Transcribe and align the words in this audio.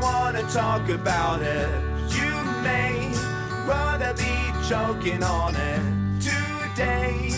want 0.00 0.36
to 0.36 0.42
talk 0.54 0.88
about 0.88 1.42
it. 1.42 1.68
You 2.08 2.44
may 2.62 3.12
rather 3.66 4.14
be 4.14 4.52
choking 4.68 5.22
on 5.22 5.54
it 5.54 5.82
today, 6.20 7.32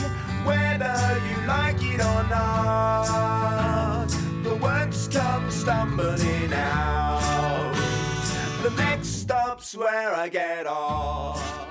whether 0.44 1.20
you 1.28 1.36
like 1.46 1.82
it 1.94 2.00
or 2.00 2.22
not. 2.30 4.08
The 4.44 4.54
words 4.54 5.08
come 5.08 5.50
stumbling 5.50 6.52
out. 6.52 7.74
The 8.62 8.70
next 8.76 9.08
stop's 9.08 9.74
where 9.74 10.26
I 10.26 10.28
get 10.28 10.66
off. 10.66 11.62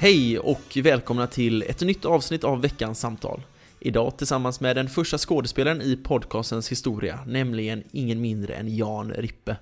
Hej 0.00 0.38
och 0.38 0.78
välkomna 0.82 1.26
till 1.26 1.62
ett 1.62 1.80
nytt 1.80 2.04
avsnitt 2.04 2.44
av 2.44 2.60
veckans 2.60 3.00
samtal. 3.00 3.42
Idag 3.80 4.18
tillsammans 4.18 4.60
med 4.60 4.76
den 4.76 4.88
första 4.88 5.18
skådespelaren 5.18 5.82
i 5.82 5.96
podcastens 5.96 6.72
historia, 6.72 7.20
nämligen 7.26 7.82
ingen 7.92 8.20
mindre 8.20 8.54
än 8.54 8.76
Jan 8.76 9.10
Rippe. 9.12 9.56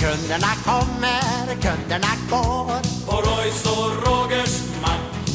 Kunderna 0.00 0.52
kommer, 0.64 1.46
kunderna 1.46 2.12
går. 2.30 2.76
Och 3.06 3.26
Royce 3.26 3.68
och 3.68 4.06
Rogers 4.06 4.80
mack. 4.82 5.28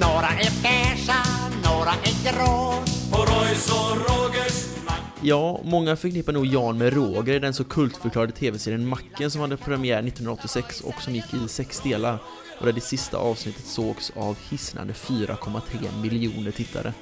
Några 0.00 0.28
är 0.28 0.62
beiga, 0.62 1.22
några 1.64 1.90
är 1.90 2.32
grå. 2.32 2.74
Och 3.12 3.28
Royce 3.28 3.72
och 3.72 3.96
Rogers 3.96 4.84
mack. 4.86 5.00
Ja, 5.22 5.60
många 5.64 5.96
förknippar 5.96 6.32
nog 6.32 6.46
Jan 6.46 6.78
med 6.78 6.92
Roger 6.92 7.34
i 7.34 7.38
den 7.38 7.54
så 7.54 7.64
kultförklarade 7.64 8.32
tv-serien 8.32 8.88
Macken 8.88 9.30
som 9.30 9.40
hade 9.40 9.56
premiär 9.56 9.98
1986 9.98 10.80
och 10.80 11.02
som 11.02 11.14
gick 11.14 11.34
i 11.34 11.48
sex 11.48 11.80
delar 11.80 12.18
och 12.60 12.66
där 12.66 12.72
det 12.72 12.80
sista 12.80 13.16
avsnittet 13.16 13.64
sågs 13.64 14.12
av 14.16 14.36
hisnande 14.50 14.92
4,3 14.92 16.02
miljoner 16.02 16.50
tittare. 16.50 16.92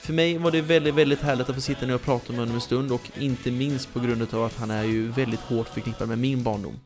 För 0.00 0.12
mig 0.12 0.38
var 0.38 0.50
det 0.50 0.60
väldigt, 0.60 0.94
väldigt 0.94 1.20
härligt 1.20 1.48
att 1.48 1.54
få 1.54 1.60
sitta 1.60 1.86
ner 1.86 1.94
och 1.94 2.02
prata 2.02 2.32
med 2.32 2.40
honom 2.40 2.54
en 2.54 2.60
stund 2.60 2.92
och 2.92 3.10
inte 3.18 3.50
minst 3.50 3.92
på 3.92 4.00
grund 4.00 4.34
av 4.34 4.44
att 4.44 4.56
han 4.56 4.70
är 4.70 4.84
ju 4.84 5.08
väldigt 5.08 5.40
hårt 5.40 5.68
förknippad 5.68 6.08
med 6.08 6.18
min 6.18 6.42
barndom. 6.42 6.80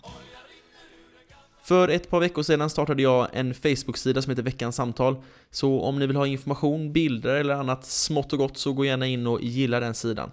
För 1.64 1.88
ett 1.88 2.10
par 2.10 2.20
veckor 2.20 2.42
sedan 2.42 2.70
startade 2.70 3.02
jag 3.02 3.28
en 3.32 3.54
Facebook-sida 3.54 4.22
som 4.22 4.30
heter 4.30 4.42
Veckans 4.42 4.76
Samtal, 4.76 5.16
så 5.50 5.80
om 5.80 5.98
ni 5.98 6.06
vill 6.06 6.16
ha 6.16 6.26
information, 6.26 6.92
bilder 6.92 7.34
eller 7.34 7.54
annat 7.54 7.86
smått 7.86 8.32
och 8.32 8.38
gott 8.38 8.58
så 8.58 8.72
gå 8.72 8.84
gärna 8.84 9.06
in 9.06 9.26
och 9.26 9.42
gilla 9.42 9.80
den 9.80 9.94
sidan. 9.94 10.30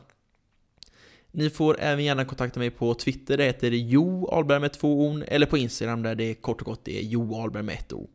Ni 1.31 1.50
får 1.50 1.79
även 1.79 2.06
gärna 2.06 2.25
kontakta 2.25 2.59
mig 2.59 2.69
på 2.69 2.94
Twitter, 2.94 3.38
det 3.38 3.44
heter 3.44 3.72
Jo 3.72 4.29
Ahlberg 4.31 4.59
med 4.59 4.73
två 4.73 5.06
O, 5.06 5.23
eller 5.28 5.45
på 5.45 5.57
Instagram 5.57 6.03
där 6.03 6.16
det 6.16 6.34
kort 6.34 6.62
och 6.62 6.66
gott 6.66 6.88
är 6.88 7.01
Jo 7.01 7.35
Ahlberg 7.35 7.63
med 7.63 7.75
ett 7.75 7.94
O. 7.94 8.09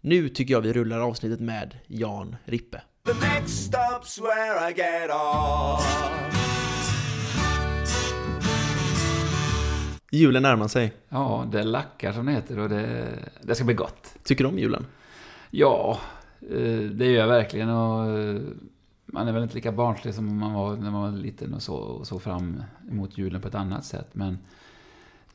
Nu 0.00 0.28
tycker 0.28 0.54
jag 0.54 0.60
vi 0.60 0.72
rullar 0.72 1.00
avsnittet 1.00 1.40
med 1.40 1.76
Jan 1.86 2.36
Rippe. 2.44 2.82
The 3.06 3.12
next 3.12 3.72
stop's 3.72 4.22
where 4.22 4.70
I 4.70 4.74
get 4.76 5.10
off. 5.10 5.86
Julen 10.12 10.42
närmar 10.42 10.68
sig. 10.68 10.92
Ja, 11.08 11.48
det 11.52 11.62
lackar 11.62 12.12
som 12.12 12.26
det 12.26 12.32
heter 12.32 12.58
och 12.58 12.68
det, 12.68 13.06
det 13.42 13.54
ska 13.54 13.64
bli 13.64 13.74
gott. 13.74 14.14
Tycker 14.24 14.44
du 14.44 14.50
om 14.50 14.58
julen? 14.58 14.86
Ja, 15.50 15.98
eh, 16.50 16.80
det 16.92 17.06
gör 17.06 17.20
jag 17.20 17.28
verkligen 17.28 17.68
och 17.68 18.18
eh, 18.18 18.40
man 19.12 19.28
är 19.28 19.32
väl 19.32 19.42
inte 19.42 19.54
lika 19.54 19.72
barnslig 19.72 20.14
som 20.14 20.38
man 20.38 20.52
var 20.54 20.76
när 20.76 20.90
man 20.90 21.12
var 21.12 21.18
liten 21.18 21.54
och 21.54 21.62
så, 21.62 21.74
och 21.74 22.06
såg 22.06 22.22
fram 22.22 22.62
emot 22.90 23.18
julen 23.18 23.40
på 23.40 23.48
ett 23.48 23.54
annat 23.54 23.84
sätt. 23.84 24.08
Men 24.12 24.38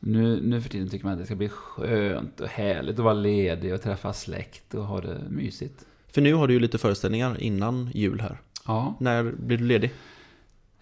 nu, 0.00 0.40
nu 0.42 0.60
för 0.60 0.68
tiden 0.70 0.88
tycker 0.88 1.04
man 1.04 1.12
att 1.12 1.18
det 1.18 1.26
ska 1.26 1.34
bli 1.34 1.48
skönt 1.48 2.40
och 2.40 2.48
härligt 2.48 2.98
att 2.98 3.04
vara 3.04 3.14
ledig 3.14 3.74
och 3.74 3.82
träffa 3.82 4.12
släkt 4.12 4.74
och 4.74 4.84
ha 4.84 5.00
det 5.00 5.18
mysigt. 5.30 5.86
För 6.08 6.20
nu 6.20 6.34
har 6.34 6.48
du 6.48 6.54
ju 6.54 6.60
lite 6.60 6.78
föreställningar 6.78 7.40
innan 7.42 7.90
jul 7.94 8.20
här. 8.20 8.40
Ja, 8.66 8.94
När 9.00 9.22
blir 9.22 9.56
du 9.58 9.64
ledig? 9.64 9.92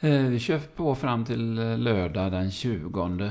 eh, 0.00 0.22
vi 0.22 0.38
kör 0.38 0.58
på 0.58 0.94
fram 0.94 1.24
till 1.24 1.58
eh, 1.58 1.78
lördag 1.78 2.32
den 2.32 2.50
20. 2.50 3.30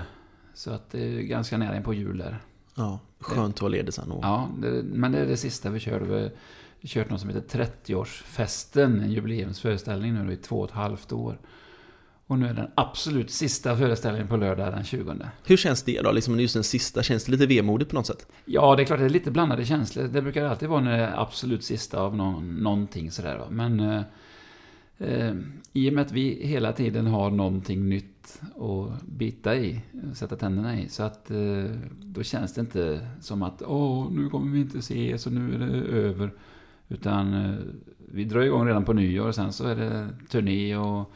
Så 0.53 0.71
att 0.71 0.89
det 0.91 0.99
är 1.05 1.21
ganska 1.21 1.57
nära 1.57 1.77
in 1.77 1.83
på 1.83 1.93
jul 1.93 2.17
där. 2.17 2.37
Ja, 2.75 2.99
skönt 3.19 3.55
att 3.55 3.61
vara 3.61 3.71
ledig 3.71 3.93
sen. 3.93 4.11
Och... 4.11 4.23
Ja, 4.23 4.49
det, 4.61 4.83
men 4.83 5.11
det 5.11 5.19
är 5.19 5.25
det 5.27 5.37
sista 5.37 5.69
vi 5.69 5.79
kör. 5.79 6.31
Kört 6.85 7.09
något 7.09 7.21
som 7.21 7.29
heter 7.29 7.67
30-årsfesten, 7.85 9.03
en 9.03 9.11
jubileumsföreställning 9.11 10.13
nu 10.13 10.25
då 10.25 10.31
i 10.31 10.37
två 10.37 10.59
och 10.59 10.69
ett 10.69 10.75
halvt 10.75 11.11
år. 11.11 11.37
Och 12.27 12.39
nu 12.39 12.47
är 12.47 12.53
den 12.53 12.67
absolut 12.75 13.31
sista 13.31 13.77
föreställningen 13.77 14.27
på 14.27 14.37
lördag 14.37 14.73
den 14.73 14.83
20. 14.83 15.15
Hur 15.45 15.57
känns 15.57 15.83
det 15.83 16.01
då? 16.01 16.11
Liksom 16.11 16.39
just 16.39 16.53
den 16.53 16.63
sista, 16.63 17.03
känns 17.03 17.25
det 17.25 17.31
lite 17.31 17.45
vemodigt 17.45 17.89
på 17.89 17.95
något 17.95 18.05
sätt? 18.07 18.27
Ja, 18.45 18.75
det 18.75 18.83
är 18.83 18.85
klart 18.85 18.99
det 18.99 19.05
är 19.05 19.09
lite 19.09 19.31
blandade 19.31 19.65
känslor. 19.65 20.03
Det 20.03 20.21
brukar 20.21 20.45
alltid 20.45 20.69
vara 20.69 20.81
när 20.81 20.97
det 20.97 21.03
är 21.03 21.21
absolut 21.21 21.63
sista 21.63 22.01
av 22.01 22.15
någon, 22.15 22.55
någonting 22.55 23.11
sådär. 23.11 23.37
va. 23.37 23.47
Men 23.49 23.79
eh, 23.79 24.01
eh, 24.97 25.33
i 25.73 25.89
och 25.89 25.93
med 25.93 26.05
att 26.05 26.11
vi 26.11 26.47
hela 26.47 26.73
tiden 26.73 27.07
har 27.07 27.31
någonting 27.31 27.89
nytt 27.89 28.41
att 28.55 29.01
bita 29.01 29.55
i, 29.55 29.81
sätta 30.13 30.35
tänderna 30.35 30.79
i, 30.79 30.89
så 30.89 31.03
att 31.03 31.31
eh, 31.31 31.65
då 32.01 32.23
känns 32.23 32.53
det 32.53 32.61
inte 32.61 33.07
som 33.21 33.43
att 33.43 33.61
åh, 33.61 34.11
nu 34.11 34.29
kommer 34.29 34.51
vi 34.51 34.59
inte 34.59 34.77
ses 34.77 35.25
och 35.25 35.31
nu 35.31 35.55
är 35.55 35.59
det 35.59 35.87
över. 35.97 36.31
Utan 36.93 37.33
eh, 37.33 37.55
vi 37.97 38.23
drar 38.23 38.41
igång 38.41 38.67
redan 38.67 38.85
på 38.85 38.93
nyår 38.93 39.27
och 39.27 39.35
sen 39.35 39.53
så 39.53 39.67
är 39.67 39.75
det 39.75 40.09
turné 40.29 40.77
och, 40.77 41.11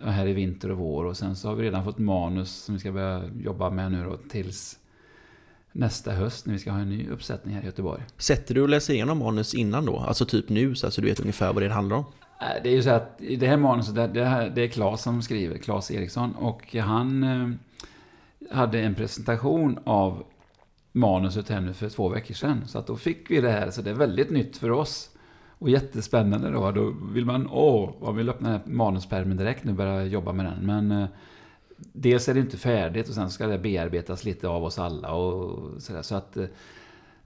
och 0.00 0.12
här 0.12 0.26
i 0.26 0.32
vinter 0.32 0.70
och 0.70 0.78
vår 0.78 1.04
och 1.04 1.16
sen 1.16 1.36
så 1.36 1.48
har 1.48 1.54
vi 1.54 1.62
redan 1.62 1.84
fått 1.84 1.98
manus 1.98 2.50
som 2.50 2.74
vi 2.74 2.80
ska 2.80 2.92
börja 2.92 3.22
jobba 3.42 3.70
med 3.70 3.92
nu 3.92 4.04
då 4.04 4.16
tills 4.16 4.78
nästa 5.72 6.12
höst 6.12 6.46
när 6.46 6.52
vi 6.52 6.58
ska 6.58 6.70
ha 6.70 6.78
en 6.78 6.90
ny 6.90 7.08
uppsättning 7.08 7.54
här 7.54 7.62
i 7.62 7.66
Göteborg. 7.66 8.02
Sätter 8.16 8.54
du 8.54 8.62
och 8.62 8.68
läser 8.68 8.94
igenom 8.94 9.18
manus 9.18 9.54
innan 9.54 9.86
då? 9.86 9.96
Alltså 9.96 10.24
typ 10.24 10.48
nu, 10.48 10.74
så 10.74 10.86
att 10.86 10.94
du 10.94 11.02
vet 11.02 11.20
ungefär 11.20 11.52
vad 11.52 11.62
det 11.62 11.68
handlar 11.68 11.96
om? 11.96 12.04
Äh, 12.40 12.62
Det 12.62 12.68
är 12.68 12.74
ju 12.74 12.82
så 12.82 12.90
att 12.90 13.16
i 13.18 13.36
det 13.36 13.46
här 13.46 13.56
manuset, 13.56 13.94
det, 13.94 14.06
det, 14.06 14.24
här, 14.24 14.52
det 14.54 14.62
är 14.62 14.68
Claes 14.68 15.02
som 15.02 15.22
skriver, 15.22 15.58
Claes 15.58 15.90
Eriksson, 15.90 16.34
och 16.34 16.74
han 16.74 17.22
eh, 17.22 17.48
hade 18.56 18.80
en 18.80 18.94
presentation 18.94 19.78
av 19.84 20.24
manuset 20.92 21.48
här 21.48 21.60
nu 21.60 21.72
för 21.72 21.88
två 21.88 22.08
veckor 22.08 22.34
sedan. 22.34 22.62
Så 22.66 22.78
att 22.78 22.86
då 22.86 22.96
fick 22.96 23.30
vi 23.30 23.40
det 23.40 23.50
här, 23.50 23.70
så 23.70 23.82
det 23.82 23.90
är 23.90 23.94
väldigt 23.94 24.30
nytt 24.30 24.56
för 24.56 24.70
oss. 24.70 25.10
Och 25.58 25.70
jättespännande 25.70 26.50
då. 26.50 26.70
Då 26.70 26.94
vill 27.12 27.24
man, 27.24 27.48
åh, 27.50 27.90
man 28.00 28.16
vill 28.16 28.28
öppna 28.28 28.48
den 28.48 28.60
här 28.60 28.66
manuspärmen 28.72 29.36
direkt 29.36 29.64
nu 29.64 29.70
och 29.70 29.76
börja 29.76 30.04
jobba 30.04 30.32
med 30.32 30.46
den. 30.46 30.66
Men 30.66 31.02
eh, 31.02 31.08
dels 31.76 32.28
är 32.28 32.34
det 32.34 32.40
inte 32.40 32.56
färdigt 32.56 33.08
och 33.08 33.14
sen 33.14 33.30
ska 33.30 33.46
det 33.46 33.58
bearbetas 33.58 34.24
lite 34.24 34.48
av 34.48 34.64
oss 34.64 34.78
alla 34.78 35.12
och 35.12 35.82
sådär. 35.82 36.02
Så 36.02 36.14
att, 36.14 36.36
eh, 36.36 36.46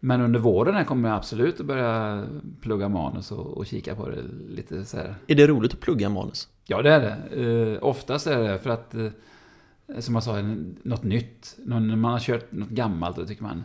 men 0.00 0.20
under 0.20 0.40
våren 0.40 0.74
här 0.74 0.84
kommer 0.84 1.08
jag 1.08 1.16
absolut 1.16 1.60
att 1.60 1.66
börja 1.66 2.24
plugga 2.60 2.88
manus 2.88 3.32
och, 3.32 3.46
och 3.46 3.66
kika 3.66 3.94
på 3.94 4.08
det 4.08 4.22
lite 4.48 4.84
så 4.84 4.96
här. 4.96 5.14
Är 5.26 5.34
det 5.34 5.46
roligt 5.46 5.72
att 5.72 5.80
plugga 5.80 6.08
manus? 6.08 6.48
Ja, 6.64 6.82
det 6.82 6.90
är 6.90 7.00
det. 7.00 7.42
Eh, 7.42 7.84
oftast 7.84 8.26
är 8.26 8.42
det 8.42 8.58
för 8.58 8.70
att, 8.70 8.94
eh, 8.94 9.06
som 9.98 10.14
jag 10.14 10.24
sa, 10.24 10.42
något 10.82 11.02
nytt. 11.02 11.56
När 11.64 11.96
man 11.96 12.12
har 12.12 12.20
kört 12.20 12.52
något 12.52 12.68
gammalt, 12.68 13.16
då 13.16 13.26
tycker 13.26 13.42
man 13.42 13.64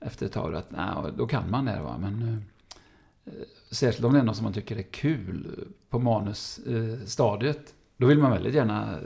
efter 0.00 0.26
ett 0.26 0.32
tag 0.32 0.54
att 0.54 0.70
nej, 0.70 1.12
då 1.16 1.26
kan 1.26 1.50
man 1.50 1.64
det. 1.64 1.80
Va? 1.82 1.98
Men 1.98 2.22
eh, 2.22 3.32
Särskilt 3.70 4.04
om 4.04 4.12
det 4.12 4.18
är 4.18 4.22
något 4.22 4.36
som 4.36 4.44
man 4.44 4.52
tycker 4.52 4.76
är 4.76 4.82
kul 4.82 5.68
på 5.90 5.98
manusstadiet. 5.98 7.74
Då 7.96 8.06
vill 8.06 8.18
man 8.18 8.30
väldigt 8.30 8.54
gärna 8.54 8.92
eh, 8.92 8.98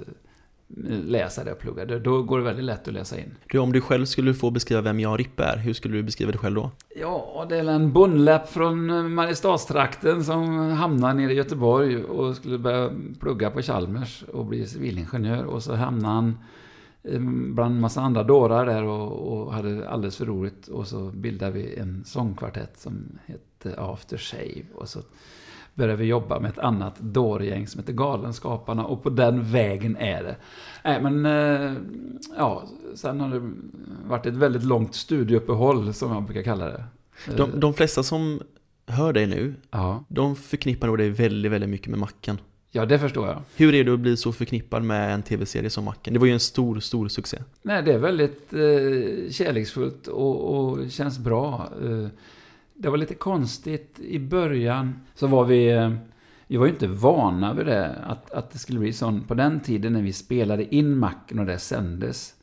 läsa 1.07 1.45
det 1.45 1.53
och 1.53 1.59
plugga 1.59 1.85
det. 1.85 1.99
Då 1.99 2.23
går 2.23 2.39
det 2.39 2.45
väldigt 2.45 2.65
lätt 2.65 2.89
att 2.89 2.95
läsa 2.95 3.19
in. 3.19 3.35
Du, 3.49 3.59
om 3.59 3.73
du 3.73 3.81
själv 3.81 4.05
skulle 4.05 4.35
få 4.35 4.51
beskriva 4.51 4.81
vem 4.81 5.01
Jan 5.01 5.19
Rippe 5.19 5.45
är, 5.45 5.57
hur 5.57 5.73
skulle 5.73 5.97
du 5.97 6.03
beskriva 6.03 6.33
det 6.33 6.39
själv 6.39 6.55
då? 6.55 6.71
Ja, 6.97 7.47
det 7.49 7.57
är 7.57 7.65
en 7.65 7.93
bondläpp 7.93 8.49
från 8.49 9.15
Mariestadstrakten 9.15 10.25
som 10.25 10.71
hamnar 10.71 11.15
nere 11.15 11.33
i 11.33 11.37
Göteborg 11.37 12.05
och 12.05 12.37
skulle 12.37 12.59
börja 12.59 12.91
plugga 13.21 13.51
på 13.51 13.63
Chalmers 13.63 14.23
och 14.23 14.47
bli 14.47 14.67
civilingenjör. 14.67 15.45
Och 15.45 15.63
så 15.63 15.75
hamnade 15.75 16.15
han 16.15 16.39
eh, 17.03 17.21
bland 17.55 17.75
en 17.75 17.81
massa 17.81 18.01
andra 18.01 18.23
dårar 18.23 18.67
där 18.67 18.83
och, 18.83 19.33
och 19.33 19.53
hade 19.53 19.89
alldeles 19.89 20.17
för 20.17 20.27
roligt. 20.27 20.69
Och 20.69 20.87
så 20.87 21.01
bildade 21.01 21.53
vi 21.53 21.77
en 21.77 22.05
sångkvartett 22.05 22.79
som 22.79 23.19
hette 23.27 23.81
After 23.81 24.17
Shave. 24.17 24.65
Och 24.75 24.89
så 24.89 25.01
började 25.75 25.97
vi 25.97 26.05
jobba 26.05 26.41
med 26.41 26.51
ett 26.51 26.59
annat 26.59 26.99
dårgäng 27.01 27.67
som 27.67 27.79
heter 27.81 27.93
Galenskaparna 27.93 28.85
och 28.85 29.03
på 29.03 29.11
den 29.11 29.53
vägen 29.53 29.97
är 29.97 30.23
det. 30.23 30.37
Nej 30.85 31.03
men, 31.03 31.27
eh, 31.27 31.73
ja, 32.37 32.69
sen 32.95 33.21
har 33.21 33.29
det 33.29 33.53
varit 34.09 34.27
ett 34.27 34.35
väldigt 34.35 34.65
långt 34.65 34.95
studieuppehåll 34.95 35.95
som 35.95 36.13
jag 36.13 36.23
brukar 36.23 36.43
kalla 36.43 36.65
det. 36.67 36.85
De, 37.37 37.61
de 37.61 37.75
flesta 37.75 38.03
som 38.03 38.41
hör 38.87 39.13
dig 39.13 39.27
nu, 39.27 39.55
Ja, 39.71 40.05
de 40.09 40.37
förknippar 40.37 40.87
nog 40.87 40.99
dig 40.99 41.11
väldigt, 41.11 41.53
väldigt 41.53 41.71
mycket 41.71 41.89
med 41.89 41.99
Macken. 41.99 42.39
ja 42.73 42.87
det 42.87 42.99
förstår 42.99 43.27
jag. 43.27 43.43
Hur 43.57 43.75
är 43.75 43.85
det 43.85 43.93
att 43.95 44.01
bli 44.01 44.17
så 44.17 44.33
förknippad 44.33 44.83
med 44.83 45.15
en 45.15 45.23
tv-serie 45.23 45.71
som 45.71 45.85
Macken? 45.85 46.13
Det 46.15 46.19
var 46.21 46.27
ju 46.27 46.33
en 46.33 46.41
stor, 46.41 46.81
stor 46.81 47.09
succé. 47.09 47.39
Nej, 47.63 47.83
det 47.83 47.93
är 47.93 47.99
väldigt 47.99 48.53
eh, 48.53 49.31
kärleksfullt 49.31 50.07
och, 50.07 50.55
och 50.57 50.91
känns 50.91 51.19
bra. 51.19 51.69
Eh, 51.83 52.09
det 52.85 52.91
var 52.91 52.97
lite 52.97 53.15
konstigt 53.15 54.01
i 54.01 54.19
början. 54.19 55.01
Så 55.15 55.27
var 55.27 55.45
vi... 55.45 55.73
Eh, 55.73 55.95
vi 56.47 56.57
var 56.57 56.67
ju 56.67 56.73
inte 56.73 56.87
vana 56.87 57.55
vid 57.55 57.67
det, 57.67 57.95
att, 57.95 58.31
att 58.31 58.51
det 58.51 58.59
skulle 58.59 58.79
bli 58.79 58.93
sån. 58.93 59.25
På 59.25 59.35
den 59.35 59.61
tiden 59.61 59.93
när 59.93 60.03
vi 60.03 60.13
spelade 60.13 60.75
in 60.75 60.99
Macken 60.99 61.39
och 61.39 61.47
det 61.47 61.59
sändes. 61.59 62.35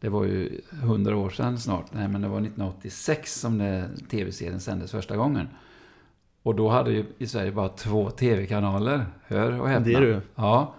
Det 0.00 0.08
var 0.08 0.24
ju 0.24 0.60
hundra 0.82 1.16
år 1.16 1.30
sedan 1.30 1.58
snart. 1.58 1.86
Nej, 1.92 2.08
men 2.08 2.20
det 2.20 2.28
var 2.28 2.36
1986 2.36 3.40
som 3.40 3.58
det, 3.58 3.90
tv-serien 4.10 4.60
sändes 4.60 4.90
första 4.90 5.16
gången. 5.16 5.48
Och 6.42 6.54
då 6.54 6.68
hade 6.68 6.90
ju 6.92 7.04
i 7.18 7.26
Sverige 7.26 7.52
bara 7.52 7.68
två 7.68 8.10
tv-kanaler. 8.10 9.06
Hör 9.26 9.60
och 9.60 9.68
häpna. 9.68 9.86
Det 9.86 9.94
är 9.94 10.00
du. 10.00 10.20
Ja. 10.34 10.74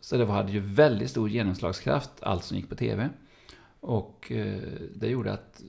Så 0.00 0.16
det 0.16 0.26
hade 0.26 0.52
ju 0.52 0.60
väldigt 0.60 1.10
stor 1.10 1.28
genomslagskraft, 1.28 2.10
allt 2.22 2.44
som 2.44 2.56
gick 2.56 2.68
på 2.68 2.74
tv. 2.74 3.08
Och 3.80 4.32
eh, 4.32 4.60
det 4.94 5.08
gjorde 5.08 5.32
att 5.32 5.62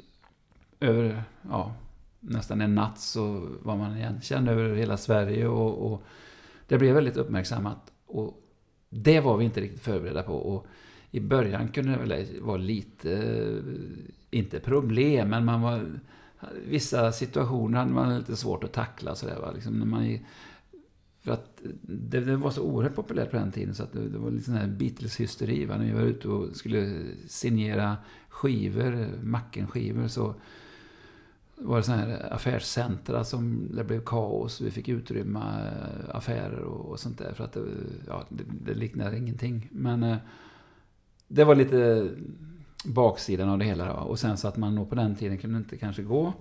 över, 0.80 1.24
ja, 1.50 1.74
nästan 2.22 2.62
en 2.62 2.76
natt 2.76 3.00
så 3.00 3.48
var 3.62 3.78
man 3.78 3.98
igenkänd 3.98 4.50
över 4.50 4.76
hela 4.76 4.98
Sverige 4.98 5.48
och, 5.48 5.92
och 5.92 6.04
det 6.68 6.78
blev 6.78 6.96
väldigt 6.96 7.18
uppmärksammat. 7.18 7.92
Och 8.06 8.42
det 8.90 9.20
var 9.20 9.38
vi 9.38 9.46
inte 9.46 9.62
riktigt 9.62 9.82
förberedda 9.82 10.24
på. 10.24 10.34
Och 10.34 10.68
i 11.12 11.20
början 11.20 11.68
kunde 11.68 11.92
det 11.92 11.98
väl 11.98 12.42
vara 12.42 12.58
lite, 12.58 13.14
eh, 13.14 14.40
inte 14.40 14.60
problem, 14.60 15.30
men 15.30 15.46
man 15.46 15.62
var, 15.62 16.00
vissa 16.66 17.12
situationer 17.12 17.80
hade 17.80 17.92
man 17.92 18.18
lite 18.18 18.36
svårt 18.36 18.64
att 18.64 18.74
tackla. 18.74 19.16
Så 19.16 19.26
där, 19.26 19.40
va? 19.40 19.52
Liksom 19.52 19.80
när 19.80 19.86
man, 19.86 20.18
för 21.22 21.32
att 21.32 21.62
det, 21.82 22.20
det 22.20 22.36
var 22.36 22.52
så 22.52 22.62
oerhört 22.62 22.96
populärt 22.96 23.32
på 23.32 23.38
den 23.38 23.52
tiden 23.52 23.76
så 23.76 23.84
att 23.84 23.94
det, 23.94 24.10
det 24.10 24.18
var 24.18 24.32
lite 24.32 24.46
sån 24.46 24.56
här 24.56 24.68
Beatles-hysteri. 24.68 25.68
När 25.68 25.86
vi 25.86 25.92
var 25.92 26.02
ute 26.02 26.28
och 26.28 26.56
skulle 26.56 27.04
signera 27.28 27.98
skivor, 28.30 29.10
Macken-skivor, 29.24 30.08
så 30.08 30.36
var 31.64 31.78
det 31.78 31.84
sådana 31.84 32.02
här 32.02 32.34
affärscentra 32.34 33.24
som 33.24 33.70
det 33.76 33.84
blev 33.84 34.04
kaos. 34.06 34.62
Vi 34.62 34.72
fick 34.72 34.90
utrymma 34.90 35.60
eh, 35.66 36.16
affärer 36.16 36.60
och, 36.60 37.00
sånt 37.00 37.18
där 37.18 37.34
för 37.34 37.44
att 37.44 37.54
det, 37.54 37.62
ja, 38.08 38.26
det, 38.30 38.44
det 38.66 38.74
liknade 38.74 39.18
ingenting. 39.18 39.70
Men 39.72 40.04
eh, 40.04 40.18
det 41.28 41.44
var 41.44 41.56
lite 41.56 42.10
baksidan 42.86 43.50
av 43.50 43.58
det 43.58 43.66
hela. 43.66 43.86
Då. 43.86 43.94
Och 43.94 44.20
sen 44.20 44.38
så 44.38 44.48
att 44.48 44.58
man 44.58 44.76
nog 44.76 44.90
på 44.90 44.96
den 44.96 45.16
tiden 45.16 45.38
kunde 45.38 45.58
inte 45.58 45.78
kanske 45.78 46.04
gå 46.04 46.34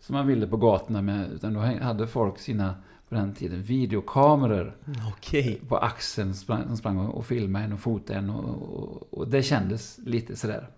som 0.00 0.14
man 0.14 0.26
ville 0.26 0.46
på 0.46 0.56
gatorna 0.56 1.02
med, 1.02 1.32
utan 1.32 1.54
då 1.54 1.60
hade 1.60 2.06
folk 2.06 2.38
sina, 2.38 2.74
på 3.08 3.14
den 3.14 3.34
tiden, 3.34 3.62
videokameror 3.62 4.76
Okej. 5.08 5.60
på 5.68 5.76
axeln 5.76 6.34
sprang, 6.34 6.66
som 6.66 6.76
sprang 6.76 6.98
och 6.98 7.16
och 7.16 7.26
filmade 7.26 7.64
en 7.64 7.72
och 7.72 7.80
fotade 7.80 8.18
en. 8.18 8.30
Och, 8.30 8.62
och, 8.62 9.18
och 9.18 9.28
det 9.28 9.42
kändes 9.42 9.98
lite 9.98 10.36
sådär 10.36 10.68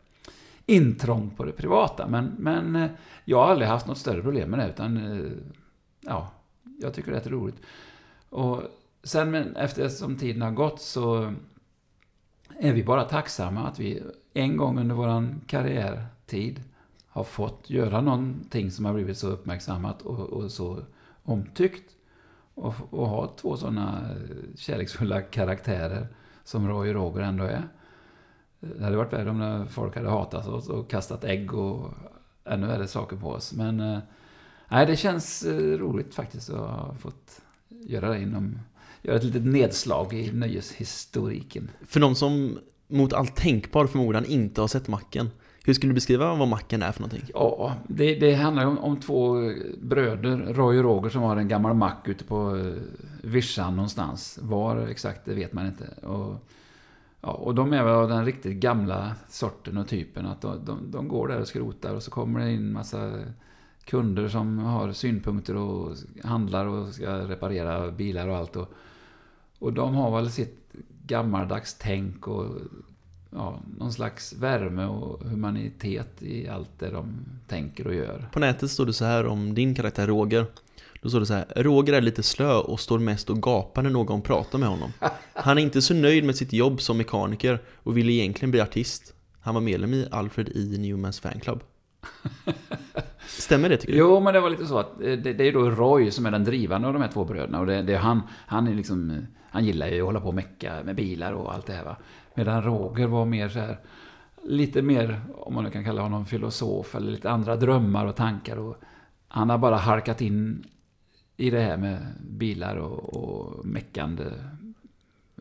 intrång 0.68 1.30
på 1.36 1.44
det 1.44 1.52
privata. 1.52 2.06
Men, 2.06 2.34
men 2.38 2.76
eh, 2.76 2.90
jag 3.24 3.38
har 3.38 3.50
aldrig 3.50 3.68
haft 3.68 3.86
något 3.86 3.98
större 3.98 4.22
problem 4.22 4.50
med 4.50 4.58
det. 4.58 4.68
Utan, 4.68 4.96
eh, 4.96 5.32
ja, 6.00 6.30
jag 6.80 6.94
tycker 6.94 7.10
det 7.10 7.16
är 7.16 7.20
rätt 7.20 7.30
roligt. 7.30 7.60
Och 8.28 8.62
sen 9.02 9.30
men, 9.30 9.56
eftersom 9.56 10.16
tiden 10.16 10.42
har 10.42 10.50
gått 10.50 10.80
så 10.80 11.34
är 12.58 12.72
vi 12.72 12.84
bara 12.84 13.04
tacksamma 13.04 13.68
att 13.68 13.78
vi 13.78 14.02
en 14.34 14.56
gång 14.56 14.78
under 14.78 14.94
vår 14.94 15.34
karriärtid 15.46 16.62
har 17.08 17.24
fått 17.24 17.70
göra 17.70 18.00
någonting 18.00 18.70
som 18.70 18.84
har 18.84 18.94
blivit 18.94 19.18
så 19.18 19.28
uppmärksammat 19.28 20.02
och, 20.02 20.18
och 20.18 20.50
så 20.50 20.82
omtyckt. 21.22 21.92
Och, 22.54 22.74
och 22.90 23.08
ha 23.08 23.34
två 23.36 23.56
sådana 23.56 24.10
eh, 24.10 24.56
kärleksfulla 24.56 25.22
karaktärer 25.22 26.08
som 26.44 26.68
Roy 26.68 26.88
och 26.88 26.94
Roger 26.94 27.20
ändå 27.20 27.44
är. 27.44 27.68
Det 28.60 28.84
hade 28.84 28.96
varit 28.96 29.12
värre 29.12 29.30
om 29.30 29.66
folk 29.70 29.96
hade 29.96 30.08
hatat 30.08 30.46
oss 30.46 30.68
och 30.68 30.90
kastat 30.90 31.24
ägg 31.24 31.54
och 31.54 31.94
ännu 32.44 32.66
värre 32.66 32.86
saker 32.86 33.16
på 33.16 33.28
oss. 33.28 33.52
Men 33.52 33.80
eh, 33.80 33.98
nej, 34.68 34.86
det 34.86 34.96
känns 34.96 35.42
eh, 35.42 35.78
roligt 35.78 36.14
faktiskt 36.14 36.50
att 36.50 36.56
ha 36.56 36.94
fått 37.00 37.40
göra 37.68 38.08
det 38.08 38.20
inom, 38.20 38.58
göra 39.02 39.16
ett 39.16 39.24
litet 39.24 39.44
nedslag 39.44 40.12
i 40.12 40.32
nöjeshistoriken. 40.32 41.70
För 41.86 42.00
de 42.00 42.14
som 42.14 42.58
mot 42.86 43.12
all 43.12 43.26
tänkbar 43.26 43.86
förmodan 43.86 44.24
inte 44.24 44.60
har 44.60 44.68
sett 44.68 44.88
Macken, 44.88 45.30
hur 45.64 45.74
skulle 45.74 45.90
du 45.90 45.94
beskriva 45.94 46.34
vad 46.34 46.48
Macken 46.48 46.82
är 46.82 46.92
för 46.92 47.00
någonting? 47.00 47.30
Ja, 47.34 47.74
det, 47.88 48.14
det 48.14 48.34
handlar 48.34 48.66
om, 48.66 48.78
om 48.78 49.00
två 49.00 49.34
bröder, 49.82 50.36
Roy 50.36 50.78
och 50.78 50.84
Roger, 50.84 51.10
som 51.10 51.22
har 51.22 51.36
en 51.36 51.48
gammal 51.48 51.74
mack 51.74 52.08
ute 52.08 52.24
på 52.24 52.56
eh, 52.56 52.72
vischan 53.22 53.76
någonstans. 53.76 54.38
Var 54.42 54.86
exakt, 54.86 55.24
det 55.24 55.34
vet 55.34 55.52
man 55.52 55.66
inte. 55.66 56.06
Och, 56.06 56.44
ja, 57.20 57.30
och 57.30 57.54
de 57.54 57.72
är 57.72 57.84
väl 57.84 57.94
av 57.94 58.08
den 58.08 58.24
riktigt 58.24 58.56
gamla 58.56 59.12
sorten 59.28 59.76
och 59.76 59.88
typen. 59.88 60.26
Att 60.26 60.40
de, 60.40 60.64
de, 60.64 60.90
de 60.90 61.08
går 61.08 61.28
där 61.28 61.40
och 61.40 61.48
skrotar 61.48 61.94
och 61.94 62.02
så 62.02 62.10
kommer 62.10 62.40
det 62.40 62.52
in 62.52 62.72
massa 62.72 63.12
kunder 63.84 64.28
som 64.28 64.58
har 64.58 64.92
synpunkter 64.92 65.56
och 65.56 65.96
handlar 66.24 66.66
och 66.66 66.94
ska 66.94 67.18
reparera 67.18 67.90
bilar 67.90 68.28
och 68.28 68.36
allt. 68.36 68.56
Och, 68.56 68.68
och 69.58 69.72
de 69.72 69.94
har 69.94 70.16
väl 70.16 70.30
sitt 70.30 70.72
gammaldags 71.06 71.76
tänk 71.78 72.28
och 72.28 72.46
ja, 73.30 73.60
någon 73.78 73.92
slags 73.92 74.32
värme 74.32 74.84
och 74.84 75.20
humanitet 75.24 76.22
i 76.22 76.48
allt 76.48 76.78
det 76.78 76.90
de 76.90 77.20
tänker 77.46 77.86
och 77.86 77.94
gör. 77.94 78.28
På 78.32 78.40
nätet 78.40 78.70
står 78.70 78.86
det 78.86 78.92
så 78.92 79.04
här 79.04 79.26
om 79.26 79.54
din 79.54 79.74
karaktär 79.74 80.06
Roger. 80.06 80.46
Då 81.00 81.08
står 81.08 81.20
det 81.20 81.26
så 81.26 81.34
här, 81.34 81.46
Roger 81.56 81.92
är 81.92 82.00
lite 82.00 82.22
slö 82.22 82.54
och 82.54 82.80
står 82.80 82.98
mest 82.98 83.30
och 83.30 83.42
gapar 83.42 83.82
när 83.82 83.90
någon 83.90 84.22
pratar 84.22 84.58
med 84.58 84.68
honom. 84.68 84.92
Han 85.34 85.58
är 85.58 85.62
inte 85.62 85.82
så 85.82 85.94
nöjd 85.94 86.24
med 86.24 86.36
sitt 86.36 86.52
jobb 86.52 86.80
som 86.80 86.98
mekaniker 86.98 87.62
och 87.76 87.96
vill 87.96 88.10
egentligen 88.10 88.50
bli 88.50 88.60
artist. 88.60 89.14
Han 89.40 89.54
var 89.54 89.60
medlem 89.60 89.94
i 89.94 90.08
Alfred 90.10 90.48
E. 90.48 90.78
Newmans 90.78 91.20
fanclub. 91.20 91.60
Stämmer 93.26 93.68
det 93.68 93.76
tycker 93.76 93.92
du? 93.92 93.98
Jo, 93.98 94.20
men 94.20 94.34
det 94.34 94.40
var 94.40 94.50
lite 94.50 94.66
så 94.66 94.78
att 94.78 95.00
eh, 95.00 95.12
det, 95.12 95.32
det 95.32 95.48
är 95.48 95.52
då 95.52 95.70
Roy 95.70 96.10
som 96.10 96.26
är 96.26 96.30
den 96.30 96.44
drivande 96.44 96.88
av 96.88 96.94
de 96.94 97.02
här 97.02 97.08
två 97.08 97.24
bröderna. 97.24 97.60
Och 97.60 97.66
det, 97.66 97.82
det 97.82 97.94
är 97.94 97.98
han, 97.98 98.22
han 98.46 98.66
är 98.66 98.74
liksom, 98.74 99.10
eh, 99.10 99.16
han 99.50 99.64
gillar 99.64 99.86
ju 99.88 100.00
att 100.00 100.06
hålla 100.06 100.20
på 100.20 100.28
och 100.28 100.34
mecka 100.34 100.72
med 100.84 100.96
bilar 100.96 101.32
och 101.32 101.54
allt 101.54 101.66
det 101.66 101.72
här 101.72 101.84
va. 101.84 101.96
Medan 102.34 102.62
Roger 102.62 103.06
var 103.06 103.24
mer 103.24 103.48
så 103.48 103.58
här, 103.58 103.78
lite 104.44 104.82
mer, 104.82 105.20
om 105.34 105.54
man 105.54 105.64
nu 105.64 105.70
kan 105.70 105.84
kalla 105.84 106.02
honom 106.02 106.26
filosof, 106.26 106.94
eller 106.94 107.10
lite 107.10 107.30
andra 107.30 107.56
drömmar 107.56 108.06
och 108.06 108.16
tankar. 108.16 108.56
Och 108.56 108.76
han 109.28 109.50
har 109.50 109.58
bara 109.58 109.76
halkat 109.76 110.20
in 110.20 110.64
i 111.40 111.50
det 111.50 111.60
här 111.60 111.76
med 111.76 112.06
bilar 112.30 112.76
och, 112.76 113.14
och 113.14 113.66
meckande. 113.66 114.24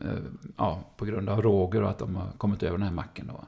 eh, 0.02 0.12
Ja, 0.56 0.84
på 0.96 1.04
grund 1.04 1.28
av 1.28 1.42
Roger 1.42 1.82
och 1.82 1.90
att 1.90 1.98
de 1.98 2.16
har 2.16 2.30
kommit 2.38 2.62
över 2.62 2.78
den 2.78 2.86
här 2.86 2.94
macken 2.94 3.26
då. 3.26 3.44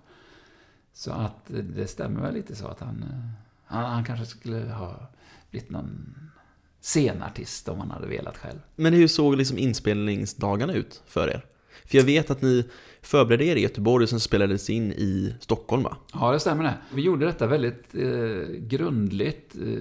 Så 0.92 1.11
att 1.12 1.45
det 1.49 1.87
stämmer 1.87 2.21
väl 2.21 2.35
lite 2.35 2.57
så 2.57 2.66
att 2.66 2.80
han, 2.80 3.04
eh, 3.11 3.19
han, 3.64 3.85
han 3.90 4.04
kanske 4.04 4.26
skulle 4.26 4.57
ha 4.73 5.09
blivit 5.50 5.71
någon 5.71 6.14
scenartist 6.80 7.69
om 7.69 7.78
han 7.80 7.90
hade 7.90 8.07
velat 8.07 8.37
själv. 8.37 8.59
Men 8.76 8.92
hur 8.92 9.09
såg 9.09 9.37
liksom 9.37 9.59
inspelningsdagarna 9.59 10.73
ut 10.75 11.02
för 11.07 11.28
er? 11.28 11.45
För 11.85 11.99
jag 11.99 12.04
vet 12.04 12.30
att 12.30 12.42
ni 12.42 12.64
förberedde 13.02 13.45
er 13.45 13.57
i 13.57 13.61
Göteborg 13.61 14.02
och 14.02 14.09
sen 14.09 14.21
spelades 14.21 14.71
in 14.71 14.92
i 14.92 15.35
Stockholm 15.40 15.83
va? 15.83 15.97
Ja, 16.12 16.33
det 16.33 16.40
stämmer 16.40 16.64
det. 16.64 16.75
Vi 16.95 17.02
gjorde 17.02 17.26
detta 17.26 17.47
väldigt 17.47 17.95
eh, 17.95 18.49
grundligt. 18.59 19.57
Eh, 19.57 19.78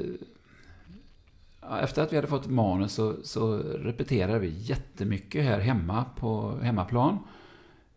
efter 1.78 2.02
att 2.02 2.12
vi 2.12 2.16
hade 2.16 2.28
fått 2.28 2.48
manus 2.48 2.94
så, 2.94 3.16
så 3.24 3.58
repeterade 3.58 4.40
vi 4.40 4.54
jättemycket 4.58 5.44
här 5.44 5.60
hemma 5.60 6.06
på 6.16 6.58
hemmaplan. 6.62 7.20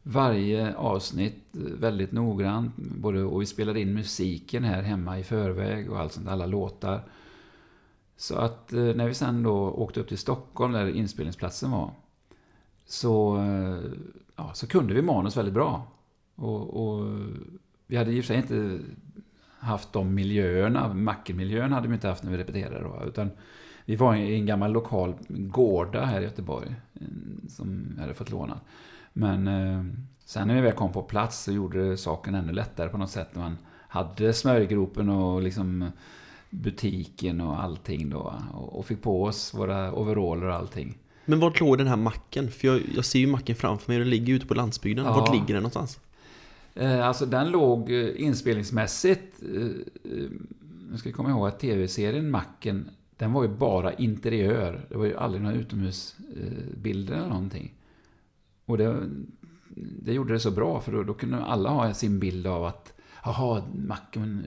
Varje 0.03 0.75
avsnitt 0.75 1.39
väldigt 1.53 2.13
noggrant. 2.13 2.77
Både, 2.77 3.23
och 3.23 3.43
vi 3.43 3.47
spelade 3.47 3.81
in 3.81 3.95
musiken 3.95 4.65
här 4.65 4.83
hemma 4.83 5.19
i 5.19 5.25
förväg 5.25 5.91
och 5.91 5.99
allt 5.99 6.13
sånt, 6.13 6.29
alla 6.29 6.47
låtar. 6.47 7.01
Så 8.17 8.37
att 8.37 8.73
eh, 8.73 8.95
när 8.95 9.09
vi 9.09 9.15
sen 9.15 9.43
då 9.43 9.71
åkte 9.71 10.01
upp 10.01 10.09
till 10.09 10.19
Stockholm, 10.19 10.73
där 10.73 10.89
inspelningsplatsen 10.89 11.71
var, 11.71 11.91
så, 12.87 13.37
eh, 13.37 13.91
ja, 14.37 14.51
så 14.55 14.67
kunde 14.67 14.95
vi 14.95 15.03
manus 15.03 15.37
väldigt 15.37 15.55
bra. 15.55 15.87
Och, 16.35 16.87
och 16.87 17.19
vi 17.87 17.97
hade 17.97 18.13
i 18.13 18.21
och 18.21 18.25
för 18.25 18.35
sig 18.35 18.37
inte 18.37 18.79
haft 19.63 19.93
de 19.93 20.15
miljöerna, 20.15 20.95
Mackenmiljön 20.95 21.73
hade 21.73 21.89
vi 21.89 21.95
inte 21.95 22.09
haft 22.09 22.23
när 22.23 22.31
vi 22.31 22.39
repeterade 22.39 22.81
då, 22.81 23.03
utan 23.07 23.31
vi 23.85 23.97
var 23.97 24.15
i 24.15 24.35
en 24.35 24.47
gammal 24.47 24.73
lokal 24.73 25.15
gårda 25.29 26.05
här 26.05 26.21
i 26.21 26.25
Göteborg, 26.25 26.75
eh, 26.95 27.07
som 27.49 27.93
jag 27.95 28.03
hade 28.03 28.15
fått 28.15 28.31
låna. 28.31 28.61
Men 29.13 29.49
eh, 29.49 29.85
sen 30.25 30.49
när 30.49 30.55
vi 30.55 30.61
väl 30.61 30.73
kom 30.73 30.93
på 30.93 31.03
plats 31.03 31.45
så 31.45 31.53
gjorde 31.53 31.89
det 31.89 31.97
saken 31.97 32.35
ännu 32.35 32.53
lättare 32.53 32.89
på 32.89 32.99
något 32.99 33.11
sätt. 33.11 33.29
När 33.33 33.43
man 33.43 33.59
hade 33.89 34.33
smörjgropen 34.33 35.09
och 35.09 35.43
liksom 35.43 35.91
butiken 36.51 37.41
och 37.41 37.63
allting 37.63 38.11
då. 38.11 38.35
Och, 38.53 38.79
och 38.79 38.87
fick 38.87 39.03
på 39.03 39.25
oss 39.25 39.55
våra 39.55 39.93
overaller 39.93 40.47
och 40.47 40.55
allting. 40.55 40.99
Men 41.25 41.41
vart 41.41 41.61
låg 41.61 41.79
den 41.79 41.87
här 41.87 41.97
macken? 41.97 42.51
För 42.51 42.69
jag, 42.69 42.81
jag 42.95 43.05
ser 43.05 43.19
ju 43.19 43.27
macken 43.27 43.57
framför 43.57 43.93
mig, 43.93 43.99
den 43.99 44.11
ligger 44.11 44.35
ute 44.35 44.47
på 44.47 44.55
landsbygden. 44.55 45.05
Ja. 45.05 45.13
Vart 45.13 45.33
ligger 45.33 45.55
den 45.55 45.63
någonstans? 45.63 46.01
Eh, 46.75 47.07
alltså 47.07 47.27
den 47.27 47.51
låg 47.51 47.91
eh, 47.91 48.23
inspelningsmässigt, 48.23 49.43
jag 49.43 50.31
nu 50.91 50.99
ska 50.99 51.09
vi 51.09 51.13
komma 51.13 51.31
ihåg 51.31 51.49
att 51.49 51.61
tv-serien 51.61 52.31
Macken, 52.31 52.91
den 53.17 53.33
var 53.33 53.43
ju 53.43 53.49
bara 53.49 53.93
interiör. 53.93 54.87
Det 54.89 54.97
var 54.97 55.05
ju 55.05 55.17
aldrig 55.17 55.43
några 55.43 55.57
utomhusbilder 55.57 57.15
eller 57.15 57.29
någonting. 57.29 57.75
Och 58.65 58.79
det, 58.79 59.09
det 59.77 60.13
gjorde 60.13 60.33
det 60.33 60.41
så 60.41 60.51
bra, 60.51 60.81
för 60.81 60.93
då, 60.93 61.03
då 61.03 61.15
kunde 61.15 61.39
alla 61.39 61.71
ha 61.71 61.95
sin 61.95 62.19
bild 62.19 62.47
av 62.47 62.65
att, 62.65 62.93
jaha, 63.25 63.63
Macken 63.75 64.45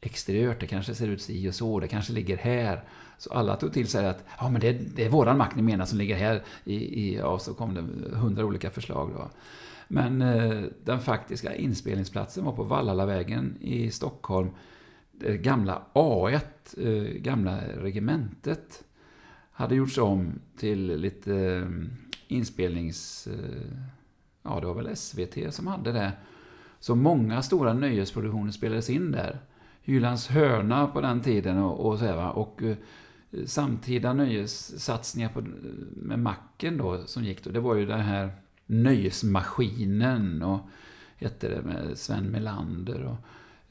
exteriört, 0.00 0.60
det 0.60 0.66
kanske 0.66 0.94
ser 0.94 1.08
ut 1.08 1.22
si 1.22 1.50
och 1.50 1.54
så, 1.54 1.80
det 1.80 1.88
kanske 1.88 2.12
ligger 2.12 2.36
här. 2.36 2.84
Så 3.18 3.32
alla 3.32 3.56
tog 3.56 3.72
till 3.72 3.88
sig 3.88 4.06
att, 4.06 4.24
ja 4.38 4.50
men 4.50 4.60
det, 4.60 4.72
det 4.72 5.04
är 5.04 5.08
våran 5.08 5.38
mack 5.38 5.56
ni 5.56 5.62
menar 5.62 5.84
som 5.84 5.98
ligger 5.98 6.16
här. 6.16 6.42
I, 6.64 6.74
i, 6.74 7.16
ja, 7.16 7.38
så 7.38 7.54
kom 7.54 7.74
det 7.74 8.16
hundra 8.16 8.44
olika 8.44 8.70
förslag 8.70 9.10
då. 9.14 9.30
Men 9.88 10.22
eh, 10.22 10.62
den 10.84 11.00
faktiska 11.00 11.54
inspelningsplatsen 11.54 12.44
var 12.44 12.52
på 12.52 12.62
Vallalavägen 12.62 13.56
i 13.60 13.90
Stockholm. 13.90 14.50
Det 15.12 15.36
gamla 15.36 15.82
A1, 15.92 16.40
eh, 16.76 17.20
gamla 17.20 17.58
regementet, 17.76 18.84
hade 19.52 19.74
gjorts 19.74 19.98
om 19.98 20.32
till 20.56 20.96
lite 21.00 21.36
eh, 21.36 21.68
inspelnings... 22.28 23.26
Eh, 23.26 23.72
ja, 24.42 24.60
det 24.60 24.66
var 24.66 24.74
väl 24.74 24.96
SVT 24.96 25.54
som 25.54 25.66
hade 25.66 25.92
det. 25.92 26.12
Så 26.80 26.94
många 26.94 27.42
stora 27.42 27.72
nöjesproduktioner 27.72 28.52
spelades 28.52 28.90
in 28.90 29.12
där. 29.12 29.38
Hylands 29.82 30.28
hörna 30.28 30.86
på 30.86 31.00
den 31.00 31.20
tiden 31.20 31.58
och, 31.58 31.86
och 31.86 31.98
så 31.98 32.04
här, 32.04 32.16
va? 32.16 32.30
Och 32.30 32.62
eh, 32.62 32.76
samtida 33.46 34.12
nöjessatsningar 34.12 35.28
på, 35.28 35.40
eh, 35.40 35.46
med 35.96 36.18
Macken 36.18 36.76
då, 36.76 37.06
som 37.06 37.24
gick 37.24 37.44
då, 37.44 37.50
det 37.50 37.60
var 37.60 37.74
ju 37.74 37.86
den 37.86 38.00
här 38.00 38.30
Nöjesmaskinen 38.70 40.42
och 40.42 40.60
hette 41.16 41.48
det 41.48 41.62
med 41.62 41.98
Sven 41.98 42.24
Melander 42.24 43.04
och 43.04 43.16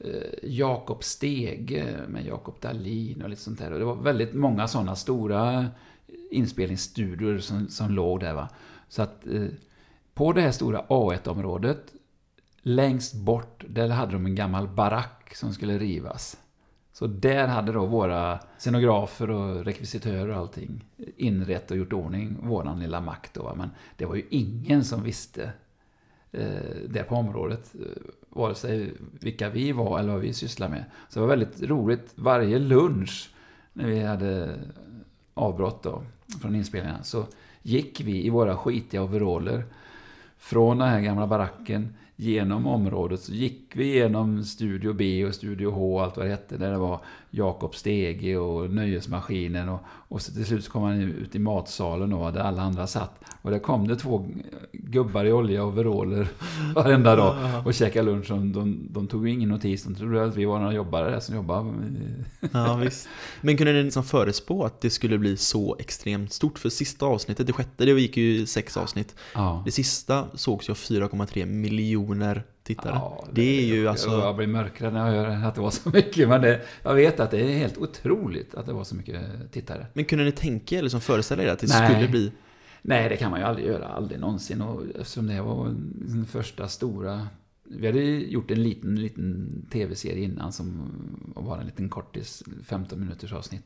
eh, 0.06 0.32
Jakob 0.42 1.04
Stege 1.04 1.96
med 2.08 2.26
Jakob 2.26 2.60
Dahlin 2.60 3.22
och 3.22 3.28
lite 3.28 3.42
sånt 3.42 3.58
där. 3.58 3.72
Och 3.72 3.78
det 3.78 3.84
var 3.84 3.96
väldigt 3.96 4.34
många 4.34 4.68
sådana 4.68 4.96
stora 4.96 5.66
inspelningsstudior 6.30 7.38
som, 7.38 7.68
som 7.68 7.90
låg 7.90 8.20
där. 8.20 8.34
Va? 8.34 8.48
Så 8.88 9.02
att 9.02 9.26
eh, 9.26 9.46
på 10.14 10.32
det 10.32 10.40
här 10.40 10.52
stora 10.52 10.82
A1-området, 10.82 11.92
längst 12.62 13.14
bort, 13.14 13.64
där 13.68 13.88
hade 13.88 14.12
de 14.12 14.26
en 14.26 14.34
gammal 14.34 14.68
barack 14.68 15.34
som 15.34 15.54
skulle 15.54 15.78
rivas. 15.78 16.36
Så 16.98 17.06
där 17.06 17.46
hade 17.46 17.72
då 17.72 17.86
våra 17.86 18.38
scenografer 18.58 19.30
och 19.30 19.64
rekvisitörer 19.64 20.28
och 20.28 20.36
allting 20.36 20.84
inrett 21.16 21.70
och 21.70 21.76
gjort 21.76 21.92
ordning 21.92 22.36
våran 22.42 22.80
lilla 22.80 23.00
mack 23.00 23.30
då. 23.32 23.54
Men 23.56 23.70
det 23.96 24.04
var 24.04 24.14
ju 24.14 24.24
ingen 24.30 24.84
som 24.84 25.02
visste 25.02 25.52
eh, 26.32 26.76
där 26.88 27.02
på 27.02 27.14
området, 27.14 27.74
eh, 27.74 28.02
vare 28.28 28.54
sig 28.54 28.92
vilka 29.20 29.50
vi 29.50 29.72
var 29.72 29.98
eller 29.98 30.12
vad 30.12 30.20
vi 30.20 30.32
sysslade 30.32 30.72
med. 30.72 30.84
Så 31.08 31.20
det 31.20 31.26
var 31.26 31.36
väldigt 31.36 31.62
roligt 31.62 32.12
varje 32.14 32.58
lunch 32.58 33.30
när 33.72 33.86
vi 33.86 34.00
hade 34.00 34.58
avbrott 35.34 35.82
då 35.82 36.02
från 36.40 36.54
inspelningarna 36.54 37.02
så 37.02 37.26
gick 37.62 38.00
vi 38.00 38.26
i 38.26 38.30
våra 38.30 38.56
skitiga 38.56 39.02
overaller 39.02 39.64
från 40.38 40.78
den 40.78 40.88
här 40.88 41.00
gamla 41.00 41.26
baracken 41.26 41.94
genom 42.20 42.66
området 42.66 43.20
så 43.20 43.32
gick 43.32 43.72
vi 43.72 43.94
genom 43.94 44.44
Studio 44.44 44.92
B 44.92 45.24
och 45.24 45.34
Studio 45.34 45.70
H 45.70 45.94
och 45.94 46.02
allt 46.02 46.16
vad 46.16 46.26
det 46.26 46.30
hette. 46.30 46.56
Där 46.56 46.70
det 46.70 46.78
var 46.78 47.00
Jakob 47.30 47.74
Stege 47.74 48.36
och 48.36 48.70
Nöjesmaskinen. 48.70 49.68
Och, 49.68 49.80
och 49.86 50.22
så 50.22 50.32
till 50.32 50.46
slut 50.46 50.64
så 50.64 50.70
kom 50.70 50.82
man 50.82 51.00
ut 51.00 51.34
i 51.34 51.38
matsalen 51.38 52.10
då, 52.10 52.30
där 52.30 52.40
alla 52.40 52.62
andra 52.62 52.86
satt. 52.86 53.20
Och 53.42 53.50
där 53.50 53.58
kom 53.58 53.88
det 53.88 53.96
två 53.96 54.30
gubbar 54.72 55.24
i 55.24 55.32
olja 55.32 55.62
och 55.62 55.68
overaller 55.68 56.28
varenda 56.74 57.16
dag 57.16 57.66
och 57.66 57.74
käkade 57.74 58.10
lunch. 58.10 58.28
De, 58.28 58.52
de, 58.52 58.88
de 58.90 59.06
tog 59.06 59.28
ju 59.28 59.34
ingen 59.34 59.48
notis. 59.48 59.84
De 59.84 59.94
trodde 59.94 60.24
att 60.24 60.36
vi 60.36 60.44
var 60.44 60.58
några 60.58 60.74
jobbare 60.74 61.10
där 61.10 61.20
som 61.20 61.34
jobbade. 61.34 61.72
Ja, 62.52 62.74
visst. 62.74 63.08
Men 63.40 63.56
kunde 63.56 63.72
ni 63.72 63.82
liksom 63.82 64.04
förespå 64.04 64.64
att 64.64 64.80
det 64.80 64.90
skulle 64.90 65.18
bli 65.18 65.36
så 65.36 65.76
extremt 65.78 66.32
stort? 66.32 66.58
För 66.58 66.68
sista 66.68 67.06
avsnittet, 67.06 67.46
det 67.46 67.52
sjätte, 67.52 67.84
det 67.84 68.00
gick 68.00 68.16
ju 68.16 68.46
sex 68.46 68.76
avsnitt. 68.76 69.14
Ja. 69.34 69.62
Det 69.64 69.72
sista 69.72 70.26
sågs 70.34 70.68
ju 70.68 70.70
av 70.70 70.76
4,3 70.76 71.46
miljoner 71.46 72.07
tittare. 72.62 72.92
Ja, 72.94 73.24
det, 73.32 73.58
är 73.58 73.66
ju 73.66 73.88
alltså... 73.88 74.10
Jag 74.10 74.36
blir 74.36 74.46
mörkrädd 74.46 74.92
när 74.92 75.14
jag 75.14 75.30
hör 75.30 75.48
att 75.48 75.54
det 75.54 75.60
var 75.60 75.70
så 75.70 75.90
mycket. 75.90 76.28
Men 76.28 76.42
det, 76.42 76.60
jag 76.82 76.94
vet 76.94 77.20
att 77.20 77.30
det 77.30 77.40
är 77.40 77.58
helt 77.58 77.78
otroligt 77.78 78.54
att 78.54 78.66
det 78.66 78.72
var 78.72 78.84
så 78.84 78.94
mycket 78.94 79.22
tittare. 79.52 79.86
Men 79.92 80.04
kunde 80.04 80.24
ni 80.24 80.32
tänka 80.32 80.76
er, 80.76 80.82
liksom 80.82 81.00
föreställa 81.00 81.42
er 81.42 81.48
att 81.48 81.58
det 81.58 81.66
Nej. 81.68 81.90
skulle 81.90 82.08
bli... 82.08 82.32
Nej, 82.82 83.08
det 83.08 83.16
kan 83.16 83.30
man 83.30 83.40
ju 83.40 83.46
aldrig 83.46 83.66
göra. 83.66 83.88
Aldrig 83.88 84.20
någonsin. 84.20 84.62
Och 84.62 84.82
eftersom 85.00 85.26
det 85.26 85.42
var 85.42 85.64
den 85.94 86.26
första 86.26 86.68
stora... 86.68 87.28
Vi 87.70 87.86
hade 87.86 88.00
gjort 88.00 88.50
en 88.50 88.62
liten, 88.62 89.00
liten 89.00 89.66
tv-serie 89.72 90.24
innan 90.24 90.52
som 90.52 90.90
var 91.36 91.58
en 91.58 91.66
liten 91.66 91.88
kortis, 91.88 92.42
15 92.64 93.00
minuters 93.00 93.32
avsnitt. 93.32 93.64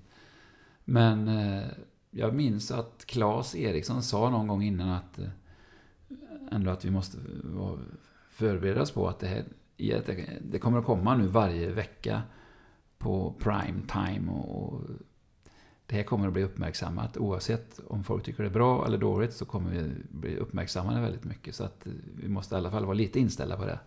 Men 0.84 1.28
eh, 1.28 1.64
jag 2.10 2.34
minns 2.34 2.70
att 2.70 3.04
Claes 3.06 3.54
Eriksson 3.54 4.02
sa 4.02 4.30
någon 4.30 4.46
gång 4.46 4.62
innan 4.62 4.88
att 4.88 5.18
eh, 5.18 5.28
ändå 6.50 6.70
att 6.70 6.84
vi 6.84 6.90
måste 6.90 7.18
vara 7.44 7.78
förbereda 8.32 8.82
oss 8.82 8.90
på 8.90 9.08
att 9.08 9.18
det, 9.18 9.26
här, 9.26 9.44
det, 10.40 10.58
kommer 10.58 10.78
att 10.78 10.84
komma 10.84 11.16
nu 11.16 11.26
varje 11.26 11.70
vecka 11.70 12.22
på 12.98 13.34
prime 13.38 13.82
time 13.92 14.32
och, 14.32 14.80
det 15.86 15.96
här 15.96 16.02
kommer 16.02 16.26
att 16.26 16.32
bli 16.32 16.42
uppmärksammat 16.42 17.16
oavsett 17.16 17.80
om 17.86 18.04
folk 18.04 18.24
tycker 18.24 18.42
det 18.42 18.48
är 18.48 18.52
bra 18.52 18.86
eller 18.86 18.98
dåligt 18.98 19.32
så 19.32 19.44
kommer 19.44 19.70
vi 19.70 19.90
bli 20.10 20.36
uppmärksammade 20.36 21.00
väldigt 21.00 21.24
mycket 21.24 21.54
så 21.54 21.64
att 21.64 21.86
vi 22.16 22.28
måste 22.28 22.54
i 22.54 22.58
alla 22.58 22.70
fall 22.70 22.84
vara 22.84 22.94
lite 22.94 23.20
inställda 23.20 23.56
på 23.56 23.64
det. 23.64 23.78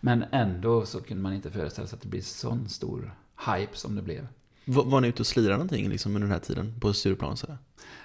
Men 0.00 0.24
ändå 0.32 0.86
så 0.86 1.00
kunde 1.00 1.22
man 1.22 1.32
inte 1.32 1.50
föreställa 1.50 1.88
sig 1.88 1.96
att 1.96 2.02
det 2.02 2.08
blir 2.08 2.20
sån 2.20 2.68
stor 2.68 3.14
hype 3.46 3.76
som 3.76 3.96
det 3.96 4.02
blev. 4.02 4.26
Var, 4.64 4.84
var 4.84 5.00
ni 5.00 5.08
ute 5.08 5.22
och 5.22 5.26
slirade 5.26 5.52
någonting 5.52 5.88
liksom 5.88 6.14
under 6.14 6.26
den 6.26 6.32
här 6.32 6.38
tiden 6.38 6.74
på 6.80 6.92
Stureplan 6.92 7.36
sådär? 7.36 7.58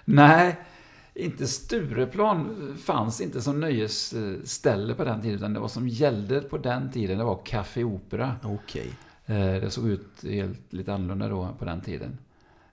Nej, 0.05 0.59
inte 1.19 1.47
Stureplan 1.47 2.55
fanns 2.83 3.21
inte 3.21 3.41
som 3.41 3.59
nöjesställe 3.59 4.93
på 4.93 5.03
den 5.03 5.21
tiden, 5.21 5.35
utan 5.35 5.53
det 5.53 5.59
var 5.59 5.67
som 5.67 5.87
gällde 5.87 6.41
på 6.41 6.57
den 6.57 6.91
tiden, 6.91 7.17
det 7.17 7.23
var 7.23 7.39
Café 7.45 7.83
Opera. 7.83 8.35
Okej. 8.43 8.87
Eh, 9.25 9.35
Det 9.35 9.69
såg 9.71 9.87
ut 9.87 10.23
helt 10.23 10.73
lite 10.73 10.93
annorlunda 10.93 11.27
då 11.27 11.49
på 11.59 11.65
den 11.65 11.81
tiden. 11.81 12.17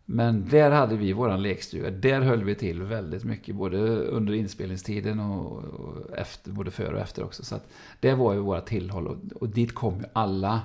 Men 0.09 0.49
där 0.49 0.71
hade 0.71 0.97
vi 0.97 1.13
våran 1.13 1.43
lekstuga. 1.43 1.91
Där 1.91 2.21
höll 2.21 2.45
vi 2.45 2.55
till 2.55 2.83
väldigt 2.83 3.25
mycket, 3.25 3.55
både 3.55 3.79
under 3.97 4.35
inspelningstiden 4.35 5.21
och, 5.21 5.65
och 5.65 6.17
efter, 6.17 6.51
både 6.51 6.71
före 6.71 6.95
och 6.95 7.01
efter 7.01 7.25
också. 7.25 7.45
Så 7.45 7.55
att 7.55 7.69
det 8.01 8.15
var 8.15 8.33
ju 8.35 8.41
våra 8.41 8.61
tillhåll 8.61 9.07
och, 9.07 9.17
och 9.41 9.49
dit 9.49 9.75
kom 9.75 9.99
ju 9.99 10.05
alla 10.13 10.61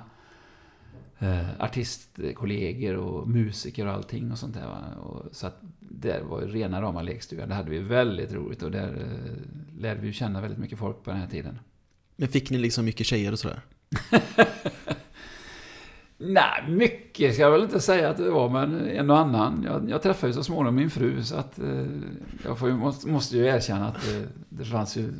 eh, 1.22 1.60
artistkollegor 1.60 2.96
och 2.96 3.28
musiker 3.28 3.86
och 3.86 3.92
allting 3.92 4.32
och 4.32 4.38
sånt 4.38 4.54
där. 4.54 4.66
Va? 4.66 5.02
Och, 5.02 5.36
så 5.36 5.46
att 5.46 5.60
där 5.80 6.20
var 6.20 6.40
ju 6.40 6.46
rena 6.46 6.82
rama 6.82 7.02
lekstugan. 7.02 7.48
Det 7.48 7.54
hade 7.54 7.70
vi 7.70 7.78
väldigt 7.78 8.32
roligt 8.32 8.62
och 8.62 8.70
där 8.70 8.88
eh, 8.88 9.80
lärde 9.80 10.00
vi 10.00 10.06
ju 10.06 10.12
känna 10.12 10.40
väldigt 10.40 10.58
mycket 10.58 10.78
folk 10.78 11.04
på 11.04 11.10
den 11.10 11.20
här 11.20 11.28
tiden. 11.28 11.58
Men 12.16 12.28
fick 12.28 12.50
ni 12.50 12.58
liksom 12.58 12.84
mycket 12.84 13.06
tjejer 13.06 13.32
och 13.32 13.38
sådär? 13.38 13.60
Nej, 16.18 16.64
mycket 16.68 17.34
ska 17.34 17.42
jag 17.42 17.50
väl 17.50 17.62
inte 17.62 17.80
säga 17.80 18.10
att 18.10 18.16
det 18.16 18.30
var, 18.30 18.48
men 18.48 18.88
en 18.88 19.10
och 19.10 19.18
annan. 19.18 19.62
Jag, 19.66 19.90
jag 19.90 20.02
träffade 20.02 20.30
ju 20.30 20.34
så 20.34 20.44
småningom 20.44 20.74
min 20.74 20.90
fru, 20.90 21.24
så 21.24 21.36
att 21.36 21.58
eh, 21.58 21.86
jag 22.44 22.58
får 22.58 22.70
måste, 22.70 23.08
måste 23.08 23.36
ju 23.36 23.46
erkänna 23.46 23.88
att 23.88 24.08
eh, 24.08 24.22
det 24.48 24.64
fanns 24.64 24.96
ju... 24.96 25.12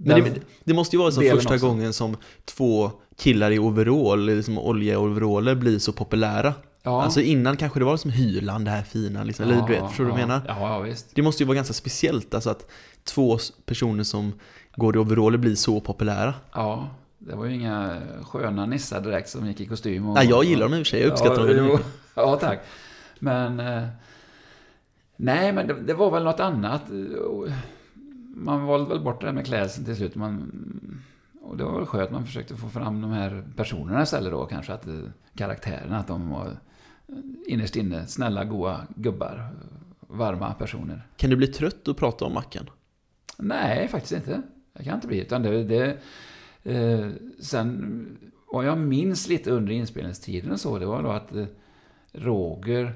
Men 0.00 0.24
det, 0.24 0.40
det 0.64 0.74
måste 0.74 0.96
ju 0.96 1.02
vara 1.02 1.10
delen 1.10 1.36
första 1.36 1.54
också. 1.54 1.68
gången 1.68 1.92
som 1.92 2.16
två 2.44 2.90
killar 3.16 3.50
i 3.50 3.58
overall, 3.58 4.26
liksom 4.26 4.58
oljeoveraller, 4.58 5.54
blir 5.54 5.78
så 5.78 5.92
populära. 5.92 6.54
Ja. 6.82 7.02
Alltså 7.02 7.20
innan 7.20 7.56
kanske 7.56 7.78
det 7.78 7.84
var 7.84 7.96
som 7.96 8.10
Hyland, 8.10 8.64
det 8.64 8.70
här 8.70 8.82
fina, 8.82 9.24
liksom, 9.24 9.44
eller 9.44 9.66
du 9.66 9.72
vet, 9.72 9.88
förstår 9.88 10.04
du 10.04 10.10
vad 10.10 10.20
ja, 10.20 10.22
jag 10.22 10.28
menar? 10.28 10.42
Ja, 10.60 10.78
visst. 10.78 11.06
Det 11.14 11.22
måste 11.22 11.42
ju 11.42 11.46
vara 11.46 11.54
ganska 11.54 11.74
speciellt, 11.74 12.34
alltså 12.34 12.50
att 12.50 12.70
två 13.04 13.38
personer 13.66 14.04
som 14.04 14.32
går 14.76 14.96
i 14.96 14.98
overaller 14.98 15.38
blir 15.38 15.54
så 15.54 15.80
populära. 15.80 16.34
Ja, 16.54 16.88
det 17.18 17.36
var 17.36 17.44
ju 17.44 17.54
inga 17.54 18.00
sköna 18.22 18.66
nissar 18.66 19.00
direkt 19.00 19.28
som 19.28 19.46
gick 19.46 19.60
i 19.60 19.66
kostym. 19.66 20.08
Och, 20.08 20.14
Nej, 20.14 20.28
jag 20.28 20.44
gillar 20.44 20.62
dem 20.68 20.74
i 20.74 20.82
och 20.82 20.86
för 20.86 20.90
sig, 20.90 21.00
jag 21.00 21.10
uppskattar 21.10 21.48
ja, 21.48 21.62
dem. 21.62 21.78
Ja, 22.14 22.36
tack. 22.36 22.60
Men... 23.18 23.60
Eh, 23.60 23.88
nej, 25.16 25.52
men 25.52 25.66
det, 25.66 25.74
det, 25.74 25.94
var 25.94 26.10
väl 26.10 26.24
något 26.24 26.40
annat. 26.40 26.82
Man 28.38 28.66
valde 28.66 28.88
väl 28.88 29.04
bort 29.04 29.20
det 29.20 29.26
där 29.26 29.32
med 29.32 29.46
klädseln 29.46 29.84
till 29.84 29.96
slut. 29.96 30.14
Man, 30.14 30.52
och 31.40 31.56
det 31.56 31.64
var 31.64 31.76
väl 31.76 31.86
skönt 31.86 32.10
man 32.10 32.26
försökte 32.26 32.56
få 32.56 32.68
fram 32.68 33.00
de 33.00 33.10
här 33.10 33.44
personerna 33.56 34.02
istället 34.02 34.32
då 34.32 34.46
kanske. 34.46 34.72
Att 34.72 34.86
eh, 34.86 34.94
karaktärerna, 35.34 35.98
att 35.98 36.06
de 36.06 36.30
var 36.30 36.56
innerst 37.46 37.76
inne 37.76 38.06
snälla, 38.06 38.44
goa 38.44 38.80
gubbar. 38.96 39.48
Varma 40.00 40.54
personer. 40.54 41.06
Kan 41.16 41.30
du 41.30 41.36
bli 41.36 41.46
trött 41.46 41.88
att 41.88 41.96
prata 41.96 42.24
om 42.24 42.34
Macken? 42.34 42.70
Nej, 43.38 43.88
faktiskt 43.88 44.12
inte. 44.12 44.42
Jag 44.72 44.84
kan 44.84 44.94
inte 44.94 45.06
bli. 45.06 45.20
Utan 45.20 45.42
det, 45.42 45.64
det, 45.64 45.98
eh, 46.62 47.10
sen 47.40 48.18
vad 48.52 48.66
jag 48.66 48.78
minns 48.78 49.28
lite 49.28 49.50
under 49.50 49.72
inspelningstiden 49.72 50.52
och 50.52 50.60
så, 50.60 50.78
det 50.78 50.86
var 50.86 51.02
då 51.02 51.10
att 51.10 51.34
eh, 51.34 51.46
Roger, 52.12 52.94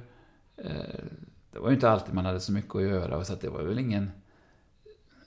eh, 0.57 1.05
det 1.53 1.59
var 1.59 1.69
ju 1.69 1.75
inte 1.75 1.91
alltid 1.91 2.15
man 2.15 2.27
hade 2.27 2.41
så 2.41 2.53
mycket 2.53 2.75
att 2.75 2.83
göra, 2.83 3.25
så 3.25 3.33
att 3.33 3.41
det 3.41 3.49
var 3.49 3.63
väl 3.63 3.79
ingen 3.79 4.11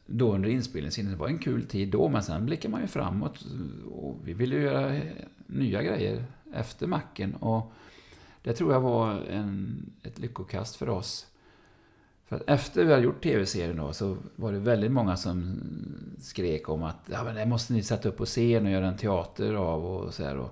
då 0.05 0.35
under 0.35 0.49
inspelningstiden, 0.49 1.11
det 1.11 1.17
var 1.17 1.27
en 1.27 1.39
kul 1.39 1.65
tid 1.65 1.89
då, 1.89 2.09
men 2.09 2.23
sen 2.23 2.45
blickar 2.45 2.69
man 2.69 2.81
ju 2.81 2.87
framåt 2.87 3.45
och 3.91 4.17
vi 4.23 4.33
ville 4.33 4.55
ju 4.55 4.61
göra 4.61 5.01
nya 5.47 5.83
grejer 5.83 6.25
efter 6.53 6.87
macken 6.87 7.35
och 7.35 7.71
det 8.43 8.53
tror 8.53 8.73
jag 8.73 8.81
var 8.81 9.11
en, 9.29 9.85
ett 10.03 10.19
lyckokast 10.19 10.75
för 10.75 10.89
oss. 10.89 11.27
För 12.25 12.35
att 12.35 12.49
efter 12.49 12.85
vi 12.85 12.91
hade 12.91 13.03
gjort 13.03 13.23
tv-serien 13.23 13.77
då 13.77 13.93
så 13.93 14.17
var 14.35 14.51
det 14.51 14.59
väldigt 14.59 14.91
många 14.91 15.17
som 15.17 15.61
skrek 16.19 16.69
om 16.69 16.83
att 16.83 17.09
ja, 17.11 17.23
men 17.23 17.35
det 17.35 17.45
måste 17.45 17.73
ni 17.73 17.83
sätta 17.83 18.09
upp 18.09 18.17
på 18.17 18.25
scen 18.25 18.65
och 18.65 18.71
göra 18.71 18.87
en 18.87 18.97
teater 18.97 19.53
av 19.53 19.85
och 19.85 20.13
så 20.13 20.23
här. 20.23 20.49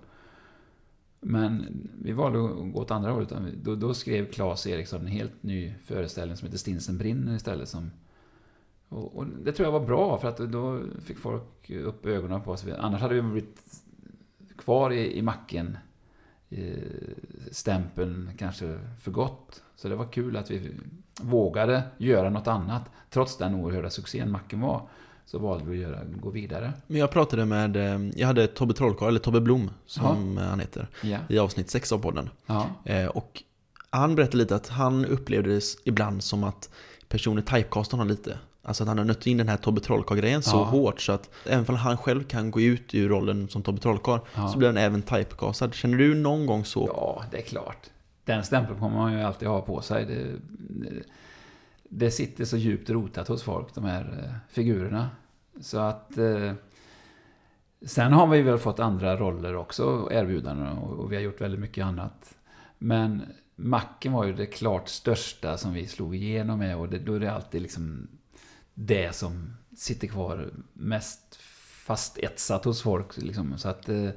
Men 1.19 1.65
vi 2.01 2.11
valde 2.11 2.45
att 2.45 2.73
gå 2.73 2.81
åt 2.81 2.91
andra 2.91 3.11
hållet. 3.11 3.33
Då, 3.63 3.75
då 3.75 3.93
skrev 3.93 4.31
Claes 4.31 4.67
Eriksson 4.67 5.01
en 5.01 5.07
helt 5.07 5.43
ny 5.43 5.73
föreställning 5.85 6.37
som 6.37 6.45
heter 6.45 6.57
Stinsen 6.57 6.97
brinner 6.97 7.35
istället. 7.35 7.69
Som, 7.69 7.91
och, 8.93 9.17
och, 9.17 9.25
det 9.25 9.51
tror 9.51 9.67
jag 9.67 9.71
var 9.71 9.85
bra 9.85 10.17
för 10.17 10.27
att 10.27 10.37
då 10.37 10.79
fick 11.05 11.17
folk 11.17 11.69
upp 11.69 12.05
ögonen 12.05 12.41
på 12.41 12.51
oss. 12.51 12.65
Annars 12.79 13.01
hade 13.01 13.15
vi 13.15 13.21
blivit 13.21 13.61
kvar 14.57 14.91
i, 14.91 15.17
i 15.17 15.21
macken 15.21 15.77
stämpeln 17.51 18.29
kanske 18.37 18.79
för 19.01 19.11
gott. 19.11 19.63
Så 19.75 19.87
det 19.87 19.95
var 19.95 20.05
kul 20.05 20.37
att 20.37 20.51
vi 20.51 20.71
vågade 21.21 21.83
göra 21.97 22.29
något 22.29 22.47
annat. 22.47 22.83
Trots 23.09 23.37
den 23.37 23.55
oerhörda 23.55 23.89
succén 23.89 24.31
Macken 24.31 24.61
var, 24.61 24.87
så 25.25 25.39
valde 25.39 25.65
vi 25.65 25.85
att 25.85 25.91
göra, 25.91 26.03
gå 26.21 26.29
vidare. 26.29 26.73
Men 26.87 26.99
jag 26.99 27.11
pratade 27.11 27.45
med, 27.45 27.75
eh, 27.75 28.09
jag 28.15 28.27
hade 28.27 28.47
Tobbe 28.47 28.73
Trollkarl, 28.73 29.07
eller 29.07 29.19
Tobbe 29.19 29.41
Blom 29.41 29.71
som 29.85 30.37
ja. 30.37 30.43
han 30.43 30.59
heter, 30.59 30.87
ja. 31.03 31.17
i 31.29 31.39
avsnitt 31.39 31.69
6 31.69 31.91
av 31.91 31.99
podden. 31.99 32.29
Ja. 32.45 32.69
Eh, 32.83 33.05
och 33.05 33.43
han 33.89 34.15
berättade 34.15 34.37
lite 34.37 34.55
att 34.55 34.67
han 34.67 35.05
upplevde 35.05 35.55
det 35.55 35.63
ibland 35.85 36.23
som 36.23 36.43
att 36.43 36.69
personer 37.07 37.41
typecastade 37.41 38.01
honom 38.01 38.07
lite. 38.07 38.37
Alltså 38.65 38.83
att 38.83 38.87
han 38.87 38.97
har 38.97 39.05
nött 39.05 39.27
in 39.27 39.37
den 39.37 39.49
här 39.49 39.57
Tobbe 39.57 39.81
Trollkarl-grejen 39.81 40.43
så 40.43 40.57
ja. 40.57 40.63
hårt 40.63 41.01
så 41.01 41.11
att 41.11 41.29
även 41.45 41.65
om 41.67 41.75
han 41.75 41.97
själv 41.97 42.23
kan 42.23 42.51
gå 42.51 42.61
ut 42.61 42.95
ur 42.95 43.09
rollen 43.09 43.49
som 43.49 43.63
Tobbe 43.63 43.81
Trollkarl 43.81 44.19
ja. 44.35 44.47
så 44.47 44.57
blir 44.57 44.67
han 44.67 44.77
även 44.77 45.01
typecastad. 45.01 45.71
Känner 45.71 45.97
du 45.97 46.15
någon 46.15 46.45
gång 46.45 46.65
så? 46.65 46.89
Ja, 46.95 47.23
det 47.31 47.37
är 47.37 47.41
klart. 47.41 47.89
Den 48.25 48.43
stämpeln 48.43 48.79
kommer 48.79 48.97
man 48.97 49.13
ju 49.13 49.21
alltid 49.21 49.47
ha 49.47 49.61
på 49.61 49.81
sig. 49.81 50.05
Det, 50.05 50.23
det, 50.49 51.03
det 51.83 52.11
sitter 52.11 52.45
så 52.45 52.57
djupt 52.57 52.89
rotat 52.89 53.27
hos 53.27 53.43
folk, 53.43 53.75
de 53.75 53.83
här 53.83 54.23
eh, 54.23 54.53
figurerna. 54.53 55.09
Så 55.61 55.77
att... 55.77 56.17
Eh, 56.17 56.53
sen 57.85 58.13
har 58.13 58.27
vi 58.27 58.41
väl 58.41 58.57
fått 58.57 58.79
andra 58.79 59.17
roller 59.17 59.55
också, 59.55 60.09
erbjudanden, 60.11 60.77
och, 60.77 60.99
och 60.99 61.11
vi 61.11 61.15
har 61.15 61.23
gjort 61.23 61.41
väldigt 61.41 61.59
mycket 61.59 61.85
annat. 61.85 62.35
Men 62.77 63.21
Macken 63.55 64.13
var 64.13 64.25
ju 64.25 64.33
det 64.33 64.45
klart 64.45 64.89
största 64.89 65.57
som 65.57 65.73
vi 65.73 65.87
slog 65.87 66.15
igenom 66.15 66.59
med 66.59 66.77
och 66.77 66.89
det, 66.89 66.99
då 66.99 67.13
är 67.13 67.19
det 67.19 67.31
alltid 67.31 67.61
liksom 67.61 68.07
det 68.73 69.15
som 69.15 69.53
sitter 69.75 70.07
kvar 70.07 70.49
mest 70.73 71.35
fastetsat 71.85 72.65
hos 72.65 72.81
folk. 72.81 73.17
Liksom. 73.17 73.57
Så 73.57 73.69
att 73.69 73.89
eh, 73.89 74.09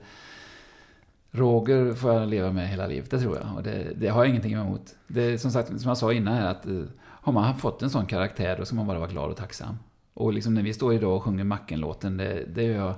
Roger 1.31 1.95
får 1.95 2.13
jag 2.13 2.29
leva 2.29 2.53
med 2.53 2.69
hela 2.69 2.87
livet, 2.87 3.11
det 3.11 3.21
tror 3.21 3.37
jag. 3.37 3.57
Och 3.57 3.63
det, 3.63 3.93
det 3.97 4.09
har 4.09 4.25
jag 4.25 4.31
ingenting 4.31 4.53
emot. 4.53 4.95
Det 5.07 5.23
är 5.23 5.39
som 5.39 5.51
sagt, 5.51 5.69
som 5.81 5.89
jag 5.89 5.99
sa 5.99 6.13
innan 6.13 6.35
här, 6.35 6.47
att 6.47 6.67
eh, 6.67 6.83
har 7.01 7.33
man 7.33 7.59
fått 7.59 7.83
en 7.83 7.91
sån 7.91 8.07
karaktär, 8.07 8.57
då 8.59 8.65
ska 8.65 8.77
man 8.77 8.87
bara 8.87 8.99
vara 8.99 9.11
glad 9.11 9.31
och 9.31 9.37
tacksam. 9.37 9.77
Och 10.15 10.33
liksom 10.33 10.55
när 10.55 10.63
vi 10.63 10.75
står 10.75 10.95
idag 10.95 11.17
och 11.17 11.23
sjunger 11.23 11.45
Macken-låten, 11.45 12.17
det, 12.17 12.45
det 12.55 12.63
gör 12.63 12.77
jag 12.77 12.95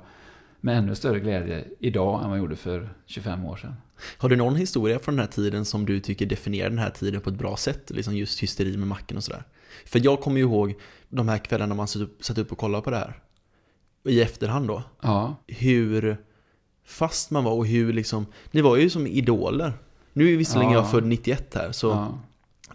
med 0.61 0.79
ännu 0.79 0.95
större 0.95 1.21
glädje 1.21 1.65
idag 1.79 2.23
än 2.23 2.29
vad 2.29 2.39
jag 2.39 2.43
gjorde 2.43 2.57
för 2.57 2.95
25 3.07 3.45
år 3.45 3.57
sedan. 3.57 3.75
Har 4.19 4.29
du 4.29 4.37
någon 4.37 4.57
historia 4.57 4.99
från 4.99 5.17
den 5.17 5.25
här 5.25 5.33
tiden 5.33 5.65
som 5.65 5.87
du 5.87 6.01
tycker 6.01 6.27
definierar 6.27 6.71
den 6.71 6.79
här 6.79 6.91
tiden 6.91 7.21
på 7.21 7.31
ett 7.31 7.39
bra 7.39 7.57
sätt? 7.57 7.91
Liksom 7.91 8.17
just 8.17 8.43
hysteri 8.43 8.77
med 8.77 8.89
Macken 8.89 9.17
och 9.17 9.25
sådär. 9.25 9.45
För 9.87 10.01
jag 10.05 10.21
kommer 10.21 10.37
ju 10.37 10.43
ihåg 10.43 10.75
de 11.09 11.29
här 11.29 11.39
kvällarna 11.39 11.75
man 11.75 11.89
satt 11.89 12.03
upp, 12.03 12.25
satt 12.25 12.39
upp 12.39 12.53
och 12.53 12.59
kollade 12.59 12.83
på 12.83 12.91
det 12.91 12.97
här. 12.97 13.21
I 14.05 14.21
efterhand 14.21 14.69
då. 14.69 14.83
Ja. 15.01 15.37
Hur 15.47 16.17
fast 16.85 17.31
man 17.31 17.45
var 17.45 17.53
och 17.53 17.67
hur 17.67 17.93
liksom, 17.93 18.27
ni 18.51 18.61
var 18.61 18.77
ju 18.77 18.91
som 18.91 19.07
idoler. 19.07 19.73
Nu 20.13 20.33
är 20.33 20.37
visserligen 20.37 20.73
ja. 20.73 20.79
jag 20.79 20.91
född 20.91 21.05
91 21.05 21.55
här, 21.55 21.73
så 21.73 21.87
ja. 21.87 22.19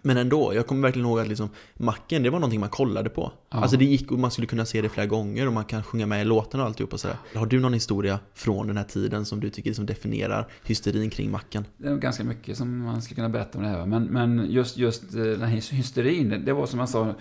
Men 0.06 0.16
ändå, 0.16 0.54
jag 0.54 0.66
kommer 0.66 0.82
verkligen 0.82 1.06
ihåg 1.06 1.20
att 1.20 1.28
liksom, 1.28 1.48
Macken, 1.74 2.22
det 2.22 2.30
var 2.30 2.38
någonting 2.38 2.60
man 2.60 2.68
kollade 2.68 3.10
på. 3.10 3.32
Ja. 3.50 3.58
Alltså 3.58 3.76
det 3.76 3.84
gick 3.84 4.12
och 4.12 4.18
man 4.18 4.30
skulle 4.30 4.46
kunna 4.46 4.64
se 4.64 4.82
det 4.82 4.88
flera 4.88 5.06
gånger 5.06 5.46
och 5.46 5.52
man 5.52 5.64
kan 5.64 5.82
sjunga 5.82 6.06
med 6.06 6.20
i 6.20 6.24
låtarna 6.24 6.62
och 6.64 6.68
alltihop 6.68 6.92
och 6.92 7.00
sådär. 7.00 7.16
Har 7.34 7.46
du 7.46 7.60
någon 7.60 7.72
historia 7.72 8.18
från 8.34 8.66
den 8.66 8.76
här 8.76 8.84
tiden 8.84 9.24
som 9.24 9.40
du 9.40 9.50
tycker 9.50 9.70
liksom 9.70 9.86
definierar 9.86 10.48
hysterin 10.64 11.10
kring 11.10 11.30
Macken? 11.30 11.64
Det 11.76 11.88
är 11.88 11.96
ganska 11.96 12.24
mycket 12.24 12.56
som 12.56 12.78
man 12.78 13.02
skulle 13.02 13.14
kunna 13.14 13.28
berätta 13.28 13.58
om 13.58 13.64
det 13.64 13.70
här. 13.70 13.86
Men, 13.86 14.04
men 14.04 14.46
just, 14.50 14.76
just 14.76 15.14
eh, 15.14 15.22
den 15.22 15.42
här 15.42 15.72
hysterin, 15.74 16.42
det 16.44 16.52
var 16.52 16.66
som 16.66 16.78
jag 16.78 16.88
sa, 16.88 17.14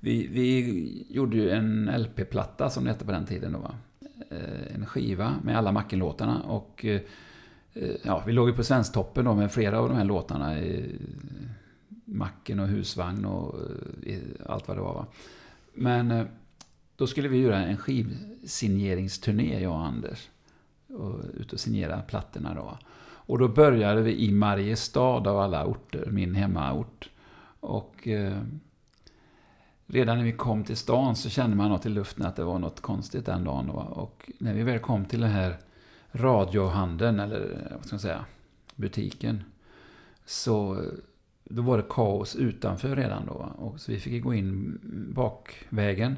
vi, 0.00 0.26
vi 0.26 1.06
gjorde 1.08 1.36
ju 1.36 1.50
en 1.50 1.90
LP-platta 1.96 2.70
som 2.70 2.84
det 2.84 2.90
hette 2.90 3.04
på 3.04 3.12
den 3.12 3.26
tiden 3.26 3.52
då 3.52 3.58
va? 3.58 3.74
Eh, 4.30 4.74
en 4.74 4.86
skiva 4.86 5.34
med 5.42 5.58
alla 5.58 5.72
Macken-låtarna 5.72 6.40
och 6.42 6.84
eh, 6.84 7.00
ja, 8.02 8.22
vi 8.26 8.32
låg 8.32 8.48
ju 8.48 8.54
på 8.54 8.64
Svensktoppen 8.64 9.24
då 9.24 9.34
med 9.34 9.52
flera 9.52 9.78
av 9.80 9.88
de 9.88 9.96
här 9.96 10.04
låtarna 10.04 10.58
macken 12.06 12.60
och 12.60 12.68
husvagn 12.68 13.24
och 13.24 13.60
eh, 14.06 14.18
allt 14.46 14.68
vad 14.68 14.76
det 14.76 14.80
var. 14.80 14.94
Va? 14.94 15.06
Men 15.74 16.10
eh, 16.10 16.26
då 16.96 17.06
skulle 17.06 17.28
vi 17.28 17.38
göra 17.38 17.58
en 17.58 17.76
skivsigneringsturné, 17.76 19.62
jag 19.62 19.72
och 19.72 19.86
Anders. 19.86 20.28
Och 20.88 21.20
ut 21.34 21.52
och 21.52 21.60
signera 21.60 22.02
plattorna 22.02 22.54
då. 22.54 22.78
Och 23.26 23.38
då 23.38 23.48
började 23.48 24.02
vi 24.02 24.24
i 24.24 24.32
Mariestad 24.32 25.30
av 25.30 25.38
alla 25.38 25.66
orter, 25.66 26.06
min 26.10 26.34
hemmaort. 26.34 27.10
Och 27.60 28.08
eh, 28.08 28.38
redan 29.86 30.16
när 30.16 30.24
vi 30.24 30.32
kom 30.32 30.64
till 30.64 30.76
stan 30.76 31.16
så 31.16 31.30
kände 31.30 31.56
man 31.56 31.70
något 31.70 31.86
i 31.86 31.88
luften 31.88 32.26
att 32.26 32.36
det 32.36 32.44
var 32.44 32.58
något 32.58 32.80
konstigt 32.80 33.26
den 33.26 33.44
dagen. 33.44 33.66
Då. 33.66 33.72
Och 33.72 34.30
när 34.38 34.54
vi 34.54 34.62
väl 34.62 34.78
kom 34.78 35.04
till 35.04 35.20
den 35.20 35.30
här 35.30 35.56
radiohandeln, 36.12 37.20
eller 37.20 37.40
eh, 37.40 37.76
vad 37.76 37.86
ska 37.86 37.94
man 37.94 38.00
säga, 38.00 38.24
butiken. 38.74 39.44
Så 40.24 40.82
då 41.50 41.62
var 41.62 41.76
det 41.76 41.84
kaos 41.88 42.36
utanför 42.36 42.96
redan 42.96 43.26
då. 43.26 43.52
Och 43.58 43.80
så 43.80 43.92
vi 43.92 44.00
fick 44.00 44.24
gå 44.24 44.34
in 44.34 44.78
bakvägen. 45.14 46.16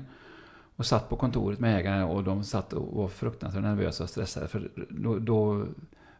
Och 0.76 0.86
satt 0.86 1.08
på 1.08 1.16
kontoret 1.16 1.60
med 1.60 1.78
ägarna 1.78 2.06
och 2.06 2.24
de 2.24 2.44
satt 2.44 2.72
och 2.72 2.94
var 2.96 3.08
fruktansvärt 3.08 3.62
nervösa 3.62 4.04
och 4.04 4.10
stressade. 4.10 4.48
För 4.48 4.70
då, 4.90 5.18
då 5.18 5.66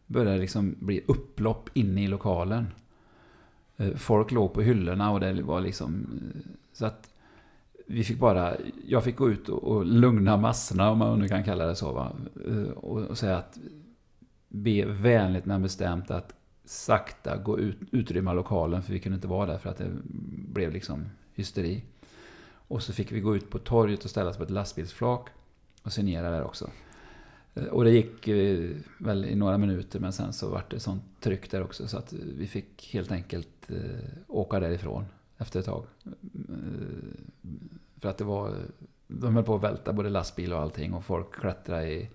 började 0.06 0.32
det 0.32 0.40
liksom 0.40 0.74
bli 0.78 1.04
upplopp 1.06 1.70
inne 1.74 2.04
i 2.04 2.06
lokalen. 2.06 2.66
Eh, 3.76 3.94
folk 3.94 4.30
låg 4.30 4.52
på 4.52 4.62
hyllorna 4.62 5.10
och 5.10 5.20
det 5.20 5.42
var 5.42 5.60
liksom... 5.60 6.06
Eh, 6.34 6.40
så 6.72 6.86
att 6.86 7.10
vi 7.86 8.04
fick 8.04 8.18
bara... 8.18 8.56
Jag 8.86 9.04
fick 9.04 9.16
gå 9.16 9.30
ut 9.30 9.48
och 9.48 9.86
lugna 9.86 10.36
massorna, 10.36 10.90
om 10.90 10.98
man 10.98 11.18
nu 11.18 11.28
kan 11.28 11.44
kalla 11.44 11.66
det 11.66 11.76
så. 11.76 11.92
Va? 11.92 12.12
Eh, 12.46 12.70
och, 12.70 13.02
och 13.02 13.18
säga 13.18 13.36
att... 13.36 13.58
Be 14.48 14.84
vänligt 14.84 15.44
men 15.44 15.62
bestämt 15.62 16.10
att 16.10 16.37
sakta 16.68 17.36
gå 17.36 17.58
ut, 17.58 17.76
utrymma 17.92 18.32
lokalen 18.32 18.82
för 18.82 18.92
vi 18.92 18.98
kunde 18.98 19.16
inte 19.16 19.28
vara 19.28 19.46
där 19.46 19.58
för 19.58 19.70
att 19.70 19.76
det 19.76 19.90
blev 20.48 20.72
liksom 20.72 21.04
hysteri. 21.34 21.82
Och 22.50 22.82
så 22.82 22.92
fick 22.92 23.12
vi 23.12 23.20
gå 23.20 23.36
ut 23.36 23.50
på 23.50 23.58
torget 23.58 24.04
och 24.04 24.10
ställa 24.10 24.30
oss 24.30 24.36
på 24.36 24.42
ett 24.42 24.50
lastbilsflak 24.50 25.28
och 25.82 25.92
signera 25.92 26.30
där 26.30 26.44
också. 26.44 26.70
Eh, 27.54 27.64
och 27.64 27.84
det 27.84 27.90
gick 27.90 28.28
eh, 28.28 28.70
väl 28.98 29.24
i 29.24 29.34
några 29.34 29.58
minuter 29.58 30.00
men 30.00 30.12
sen 30.12 30.32
så 30.32 30.48
var 30.48 30.64
det 30.70 30.80
sånt 30.80 31.02
tryck 31.20 31.50
där 31.50 31.62
också 31.62 31.88
så 31.88 31.98
att 31.98 32.12
vi 32.12 32.46
fick 32.46 32.90
helt 32.92 33.12
enkelt 33.12 33.70
eh, 33.70 34.08
åka 34.26 34.60
därifrån 34.60 35.04
efter 35.38 35.60
ett 35.60 35.66
tag. 35.66 35.84
För 37.96 38.08
att 38.08 38.18
det 38.18 38.24
var, 38.24 38.54
de 39.08 39.34
höll 39.34 39.44
på 39.44 39.54
att 39.54 39.62
välta 39.62 39.92
både 39.92 40.10
lastbil 40.10 40.52
och 40.52 40.60
allting 40.60 40.94
och 40.94 41.04
folk 41.04 41.34
klättrade 41.34 41.92
i 41.92 42.10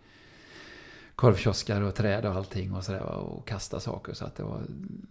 korvkioskar 1.15 1.82
och 1.82 1.95
träd 1.95 2.26
och 2.26 2.36
allting 2.36 2.73
och 2.73 2.84
sådär 2.84 3.02
och 3.02 3.47
kasta 3.47 3.80
saker. 3.80 4.13
Så 4.13 4.26
att 4.26 4.36
det 4.36 4.43
var... 4.43 4.62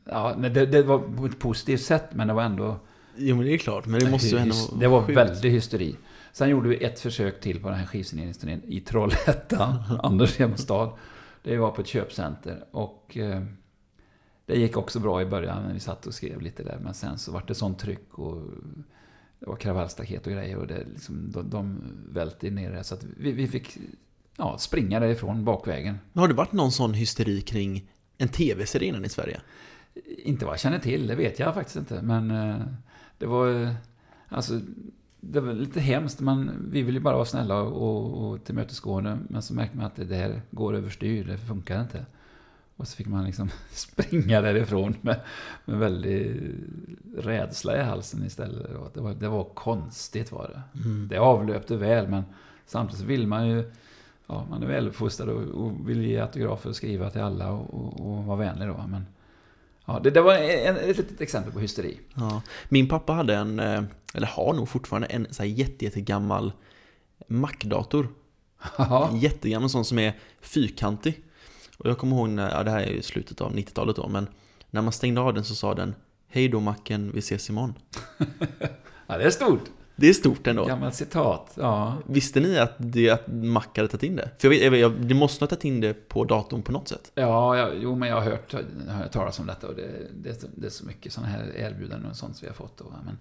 Ja, 0.05 0.35
det, 0.35 0.67
det, 0.67 0.83
var 0.83 0.99
på 0.99 1.27
ett 1.27 1.39
positivt 1.39 1.81
sätt 1.81 2.05
men 2.13 2.29
det 2.29 2.35
var 2.35 2.43
ändå... 2.43 2.77
Jo 3.17 3.37
men 3.37 3.45
det 3.47 3.55
är 3.55 3.59
klart, 3.59 3.87
men 3.87 4.01
det 4.01 4.11
måste 4.11 4.29
ju 4.29 4.39
ändå 4.39 4.55
Det 4.81 4.89
var 4.89 5.03
sjukt. 5.03 5.19
väldigt 5.19 5.53
hysteri. 5.53 5.97
Sen 6.33 6.49
gjorde 6.49 6.69
vi 6.69 6.85
ett 6.85 7.01
försök 7.01 7.41
till 7.41 7.63
på 7.63 7.69
den 7.69 7.79
här 7.79 7.87
skivsigneringsturnén 7.87 8.63
i 8.65 8.81
Trollhättan, 8.81 9.83
Anders 10.03 10.39
hemstad. 10.39 10.91
Det 11.43 11.57
var 11.57 11.71
på 11.71 11.81
ett 11.81 11.87
köpcenter 11.87 12.65
och... 12.71 13.17
Eh, 13.17 13.43
det 14.47 14.59
gick 14.59 14.77
också 14.77 15.01
bra 15.01 15.23
i 15.23 15.27
början 15.27 15.63
när 15.63 15.73
vi 15.75 15.81
satt 15.81 16.07
och 16.07 16.15
skrev 16.15 16.41
lite 16.41 16.63
där. 16.63 16.79
Men 16.83 16.95
sen 16.95 17.19
så 17.19 17.33
var 17.33 17.45
det 17.47 17.55
sånt 17.55 17.79
tryck 17.79 18.19
och 18.19 18.43
det 19.39 19.47
var 19.47 19.57
kravallstaket 19.57 20.27
och 20.27 20.33
grejer. 20.33 20.57
Och 20.57 20.67
det, 20.67 20.85
liksom, 20.93 21.31
de, 21.31 21.51
de 21.51 21.83
välte 22.09 22.51
ner 22.51 22.73
det. 22.73 22.85
Så 22.85 22.95
att 22.95 23.05
vi, 23.17 23.33
vi 23.33 23.49
fick 23.49 23.79
ja, 24.43 24.59
springa 24.59 25.01
därifrån 25.01 25.45
bakvägen. 25.45 25.99
Men 26.13 26.21
har 26.21 26.29
det 26.29 26.35
varit 26.35 26.53
någon 26.53 26.73
sån 26.73 26.95
hysteri 26.95 27.41
kring 27.41 27.91
en 28.19 28.29
tv-serie 28.29 28.89
innan 28.89 29.05
i 29.05 29.09
Sverige? 29.09 29.41
Inte 30.25 30.45
vad 30.45 30.53
jag 30.53 30.61
känner 30.61 30.79
till, 30.79 31.07
det 31.07 31.15
vet 31.15 31.39
jag 31.39 31.55
faktiskt 31.55 31.77
inte. 31.77 32.03
Men 32.03 32.31
eh, 32.31 32.57
det 33.19 33.27
var... 33.27 33.63
eh, 33.63 33.73
Alltså, 34.29 34.61
det 35.21 35.41
var 35.41 35.53
lite 35.53 35.81
hemskt. 35.81 36.21
Man, 36.21 36.51
vi 36.71 36.83
ville 36.83 36.99
ju 36.99 37.03
bara 37.03 37.15
vara 37.15 37.25
snälla 37.25 37.61
och, 37.61 38.31
och 38.31 38.45
tillmötesgående. 38.45 39.19
Men 39.29 39.43
så 39.43 39.55
märkte 39.55 39.77
man 39.77 39.87
att 39.87 39.97
det 39.97 40.05
där 40.05 40.43
går 40.51 40.75
överstyr, 40.77 41.25
det 41.25 41.39
funkar 41.39 41.81
inte. 41.81 42.07
Och 42.77 42.89
så 42.89 42.97
fick 42.97 43.07
man 43.07 43.25
liksom 43.25 43.51
springa 43.73 44.41
därifrån 44.41 44.95
med, 45.01 45.21
med 45.65 45.79
väldigt 45.79 46.37
rädsla 47.17 47.77
i 47.81 47.83
halsen 47.83 48.25
istället. 48.27 48.95
Det 48.95 49.01
var, 49.01 49.15
det 49.15 49.29
var 49.29 49.45
konstigt 49.45 50.33
var 50.33 50.51
det. 50.55 50.63
Det 51.15 51.19
avlöpte 51.19 51.77
väl, 51.77 52.09
men 52.09 52.23
samtidigt 52.67 53.01
så 53.01 53.07
vill 53.07 53.27
man 53.27 53.49
ju... 53.49 53.73
Ja, 54.27 54.47
man 54.51 54.63
är 54.63 54.67
väluppfostrad 54.67 55.29
och, 55.29 55.65
och 55.65 55.89
vill 55.89 56.05
ge 56.05 56.19
autografer 56.19 56.71
och 56.71 56.77
skriva 56.77 57.11
till 57.11 57.21
alla 57.21 57.53
och, 57.53 57.75
och, 57.75 58.01
och 58.01 58.25
vara 58.25 58.37
vänlig 58.37 58.69
då. 58.69 58.85
Men, 58.89 59.07
ja, 59.85 60.01
det, 60.05 60.11
det 60.11 60.21
var 60.21 60.35
en, 60.35 60.77
ett 60.77 60.97
litet 60.97 61.21
exempel 61.21 61.53
på 61.53 61.61
hysteri. 61.61 62.01
Ja. 62.15 62.43
Min 62.69 62.89
pappa 62.89 63.13
hade 63.13 63.35
en, 63.35 63.61
eh, 63.61 63.83
eller 64.15 64.27
har 64.27 64.53
nog 64.53 64.69
fortfarande, 64.69 65.09
en 65.09 65.27
så 65.31 65.43
här 65.43 65.51
jätte, 65.51 65.85
jättegammal 65.85 66.53
Mac-dator. 67.27 68.09
En 68.79 69.19
jättegammal 69.19 69.71
sån 69.71 69.85
som 69.85 69.99
är 69.99 70.19
fyrkantig. 70.41 71.23
Och 71.79 71.91
jag 71.91 71.99
kommer 71.99 72.17
ihåg, 72.17 72.29
när, 72.29 72.51
ja 72.51 72.63
det 72.63 72.71
här 72.71 72.81
är 72.81 73.01
slutet 73.01 73.41
av 73.41 73.55
90-talet 73.55 73.97
då, 73.97 74.09
men 74.09 74.29
när 74.71 74.83
man 74.83 74.93
stängde 74.93 75.21
av 75.21 75.35
den 75.35 75.45
så 75.45 75.55
sa 75.55 75.75
den 75.75 75.95
Hej 76.29 76.49
då 76.49 76.61
macken, 76.61 77.11
vi 77.15 77.19
ses 77.19 77.51
imorgon. 77.51 77.75
ja, 79.07 79.19
det 79.19 79.25
är 79.25 79.31
stort. 79.31 79.71
Det 79.97 80.09
är 80.09 80.13
stort 80.13 80.47
ändå. 80.47 80.65
Gammalt 80.65 80.95
citat. 80.95 81.53
Ja. 81.55 81.95
Visste 82.07 82.41
ni 82.41 82.59
att, 82.59 82.75
det, 82.79 83.11
att 83.11 83.27
Mac 83.27 83.65
hade 83.77 83.89
tagit 83.89 84.03
in 84.03 84.17
det? 84.17 84.31
För 84.39 84.49
jag 84.49 84.51
vet, 84.51 84.63
jag 84.63 84.77
jag, 84.77 84.93
det 85.07 85.15
måste 85.15 85.43
ha 85.45 85.49
tagit 85.49 85.65
in 85.65 85.81
det 85.81 86.09
på 86.09 86.25
datorn 86.25 86.63
på 86.63 86.73
något 86.73 86.89
sätt. 86.89 87.13
Ja, 87.15 87.57
ja, 87.57 87.71
jo, 87.81 87.95
men 87.95 88.09
jag 88.09 88.17
har 88.17 88.23
hört, 88.23 88.53
jag 88.53 88.93
har 88.93 89.03
hört 89.03 89.13
talas 89.13 89.39
om 89.39 89.47
detta 89.47 89.69
och 89.69 89.75
det, 89.75 89.89
det, 90.23 90.45
det 90.57 90.67
är 90.67 90.71
så 90.71 90.85
mycket 90.87 91.13
sådana 91.13 91.33
här 91.33 91.53
erbjudanden 91.57 92.11
och 92.11 92.17
sånt 92.17 92.37
som 92.37 92.45
vi 92.47 92.49
har 92.49 92.55
fått. 92.55 92.79
Då, 92.79 92.85
men, 93.05 93.19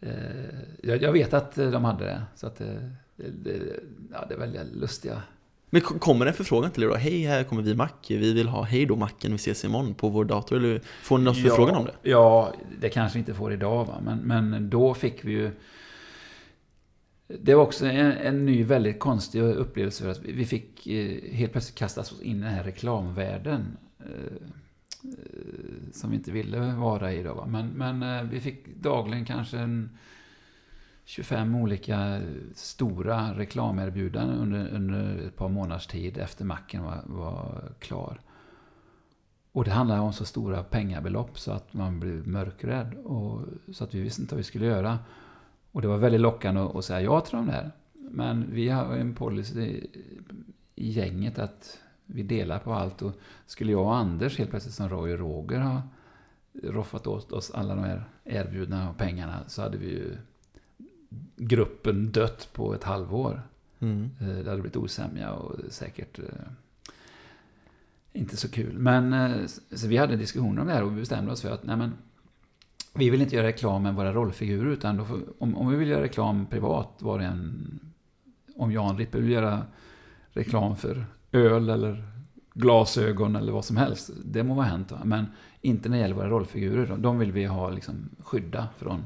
eh, 0.00 0.54
jag, 0.82 1.02
jag 1.02 1.12
vet 1.12 1.34
att 1.34 1.58
eh, 1.58 1.70
de 1.70 1.84
hade 1.84 2.04
det, 2.04 2.22
så 2.36 2.46
att 2.46 2.56
det, 2.56 2.90
det, 3.16 3.28
det, 3.28 3.58
ja, 4.12 4.24
det 4.28 4.34
är 4.34 4.38
väldigt 4.38 4.74
lustiga. 4.76 5.22
Men 5.70 5.80
ko- 5.80 5.98
kommer 5.98 6.24
det 6.24 6.30
en 6.30 6.36
förfrågan 6.36 6.70
till 6.70 6.82
er 6.82 6.88
då? 6.88 6.94
Hej, 6.94 7.22
här 7.24 7.44
kommer 7.44 7.62
vi 7.62 7.74
Mac. 7.74 7.88
Vi 8.08 8.32
vill 8.32 8.48
ha 8.48 8.62
Hej 8.62 8.86
då 8.86 8.96
macken, 8.96 9.30
vi 9.30 9.36
ses 9.36 9.64
imorgon 9.64 9.94
på 9.94 10.08
vår 10.08 10.24
dator. 10.24 10.56
Eller 10.56 10.80
får 11.02 11.18
ni 11.18 11.24
någon 11.24 11.34
förfrågan 11.34 11.76
om 11.76 11.84
det? 11.84 12.10
Ja, 12.10 12.52
det 12.80 12.88
kanske 12.88 13.16
vi 13.16 13.18
inte 13.18 13.34
får 13.34 13.52
idag, 13.52 13.84
va? 13.84 14.00
Men, 14.04 14.18
men 14.18 14.70
då 14.70 14.94
fick 14.94 15.24
vi 15.24 15.32
ju... 15.32 15.50
Det 17.38 17.54
var 17.54 17.62
också 17.62 17.86
en, 17.86 18.12
en 18.12 18.46
ny 18.46 18.64
väldigt 18.64 19.00
konstig 19.00 19.42
upplevelse 19.42 20.04
för 20.04 20.10
att 20.10 20.22
vi 20.22 20.44
fick 20.44 20.86
eh, 20.86 21.32
helt 21.32 21.52
plötsligt 21.52 21.78
kastas 21.78 22.12
oss 22.12 22.22
in 22.22 22.36
i 22.36 22.40
den 22.40 22.52
här 22.52 22.64
reklamvärlden. 22.64 23.76
Eh, 23.98 24.36
eh, 25.04 25.92
som 25.92 26.10
vi 26.10 26.16
inte 26.16 26.32
ville 26.32 26.74
vara 26.74 27.12
i 27.12 27.22
då. 27.22 27.34
Va? 27.34 27.46
Men, 27.46 27.68
men 27.68 28.02
eh, 28.02 28.22
vi 28.22 28.40
fick 28.40 28.76
dagligen 28.76 29.24
kanske 29.24 29.58
en 29.58 29.98
25 31.04 31.54
olika 31.54 32.20
stora 32.54 33.38
reklamerbjudanden 33.38 34.38
under, 34.38 34.68
under 34.68 35.26
ett 35.26 35.36
par 35.36 35.48
månaders 35.48 35.86
tid 35.86 36.18
efter 36.18 36.44
macken 36.44 36.82
var, 36.82 37.02
var 37.06 37.62
klar. 37.78 38.20
Och 39.52 39.64
det 39.64 39.70
handlade 39.70 40.00
om 40.00 40.12
så 40.12 40.24
stora 40.24 40.62
pengabelopp 40.62 41.38
så 41.38 41.52
att 41.52 41.74
man 41.74 42.00
blev 42.00 42.28
mörkrädd. 42.28 42.94
Och, 42.94 43.42
så 43.72 43.84
att 43.84 43.94
vi 43.94 44.00
visste 44.00 44.22
inte 44.22 44.34
vad 44.34 44.38
vi 44.38 44.44
skulle 44.44 44.66
göra. 44.66 44.98
Och 45.72 45.82
det 45.82 45.88
var 45.88 45.98
väldigt 45.98 46.20
lockande 46.20 46.60
att, 46.60 46.76
att 46.76 46.84
säga 46.84 47.00
ja 47.00 47.20
till 47.20 47.36
de 47.36 47.46
där. 47.46 47.70
Men 47.92 48.46
vi 48.50 48.68
har 48.68 48.96
en 48.96 49.14
policy 49.14 49.86
i 50.74 50.90
gänget 50.90 51.38
att 51.38 51.78
vi 52.06 52.22
delar 52.22 52.58
på 52.58 52.72
allt. 52.72 53.02
Och 53.02 53.12
skulle 53.46 53.72
jag 53.72 53.82
och 53.82 53.96
Anders 53.96 54.38
helt 54.38 54.50
plötsligt 54.50 54.74
som 54.74 54.88
Roy 54.88 55.12
och 55.12 55.18
Roger 55.18 55.60
ha 55.60 55.82
roffat 56.62 57.06
åt 57.06 57.32
oss 57.32 57.50
alla 57.50 57.74
de 57.74 57.84
här 57.84 58.04
erbjudna 58.24 58.94
pengarna 58.98 59.38
så 59.46 59.62
hade 59.62 59.78
vi 59.78 59.86
ju 59.86 60.16
gruppen 61.36 62.10
dött 62.10 62.48
på 62.52 62.74
ett 62.74 62.84
halvår. 62.84 63.42
Mm. 63.78 64.10
Eh, 64.20 64.26
Det 64.26 64.50
hade 64.50 64.62
blivit 64.62 64.76
osämja 64.76 65.32
och 65.32 65.56
säkert 65.68 66.18
eh, 66.18 66.24
inte 68.12 68.36
så 68.36 68.48
kul. 68.48 68.78
Men 68.78 69.12
eh, 69.12 69.46
så 69.70 69.86
vi 69.86 69.96
hade 69.96 70.16
diskussioner 70.16 70.60
om 70.60 70.66
det 70.66 70.72
här 70.72 70.84
och 70.84 70.92
vi 70.96 71.00
bestämde 71.00 71.32
oss 71.32 71.42
för 71.42 71.50
att 71.50 71.64
nej 71.64 71.76
men, 71.76 71.92
vi 72.92 73.10
vill 73.10 73.22
inte 73.22 73.36
göra 73.36 73.46
reklam 73.46 73.82
med 73.82 73.94
våra 73.94 74.12
rollfigurer 74.12 74.70
utan 74.70 74.96
då 74.96 75.04
får, 75.04 75.20
om, 75.38 75.56
om 75.56 75.68
vi 75.68 75.76
vill 75.76 75.88
göra 75.88 76.02
reklam 76.02 76.46
privat 76.46 76.96
var 76.98 77.18
det 77.18 77.24
en... 77.24 77.80
Om 78.56 78.72
Jan 78.72 78.98
Rippe 78.98 79.20
vill 79.20 79.30
göra 79.30 79.62
reklam 80.32 80.76
för 80.76 81.06
öl 81.32 81.68
eller 81.68 82.10
glasögon 82.54 83.36
eller 83.36 83.52
vad 83.52 83.64
som 83.64 83.76
helst. 83.76 84.10
Det 84.24 84.42
må 84.42 84.54
vara 84.54 84.66
hänt. 84.66 84.92
Men 85.04 85.26
inte 85.60 85.88
när 85.88 85.96
det 85.96 86.02
gäller 86.02 86.14
våra 86.14 86.28
rollfigurer. 86.28 86.96
De, 86.96 87.18
vill 87.18 87.32
vi 87.32 87.44
ha 87.44 87.70
liksom 87.70 88.08
skydda 88.18 88.68
från 88.78 89.04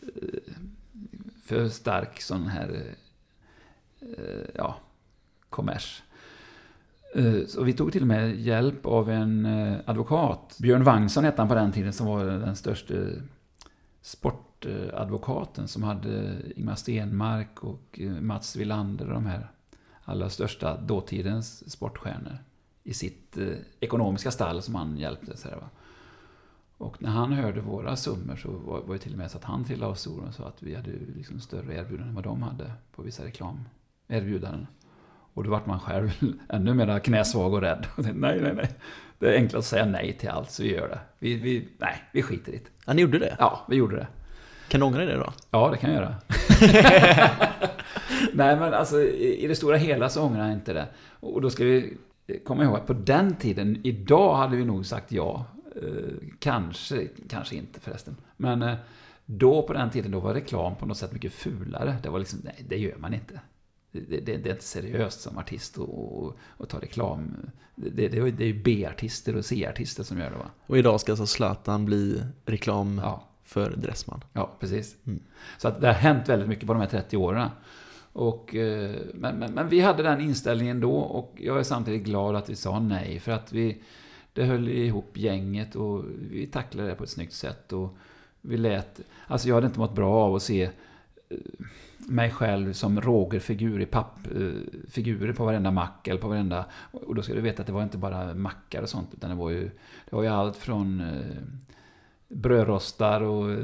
eh, 0.00 0.52
för 1.44 1.68
stark 1.68 2.20
sån 2.20 2.46
här 2.46 2.94
eh, 4.00 4.08
eh, 4.08 4.46
ja, 4.54 4.76
kommers. 5.50 6.02
Eh, 7.14 7.46
så 7.46 7.62
vi 7.62 7.72
tog 7.72 7.92
till 7.92 8.02
och 8.02 8.08
med 8.08 8.36
hjälp 8.40 8.86
av 8.86 9.10
en 9.10 9.46
eh, 9.46 9.78
advokat. 9.84 10.56
Björn 10.60 10.84
Wangsson 10.84 11.24
hette 11.24 11.42
han 11.42 11.48
på 11.48 11.54
den 11.54 11.72
tiden 11.72 11.92
som 11.92 12.06
var 12.06 12.24
den 12.24 12.56
största 12.56 12.94
sportadvokaten 14.02 15.68
som 15.68 15.82
hade 15.82 16.36
Ingmar 16.56 16.74
Stenmark 16.74 17.64
och 17.64 18.00
eh, 18.00 18.10
Mats 18.10 18.56
Wilander 18.56 19.06
och 19.06 19.14
de 19.14 19.26
här 19.26 19.48
allra 20.04 20.30
största 20.30 20.80
dåtidens 20.80 21.70
sportstjärnor 21.72 22.38
i 22.82 22.94
sitt 22.94 23.38
ekonomiska 23.80 24.30
stall 24.30 24.62
som 24.62 24.74
han 24.74 24.96
hjälpte. 24.96 25.36
Så 25.36 25.48
här. 25.48 25.58
Och 26.78 27.02
när 27.02 27.10
han 27.10 27.32
hörde 27.32 27.60
våra 27.60 27.96
summor 27.96 28.36
så 28.36 28.50
var 28.50 28.92
det 28.92 28.98
till 28.98 29.12
och 29.12 29.18
med 29.18 29.30
så 29.30 29.38
att 29.38 29.44
han 29.44 29.64
trillade 29.64 29.90
av 29.90 29.94
stolen 29.94 30.28
och 30.28 30.34
sa 30.34 30.48
att 30.48 30.62
vi 30.62 30.74
hade 30.74 30.90
liksom 31.16 31.40
större 31.40 31.74
erbjudanden 31.74 32.08
än 32.08 32.14
vad 32.14 32.24
de 32.24 32.42
hade 32.42 32.72
på 32.92 33.02
vissa 33.02 33.24
reklamerbjudanden. 33.24 34.66
Och 35.38 35.44
då 35.44 35.50
vart 35.50 35.66
man 35.66 35.80
själv 35.80 36.10
ännu 36.48 36.74
mer 36.74 36.98
knäsvag 36.98 37.54
och 37.54 37.60
rädd. 37.60 37.86
Och 37.96 38.04
tänkte, 38.04 38.20
nej, 38.20 38.40
nej, 38.40 38.54
nej. 38.54 38.68
Det 39.18 39.28
är 39.28 39.34
enklast 39.34 39.66
att 39.66 39.70
säga 39.70 39.86
nej 39.86 40.16
till 40.20 40.28
allt, 40.28 40.50
så 40.50 40.62
vi 40.62 40.74
gör 40.74 40.88
det. 40.88 41.00
Vi, 41.18 41.34
vi, 41.34 41.68
nej, 41.78 42.02
vi 42.12 42.22
skiter 42.22 42.52
i 42.52 42.56
det. 42.56 42.70
Ja, 42.86 42.92
ni 42.92 43.02
gjorde 43.02 43.18
det? 43.18 43.36
Ja, 43.38 43.66
vi 43.68 43.76
gjorde 43.76 43.96
det. 43.96 44.06
Kan 44.68 44.80
du 44.80 44.86
ångra 44.86 45.04
det 45.04 45.16
då? 45.16 45.32
Ja, 45.50 45.70
det 45.70 45.76
kan 45.76 45.92
jag 45.92 46.02
göra. 46.02 46.14
Nej, 48.32 48.56
men 48.56 48.74
alltså 48.74 49.00
i 49.00 49.44
i 49.44 49.46
det 49.46 49.54
stora 49.54 49.76
hela 49.76 50.08
så 50.08 50.22
ångrar 50.22 50.42
jag 50.42 50.52
inte 50.52 50.72
det. 50.72 50.86
Och 51.20 51.40
då 51.40 51.50
ska 51.50 51.64
vi 51.64 51.96
komma 52.44 52.64
ihåg 52.64 52.76
att 52.76 52.86
på 52.86 52.92
den 52.92 53.36
tiden, 53.36 53.80
idag 53.84 54.34
hade 54.34 54.56
vi 54.56 54.64
nog 54.64 54.86
sagt 54.86 55.12
ja. 55.12 55.44
Eh, 55.82 56.14
kanske, 56.38 57.08
kanske 57.28 57.56
inte 57.56 57.80
förresten. 57.80 58.16
Men 58.36 58.62
eh, 58.62 58.74
då 59.24 59.62
på 59.62 59.72
den 59.72 59.90
tiden, 59.90 60.10
då 60.10 60.20
var 60.20 60.34
reklam 60.34 60.74
på 60.76 60.86
något 60.86 60.96
sätt 60.96 61.12
mycket 61.12 61.32
fulare. 61.32 61.96
Det 62.02 62.08
var 62.08 62.18
liksom, 62.18 62.40
nej, 62.44 62.64
det 62.68 62.78
gör 62.78 62.96
man 62.96 63.14
inte. 63.14 63.40
Det, 63.92 64.00
det, 64.00 64.36
det 64.36 64.48
är 64.48 64.52
inte 64.52 64.64
seriöst 64.64 65.20
som 65.20 65.38
artist 65.38 65.78
att 65.78 65.84
och, 65.88 66.36
och 66.56 66.68
ta 66.68 66.78
reklam. 66.78 67.36
Det, 67.74 68.08
det, 68.08 68.30
det 68.30 68.44
är 68.44 68.48
ju 68.48 68.62
B-artister 68.62 69.36
och 69.36 69.44
C-artister 69.44 70.02
som 70.02 70.18
gör 70.18 70.30
det 70.30 70.36
va? 70.36 70.50
Och 70.66 70.78
idag 70.78 71.00
ska 71.00 71.12
alltså 71.12 71.26
Zlatan 71.26 71.84
bli 71.84 72.22
reklam 72.46 73.00
Ja. 73.04 73.24
för 73.44 73.70
Dressman. 73.70 74.24
Ja, 74.32 74.56
precis. 74.60 74.96
Mm. 75.06 75.20
Så 75.58 75.68
att 75.68 75.80
det 75.80 75.86
har 75.86 75.94
hänt 75.94 76.28
väldigt 76.28 76.48
mycket 76.48 76.66
på 76.66 76.72
de 76.72 76.80
här 76.80 76.88
30 76.88 77.16
åren. 77.16 77.48
Och, 78.12 78.54
eh, 78.54 78.96
men, 79.14 79.36
men, 79.36 79.52
men 79.54 79.68
vi 79.68 79.80
hade 79.80 80.02
den 80.02 80.20
inställningen 80.20 80.80
då 80.80 80.94
och 80.94 81.34
jag 81.36 81.58
är 81.58 81.62
samtidigt 81.62 82.04
glad 82.04 82.36
att 82.36 82.50
vi 82.50 82.56
sa 82.56 82.80
nej. 82.80 83.20
För 83.20 83.32
att 83.32 83.52
vi, 83.52 83.82
det 84.32 84.44
höll 84.44 84.68
ihop 84.68 85.16
gänget 85.16 85.76
och 85.76 86.04
vi 86.30 86.46
tacklade 86.46 86.88
det 86.88 86.94
på 86.94 87.04
ett 87.04 87.10
snyggt 87.10 87.32
sätt. 87.32 87.72
Och 87.72 87.96
vi 88.40 88.56
lät, 88.56 89.00
alltså 89.26 89.48
jag 89.48 89.54
hade 89.54 89.66
inte 89.66 89.78
mått 89.78 89.94
bra 89.94 90.14
av 90.14 90.34
att 90.34 90.42
se 90.42 90.62
eh, 91.28 91.36
mig 92.08 92.30
själv 92.30 92.72
som 92.72 93.00
Roger-figur 93.00 93.80
i 93.80 93.86
pappfigurer 93.86 95.32
på 95.32 95.44
varenda 95.44 95.70
mack 95.70 96.08
eller 96.08 96.20
på 96.20 96.28
varenda... 96.28 96.64
Och 96.90 97.14
då 97.14 97.22
ska 97.22 97.34
du 97.34 97.40
veta 97.40 97.62
att 97.62 97.66
det 97.66 97.72
var 97.72 97.82
inte 97.82 97.98
bara 97.98 98.34
mackar 98.34 98.82
och 98.82 98.88
sånt, 98.88 99.08
utan 99.12 99.30
det 99.30 99.36
var 99.36 99.50
ju, 99.50 99.70
det 100.10 100.16
var 100.16 100.22
ju 100.22 100.28
allt 100.28 100.56
från 100.56 101.00
eh, 101.00 101.36
brödrostar 102.28 103.20
och 103.20 103.50
eh, 103.50 103.58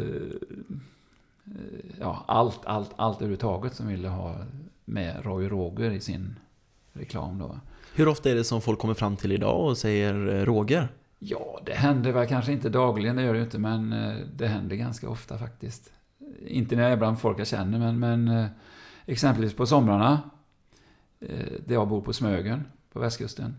ja, 2.01 2.25
allt, 2.29 2.61
allt, 2.65 2.91
allt 2.97 3.17
överhuvudtaget 3.17 3.75
som 3.75 3.89
ville 3.89 4.09
ha 4.09 4.37
med 4.85 5.25
Roy 5.25 5.49
Roger 5.49 5.91
i 5.91 6.01
sin 6.01 6.37
reklam 6.93 7.39
då. 7.39 7.59
Hur 7.95 8.09
ofta 8.09 8.31
är 8.31 8.35
det 8.35 8.45
som 8.45 8.61
folk 8.61 8.79
kommer 8.79 8.95
fram 8.95 9.17
till 9.17 9.33
idag 9.33 9.69
och 9.69 9.79
säger 9.79 10.35
eh, 10.35 10.45
Roger? 10.45 10.89
Ja, 11.19 11.61
det 11.67 11.75
händer 11.75 12.13
väl 12.13 12.29
kanske 12.29 12.53
inte 12.53 12.69
dagligen, 12.69 13.17
det 13.17 13.23
gör 13.23 13.33
det 13.33 13.39
ju 13.39 13.45
inte, 13.45 13.59
men 13.59 13.93
eh, 13.93 14.17
det 14.37 14.47
händer 14.47 14.77
ganska 14.77 15.09
ofta 15.09 15.39
faktiskt. 15.39 15.93
Inte 16.47 16.77
när 16.77 16.83
jag 16.83 16.93
är 16.93 16.97
bland 16.97 17.19
folk 17.21 17.39
jag 17.41 17.47
känner, 17.47 17.79
men, 17.79 17.99
men 17.99 18.29
eh, 18.29 18.47
exempelvis 19.07 19.55
på 19.55 19.67
somrarna, 19.67 20.21
eh, 21.21 21.53
där 21.67 21.75
jag 21.75 21.89
bor 21.89 22.01
på 22.01 22.13
Smögen, 22.13 22.65
på 22.93 23.01
västkusten, 23.01 23.57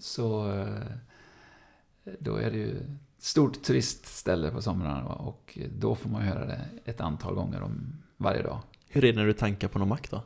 så 0.00 0.52
eh, 0.58 2.12
då 2.18 2.36
är 2.36 2.50
det 2.50 2.56
ju 2.58 2.80
stort 3.18 3.62
turistställe 3.62 4.50
på 4.50 4.62
somrarna 4.62 5.04
och 5.04 5.58
då 5.78 5.94
får 5.94 6.10
man 6.10 6.22
höra 6.22 6.46
det 6.46 6.60
ett 6.84 7.00
antal 7.00 7.34
gånger 7.34 7.62
om 7.62 8.02
varje 8.16 8.42
dag. 8.42 8.58
Hur 8.88 9.04
är 9.04 9.12
det 9.12 9.18
när 9.18 9.26
du 9.26 9.32
tankar 9.32 9.68
på 9.68 9.78
någon 9.78 9.88
mack 9.88 10.10
då? 10.10 10.22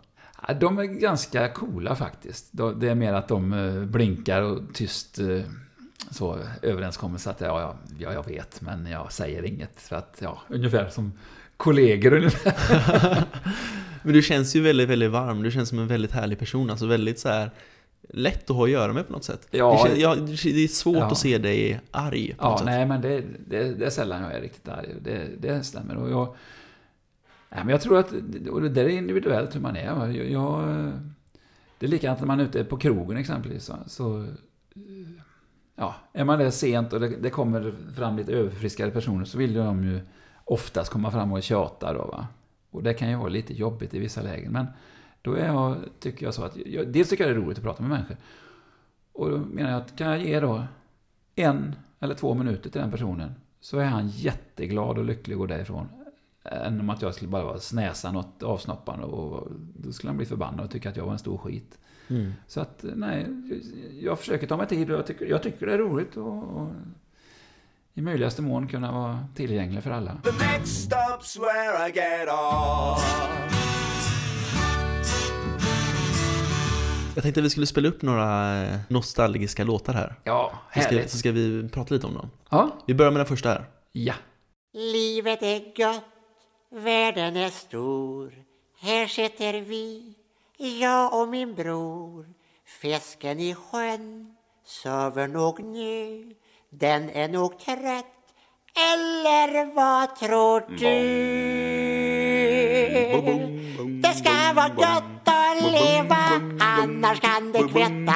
De 0.60 0.78
är 0.78 0.84
ganska 0.84 1.48
coola 1.48 1.94
faktiskt. 1.96 2.48
De- 2.52 2.80
Det 2.80 2.88
är 2.88 2.94
mer 2.94 3.12
att 3.12 3.28
de 3.28 3.86
blinkar 3.92 4.42
och 4.42 4.74
tyst 4.74 5.18
så 6.10 6.38
överenskommelse 6.62 7.30
att 7.30 7.40
ja, 7.40 7.76
ja, 7.98 8.12
jag 8.12 8.26
vet, 8.26 8.60
men 8.60 8.86
jag 8.86 9.12
säger 9.12 9.42
inget. 9.44 9.80
För 9.80 9.96
att, 9.96 10.18
ja, 10.22 10.38
ungefär 10.48 10.88
som 10.88 11.12
kollegor. 11.62 12.20
Men 14.02 14.14
du 14.14 14.22
känns 14.22 14.56
ju 14.56 14.60
väldigt, 14.60 14.88
väldigt 14.88 15.10
varm. 15.10 15.42
Du 15.42 15.50
känns 15.50 15.68
som 15.68 15.78
en 15.78 15.86
väldigt 15.86 16.12
härlig 16.12 16.38
person. 16.38 16.70
Alltså 16.70 16.86
väldigt 16.86 17.18
så 17.18 17.28
här 17.28 17.50
lätt 18.08 18.50
att 18.50 18.56
ha 18.56 18.64
att 18.64 18.70
göra 18.70 18.92
med 18.92 19.06
på 19.06 19.12
något 19.12 19.24
sätt. 19.24 19.48
Ja. 19.50 19.88
det, 19.94 20.00
ja, 20.00 20.14
det 20.14 20.64
är 20.64 20.68
svårt 20.68 20.96
Ja. 20.96 21.06
att 21.06 21.18
se 21.18 21.38
dig 21.38 21.80
arg 21.90 22.34
Ja, 22.38 22.50
något 22.50 22.58
sätt. 22.58 22.66
nej, 22.66 22.86
men 22.86 23.00
det, 23.00 23.24
det, 23.46 23.74
det 23.74 23.84
är 23.86 23.90
sällan 23.90 24.22
jag 24.22 24.32
är 24.34 24.40
riktigt 24.40 24.68
arg. 24.68 24.88
Det, 25.00 25.28
det 25.38 25.62
stämmer. 25.62 25.96
Och 25.96 26.10
jag, 26.10 26.34
nej, 27.50 27.60
men 27.60 27.68
jag 27.68 27.80
tror 27.80 27.98
att 27.98 28.12
och 28.50 28.62
det 28.62 28.68
där 28.68 28.84
är 28.84 28.88
individuellt 28.88 29.54
hur 29.54 29.60
man 29.60 29.76
är. 29.76 29.84
Jag, 29.84 30.30
jag, 30.30 30.92
det 31.78 31.86
är 31.86 31.90
likadant 31.90 32.20
när 32.20 32.26
man 32.26 32.40
är 32.40 32.44
ute 32.44 32.64
på 32.64 32.76
krogen 32.76 33.16
exempelvis. 33.16 33.68
va. 33.68 33.78
Så, 33.86 34.26
ja, 35.76 35.94
är 36.12 36.24
man 36.24 36.38
där 36.38 36.50
sent 36.50 36.92
och 36.92 37.00
det, 37.00 37.08
det 37.08 37.30
kommer 37.30 37.74
fram 37.96 38.16
lite 38.16 38.32
överfriskade 38.32 38.90
personer 38.90 39.24
så 39.24 39.38
vill 39.38 39.54
de 39.54 39.84
ju 39.84 40.00
oftast 40.52 40.92
komma 40.92 41.10
fram 41.10 41.32
och 41.32 41.42
tjata. 41.42 41.92
Då, 41.92 42.04
va? 42.04 42.26
Och 42.70 42.82
det 42.82 42.94
kan 42.94 43.10
ju 43.10 43.16
vara 43.16 43.28
lite 43.28 43.54
jobbigt 43.54 43.94
i 43.94 43.98
vissa 43.98 44.22
lägen. 44.22 44.52
Men 44.52 44.66
då 45.22 45.34
är 45.34 45.46
jag, 45.46 45.76
tycker 46.00 46.26
jag 46.26 46.34
så 46.34 46.44
att, 46.44 46.56
jag, 46.56 46.88
dels 46.88 47.08
tycker 47.08 47.24
jag 47.26 47.36
det 47.36 47.40
är 47.40 47.44
roligt 47.44 47.58
att 47.58 47.64
prata 47.64 47.82
med 47.82 47.90
människor. 47.90 48.16
Och 49.12 49.30
då 49.30 49.38
menar 49.38 49.70
jag 49.70 49.80
att 49.80 49.96
kan 49.96 50.10
jag 50.10 50.20
ge 50.20 50.40
då 50.40 50.64
en 51.34 51.76
eller 52.00 52.14
två 52.14 52.34
minuter 52.34 52.70
till 52.70 52.80
den 52.80 52.90
personen 52.90 53.34
så 53.60 53.78
är 53.78 53.84
han 53.84 54.08
jätteglad 54.08 54.98
och 54.98 55.04
lycklig 55.04 55.34
att 55.34 55.38
gå 55.38 55.46
därifrån. 55.46 55.88
Än 56.44 56.80
om 56.80 56.90
att 56.90 57.02
jag 57.02 57.14
skulle 57.14 57.30
bara 57.30 57.44
vara 57.44 57.58
snäsa 57.58 58.12
något 58.12 58.42
avsnoppande 58.42 59.04
och 59.04 59.52
då 59.76 59.92
skulle 59.92 60.10
han 60.10 60.16
bli 60.16 60.26
förbannad 60.26 60.64
och 60.64 60.70
tycka 60.70 60.88
att 60.88 60.96
jag 60.96 61.04
var 61.04 61.12
en 61.12 61.18
stor 61.18 61.38
skit. 61.38 61.78
Mm. 62.08 62.32
Så 62.46 62.60
att 62.60 62.84
nej, 62.94 63.26
jag 64.00 64.18
försöker 64.18 64.46
ta 64.46 64.56
mig 64.56 64.66
tid 64.66 64.90
och 64.90 64.98
jag 64.98 65.06
tycker, 65.06 65.26
jag 65.26 65.42
tycker 65.42 65.66
det 65.66 65.72
är 65.72 65.78
roligt 65.78 66.16
och, 66.16 66.42
och 66.42 66.68
i 67.94 68.00
möjligaste 68.00 68.42
mån 68.42 68.68
kunna 68.68 68.92
vara 68.92 69.28
tillgänglig 69.34 69.82
för 69.82 69.90
alla. 69.90 70.16
The 70.24 70.32
next 70.32 70.90
stop's 70.92 71.40
where 71.40 71.88
I 71.88 71.92
get 71.92 72.28
off. 72.28 73.28
Jag 77.14 77.22
tänkte 77.22 77.40
att 77.40 77.44
vi 77.44 77.50
skulle 77.50 77.66
spela 77.66 77.88
upp 77.88 78.02
några 78.02 78.62
eh, 78.62 78.78
nostalgiska 78.88 79.64
låtar 79.64 79.92
här. 79.94 80.14
Ja, 80.24 80.52
Så 80.74 80.80
ska, 80.80 80.88
härligt. 80.88 81.10
så 81.10 81.18
ska 81.18 81.32
vi 81.32 81.68
prata 81.68 81.94
lite 81.94 82.06
om 82.06 82.14
dem. 82.14 82.30
Ja, 82.50 82.70
Vi 82.86 82.94
börjar 82.94 83.12
med 83.12 83.20
den 83.20 83.26
första 83.26 83.48
här. 83.48 83.64
ja. 83.92 84.14
Livet 84.74 85.42
är 85.42 85.58
gott, 85.76 86.04
världen 86.82 87.36
är 87.36 87.50
stor. 87.50 88.32
Här 88.80 89.06
sitter 89.06 89.60
vi, 89.60 90.14
jag 90.80 91.20
och 91.20 91.28
min 91.28 91.54
bror. 91.54 92.26
Fisken 92.80 93.40
i 93.40 93.54
sjön 93.54 94.34
sover 94.64 95.28
nog 95.28 95.64
nu. 95.64 96.34
Den 96.74 97.10
är 97.10 97.28
nog 97.28 97.58
trött, 97.58 98.06
eller 98.76 99.74
vad 99.74 100.16
tror 100.16 100.60
du? 100.60 100.94
Det 104.02 104.14
ska 104.14 104.52
vara 104.54 104.68
gott 104.68 105.22
att 105.24 105.72
leva, 105.72 106.24
annars 106.60 107.20
kan 107.20 107.52
det 107.52 107.58
kvitta. 107.58 108.14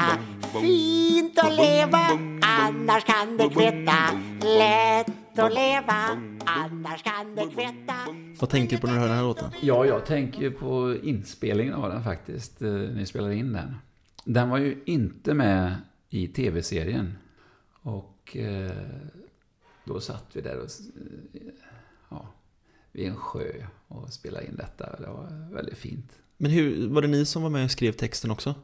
Fint 0.60 1.38
att 1.38 1.56
leva, 1.56 2.06
annars 2.42 3.04
kan 3.04 3.36
det 3.36 3.48
kvitta. 3.48 3.96
Lätt 4.40 5.38
att 5.38 5.54
leva, 5.54 6.20
annars 6.44 7.02
kan 7.02 7.34
det 7.34 7.42
kvitta. 7.42 7.94
Vad 8.40 8.50
tänker 8.50 8.76
du 8.76 8.80
på 8.80 8.86
när 8.86 8.94
du 8.94 9.00
hör 9.00 9.08
den 9.08 9.16
här 9.16 9.24
låten? 9.24 9.50
Ja, 9.62 9.86
jag 9.86 10.06
tänker 10.06 10.40
ju 10.40 10.50
på 10.50 10.96
inspelningen 11.02 11.74
av 11.74 11.90
den 11.90 12.04
faktiskt, 12.04 12.62
eh, 12.62 12.68
ni 12.68 13.06
spelade 13.06 13.34
in 13.34 13.52
den. 13.52 13.76
Den 14.24 14.50
var 14.50 14.58
ju 14.58 14.82
inte 14.86 15.34
med 15.34 15.76
i 16.10 16.28
tv-serien. 16.28 17.18
Och 17.82 18.15
eh, 18.34 18.70
då 19.84 20.00
satt 20.00 20.24
vi 20.32 20.40
där 20.40 20.58
och, 20.58 20.70
eh, 21.34 21.40
ja, 22.08 22.28
vid 22.92 23.06
en 23.08 23.16
sjö 23.16 23.66
och 23.88 24.12
spelade 24.12 24.46
in 24.46 24.56
detta. 24.56 24.96
Det 25.00 25.06
var 25.06 25.54
väldigt 25.54 25.78
fint. 25.78 26.12
Men 26.36 26.50
hur, 26.50 26.88
var 26.88 27.02
det 27.02 27.08
ni 27.08 27.24
som 27.24 27.42
var 27.42 27.50
med 27.50 27.64
och 27.64 27.70
skrev 27.70 27.92
texten 27.92 28.30
också? 28.30 28.54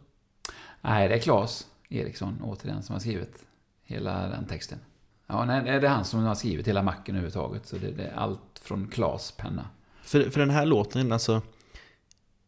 Nej, 0.81 1.09
det 1.09 1.15
är 1.15 1.19
Claes 1.19 1.67
Eriksson, 1.89 2.39
återigen, 2.43 2.83
som 2.83 2.93
har 2.93 3.01
skrivit 3.01 3.45
hela 3.85 4.29
den 4.29 4.47
texten. 4.47 4.79
Ja, 5.27 5.45
nej, 5.45 5.63
det 5.81 5.87
är 5.87 5.91
han 5.91 6.05
som 6.05 6.21
har 6.21 6.35
skrivit 6.35 6.69
hela 6.69 6.83
macken 6.83 7.15
överhuvudtaget. 7.15 7.67
Så 7.67 7.77
det, 7.77 7.91
det 7.91 8.05
är 8.05 8.15
allt 8.15 8.59
från 8.63 8.89
Claes 8.89 9.33
penna. 9.33 9.69
För, 10.03 10.31
för 10.31 10.41
den 10.41 10.51
här 10.51 10.67
låten, 10.67 11.13
alltså 11.13 11.43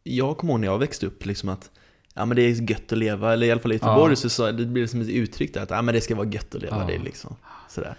Jag 0.03 0.37
kommer 0.37 0.53
ihåg 0.53 0.59
när 0.59 0.67
jag 0.67 0.79
växte 0.79 1.05
upp 1.05 1.25
liksom 1.25 1.49
att 1.49 1.71
Ja 2.17 2.25
men 2.25 2.35
det 2.35 2.41
är 2.41 2.69
gött 2.71 2.91
att 2.91 2.97
leva, 2.97 3.33
eller 3.33 3.47
i 3.47 3.51
alla 3.51 3.61
fall 3.61 3.71
i 3.71 3.75
Göteborg 3.75 4.11
Ja. 4.11 4.15
så, 4.15 4.29
så 4.29 4.51
det 4.51 4.65
blir 4.65 4.81
det 4.81 4.87
som 4.87 5.01
ett 5.01 5.09
uttryck 5.09 5.53
där 5.53 5.61
att 5.61 5.69
ja, 5.69 5.81
men 5.81 5.95
det 5.95 6.01
ska 6.01 6.15
vara 6.15 6.27
gött 6.27 6.55
att 6.55 6.61
leva, 6.61 6.77
Ja. 6.79 6.87
det 6.87 7.03
liksom 7.03 7.35
sådär 7.69 7.95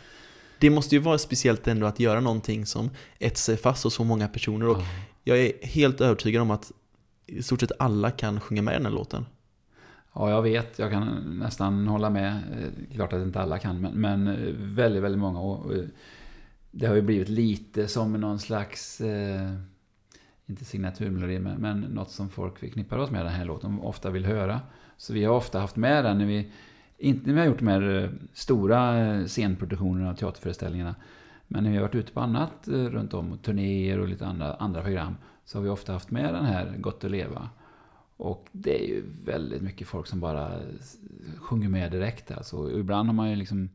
Det 0.59 0.71
måste 0.71 0.95
ju 0.95 1.01
vara 1.01 1.19
speciellt 1.19 1.69
ändå 1.69 1.87
att 1.87 2.01
göra 2.01 2.21
någonting 2.21 2.67
som 2.67 2.91
etsar 3.19 3.53
sig 3.53 3.63
fast 3.63 3.85
hos 3.85 3.95
så 3.95 4.05
många 4.05 4.29
personer 4.29 4.69
och 4.69 4.77
Ja. 4.79 4.85
jag 5.25 5.39
är 5.39 5.53
helt 5.67 6.01
övertygad 6.01 6.43
om 6.43 6.51
att 6.51 6.73
i 7.27 7.43
stort 7.43 7.61
sett 7.61 7.73
alla 7.79 8.11
kan 8.11 8.41
sjunga 8.41 8.63
med 8.63 8.73
i 8.73 8.77
den 8.77 8.87
här 8.87 8.93
låten 8.93 9.27
Ja, 10.15 10.31
jag 10.31 10.43
vet. 10.43 10.79
Jag 10.79 10.91
kan 10.91 11.05
nästan 11.43 11.87
hålla 11.89 12.11
med. 12.11 12.33
Eh, 12.33 12.95
Klart 12.95 13.13
att 13.13 13.23
inte 13.23 13.41
alla 13.41 13.59
kan, 13.59 13.81
men, 13.81 13.93
men 13.93 14.29
eh, 14.29 14.53
väldigt, 14.59 15.03
väldigt 15.03 15.19
många. 15.19 15.41
Och 15.41 15.75
eh, 15.75 15.81
det 16.71 16.87
har 16.87 16.95
ju 16.95 17.03
blivit 17.03 17.29
lite 17.29 17.89
som 17.89 18.13
någon 18.13 18.39
slags, 18.39 19.01
eh, 19.01 19.53
inte 20.47 20.65
signaturmelodi, 20.65 21.39
men, 21.39 21.61
men 21.61 21.81
något 21.81 22.11
som 22.11 22.29
folk 22.29 22.59
förknippar 22.59 22.99
oss 22.99 23.11
med 23.11 23.25
den 23.25 23.33
här 23.33 23.45
låten 23.45 23.79
och 23.79 23.89
ofta 23.89 24.11
vill 24.11 24.27
höra. 24.27 24.61
Så 24.97 25.13
vi 25.13 25.25
har 25.25 25.35
ofta 25.35 25.61
haft 25.61 25.77
med 25.77 26.05
den 26.05 26.19
när 26.19 26.27
vi, 26.27 26.51
inte 26.99 27.27
när 27.27 27.35
vi 27.35 27.41
har 27.41 27.47
gjort 27.47 27.59
de 27.59 27.69
här 27.69 28.03
eh, 28.03 28.11
stora 28.33 28.99
eh, 28.99 29.25
scenproduktionerna 29.25 30.11
och 30.11 30.19
teaterföreställningarna, 30.19 30.95
men 31.49 31.65
när 31.65 31.71
vi 31.71 31.77
har 31.77 31.83
varit 31.83 31.95
ute 31.95 32.13
på 32.13 32.21
annat 32.21 32.69
eh, 32.69 32.73
runt 32.73 33.15
om, 33.15 33.39
turnéer 33.39 34.01
och 34.01 34.09
lite 34.09 34.27
andra, 34.27 34.55
andra 34.55 34.83
program, 34.83 35.17
så 35.45 35.59
har 35.59 35.63
vi 35.63 35.69
ofta 35.69 35.93
haft 35.93 36.11
med 36.11 36.35
den 36.35 36.45
här 36.45 36.77
Gott 36.79 37.05
att 37.05 37.11
leva. 37.11 37.51
Och 38.17 38.49
det 38.53 38.85
är 38.85 38.89
ju 38.89 39.03
väldigt 39.25 39.63
mycket 39.63 39.89
folk 39.89 40.07
som 40.07 40.21
bara 40.21 40.51
sjunger 41.37 41.69
med 41.69 41.93
direkt. 41.93 42.31
Alltså. 42.31 42.57
Och 42.57 42.79
Ibland 42.79 43.09
har 43.09 43.15
man 43.15 43.31
ju 43.31 43.37
liksom, 43.37 43.69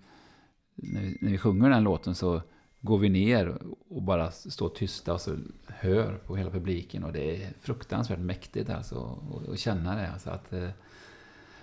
när 0.76 1.02
vi, 1.02 1.18
när 1.22 1.32
vi 1.32 1.38
sjunger 1.38 1.70
den 1.70 1.84
låten 1.84 2.16
så 2.16 2.42
går 2.82 2.98
vi 2.98 3.10
ner 3.10 3.58
och 3.90 4.02
bara 4.02 4.32
står 4.32 4.70
tysta 4.70 5.14
och 5.14 5.22
så 5.22 5.36
hör 5.68 6.14
på 6.28 6.36
hela 6.36 6.50
publiken. 6.50 7.04
Och 7.04 7.14
det 7.14 7.44
är 7.44 7.50
fruktansvärt 7.62 8.20
mäktigt 8.20 8.70
alltså 8.70 9.20
att- 9.54 9.60
känna 9.60 9.96
det. 9.96 10.12
Alltså 10.12 10.30
att, 10.30 10.54
eh, 10.54 10.70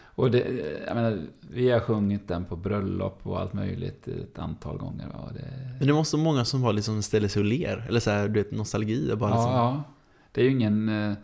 och 0.04 0.30
det, 0.30 0.38
jag 0.86 0.94
menar, 0.94 1.18
vi 1.50 1.70
har 1.70 1.80
sjungit 1.80 2.28
den 2.28 2.44
på 2.44 2.56
bröllop 2.56 3.18
och 3.26 3.40
allt 3.40 3.52
möjligt 3.52 4.08
ett 4.08 4.38
antal 4.38 4.78
gånger. 4.78 5.06
Ja, 5.12 5.28
det, 5.34 5.74
Men 5.78 5.86
det 5.86 5.92
måste 5.92 6.16
vara 6.16 6.24
många 6.24 6.44
som 6.44 6.62
bara 6.62 6.72
liksom 6.72 7.02
ställer 7.02 7.28
sig 7.28 7.40
och 7.40 7.46
ler, 7.46 7.84
eller 7.88 8.00
så 8.00 8.10
här, 8.10 8.28
du 8.28 8.42
vet 8.42 8.50
nostalgi 8.52 9.12
och 9.12 9.18
bara 9.18 9.30
ja, 9.30 9.36
liksom, 9.36 9.52
ja. 9.54 9.82
Det 10.32 10.40
är 10.40 10.44
ju 10.44 10.50
ingen, 10.50 10.88
eh, 10.88 11.16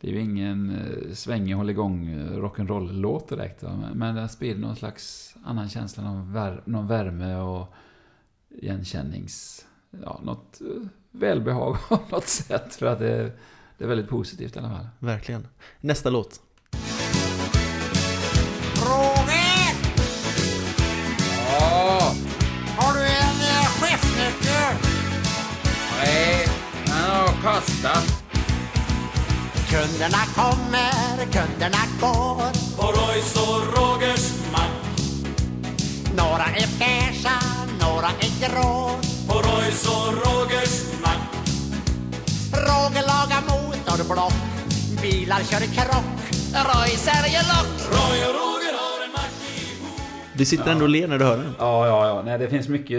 det 0.00 0.08
är 0.08 0.12
ju 0.12 0.20
ingen 0.20 0.70
eh, 0.70 1.12
svängig 1.14 1.54
hålligång 1.54 2.14
rock'n'roll-låt 2.18 3.28
direkt. 3.28 3.62
Men- 3.62 3.80
Men 3.98 4.14
den 4.14 4.28
sprider 4.28 4.60
någon 4.60 4.76
slags 4.76 5.34
annan 5.44 5.68
känsla, 5.68 6.02
någon, 6.04 6.32
vär, 6.32 6.62
någon 6.64 6.86
värme 6.86 7.36
och 7.36 7.74
igenkännings... 8.58 9.64
Ja, 10.04 10.20
något 10.24 10.60
eh, 10.60 10.66
välbehag 11.10 11.76
på 11.88 11.98
något 12.10 12.28
sätt. 12.28 12.74
För 12.74 12.86
att 12.86 12.98
det, 12.98 13.32
det 13.78 13.84
är 13.84 13.88
väldigt 13.88 14.08
positivt 14.08 14.56
i 14.56 14.58
alla 14.58 14.68
fall. 14.70 14.88
verkligen 14.98 15.48
Nästa 15.80 16.10
låt 16.10 16.40
Roger! 18.76 19.74
Ja, 21.60 22.14
Har 22.76 22.94
du 22.94 23.00
en 23.00 23.40
eh, 23.40 23.66
chefsnyckel? 23.80 24.74
nej, 25.98 26.48
den 26.86 26.94
har 27.10 27.42
kastat. 27.42 28.20
Kunderna 29.70 30.24
kommer, 30.34 31.16
kunderna 31.32 31.82
går. 32.00 32.76
På 32.76 32.86
Royce 32.86 33.40
och 33.40 33.76
Rogers 33.76 33.93
några 38.04 38.16
är 38.16 38.34
grå. 38.40 38.90
På 39.28 39.34
Royce 39.48 39.88
och 39.94 40.12
Rogers 40.24 40.74
mack. 41.02 41.22
Roger 42.52 43.04
lagar 43.12 43.42
motorblock. 43.50 44.36
Bilar 45.02 45.40
kör 45.50 45.64
krock. 45.76 46.20
Roy 46.68 46.90
säljer 47.06 47.44
lock. 47.52 47.72
Roy 47.96 48.18
och 48.28 48.34
Roger 48.40 48.74
har 48.80 49.04
en 49.06 49.12
mack 49.12 49.34
ihop. 49.56 50.00
Du 50.38 50.44
sitter 50.44 50.72
ändå 50.72 50.84
och 50.84 50.88
ler 50.88 51.08
när 51.08 51.18
du 51.18 51.24
hör 51.24 51.36
den 51.36 51.52
Ja, 51.58 51.86
ja, 51.86 52.08
ja. 52.08 52.22
Nej, 52.22 52.38
det 52.38 52.48
finns 52.48 52.68
mycket, 52.68 52.98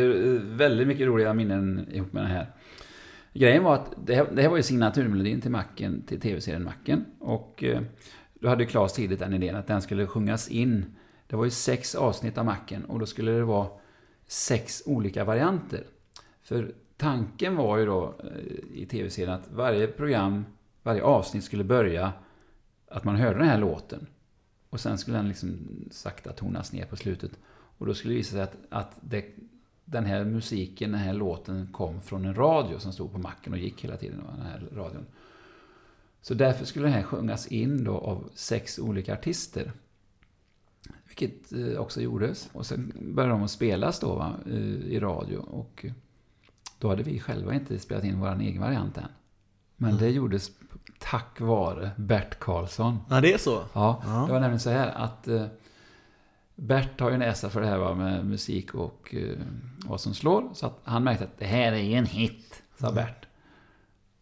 väldigt 0.62 0.88
mycket 0.88 1.08
roliga 1.08 1.34
minnen 1.34 1.88
ihop 1.92 2.14
med 2.14 2.24
den 2.24 2.32
här. 2.32 2.48
Grejen 3.34 3.64
var 3.64 3.74
att 3.74 3.92
det 4.06 4.16
här, 4.16 4.28
det 4.34 4.42
här 4.42 4.50
var 4.50 4.58
ju 4.58 4.64
signaturmelodin 4.64 5.42
till 5.42 5.52
Macken, 5.52 6.02
till 6.08 6.20
tv-serien 6.20 6.64
Macken. 6.64 7.06
Och 7.20 7.64
eh, 7.64 7.82
då 8.34 8.50
hade 8.50 8.66
Claes 8.66 8.94
tidigt 8.94 9.20
den 9.20 9.34
idén 9.34 9.56
att 9.56 9.68
den 9.68 9.82
skulle 9.82 10.08
sjungas 10.08 10.48
in. 10.48 10.86
Det 11.28 11.36
var 11.36 11.46
ju 11.46 11.52
sex 11.52 11.96
avsnitt 11.96 12.38
av 12.38 12.46
Macken 12.46 12.86
och 12.86 13.00
då 13.00 13.06
skulle 13.06 13.32
det 13.32 13.44
vara 13.44 13.68
sex 14.28 14.84
olika 14.86 15.24
varianter. 15.24 15.84
För 16.42 16.74
tanken 16.98 17.56
var 17.56 17.78
ju 17.78 17.86
då 17.86 18.16
eh, 18.24 18.80
i 18.82 18.86
tv-serien 18.86 19.34
att 19.34 19.52
varje 19.52 19.88
program, 19.88 20.46
varje 20.84 21.04
avsnitt 21.04 21.44
skulle 21.44 21.64
börja 21.64 22.14
att 22.88 23.04
man 23.04 23.16
hörde 23.16 23.40
den 23.40 23.48
här 23.48 23.60
låten. 23.60 24.08
Och 24.70 24.80
sen 24.80 24.98
skulle 24.98 25.18
den 25.18 25.28
liksom 25.28 25.58
sakta 25.92 26.32
tonas 26.32 26.74
ner 26.74 26.86
på 26.86 26.96
slutet. 26.96 27.32
Och 27.78 27.86
då 27.86 27.94
skulle 27.94 28.14
det 28.14 28.18
visa 28.18 28.32
sig 28.32 28.42
att, 28.42 28.56
att 28.70 28.98
det, 29.02 29.26
den 29.86 30.06
här 30.06 30.24
musiken, 30.24 30.92
den 30.92 31.00
här 31.00 31.14
låten 31.14 31.70
kom 31.72 32.02
från 32.02 32.26
en 32.26 32.36
radio 32.36 32.80
som 32.80 32.94
stod 32.94 33.12
på 33.12 33.18
macken 33.18 33.54
och 33.54 33.60
gick 33.60 33.84
hela 33.84 33.98
tiden, 33.98 34.24
den 34.38 34.46
här 34.46 34.68
radion. 34.76 35.06
Så 36.22 36.34
därför 36.34 36.66
skulle 36.66 36.86
den 36.86 36.94
här 36.94 37.04
sjungas 37.04 37.48
in 37.48 37.84
då 37.84 37.98
av 37.98 38.30
sex 38.34 38.80
olika 38.80 39.14
artister. 39.14 39.72
Vilket 41.20 41.54
eh, 41.54 41.80
också 41.80 42.02
gjordes. 42.02 42.50
Och 42.54 42.66
sen 42.66 42.94
började 43.16 43.34
de 43.34 43.44
att 43.44 43.52
spelas 43.52 44.00
då 44.00 44.16
va, 44.16 44.34
eh, 44.46 44.54
i 44.94 45.00
radio. 45.00 45.38
Och 45.38 45.86
då 46.80 46.90
hade 46.90 47.04
vi 47.04 47.20
själva 47.20 47.54
inte 47.54 47.80
spelat 47.80 48.04
in 48.04 48.20
vår 48.20 48.40
egen 48.42 48.62
variant 48.62 48.98
än. 48.98 49.04
Men 49.78 49.98
det 49.98 50.10
gjordes 50.10 50.52
tack 51.00 51.40
vare 51.40 51.92
Bert 51.98 52.40
Karlsson. 52.40 53.00
Ja, 53.10 53.22
det 53.22 53.34
är 53.34 53.38
så? 53.38 53.64
Ja, 53.74 54.02
Ja. 54.06 54.12
det 54.28 54.34
var 54.34 54.40
nämligen 54.40 54.60
så 54.60 54.70
här 54.70 54.88
att 54.96 55.28
eh, 55.28 55.46
Bert 56.56 57.00
har 57.00 57.12
ju 57.12 57.18
näsa 57.18 57.50
för 57.50 57.62
det 57.62 57.68
här 57.68 57.78
va, 57.78 57.94
med 57.94 58.26
musik 58.26 58.74
och 58.76 59.16
vad 59.86 60.02
som 60.02 60.14
slår. 60.14 60.50
Så 60.54 60.66
att 60.66 60.80
han 60.84 61.04
märkte 61.04 61.24
att 61.24 61.38
det 61.40 61.46
här 61.46 61.72
är 61.72 61.78
ju 61.78 61.94
en 61.94 62.06
hit, 62.06 62.64
sa 62.80 62.92
Bert. 62.92 63.25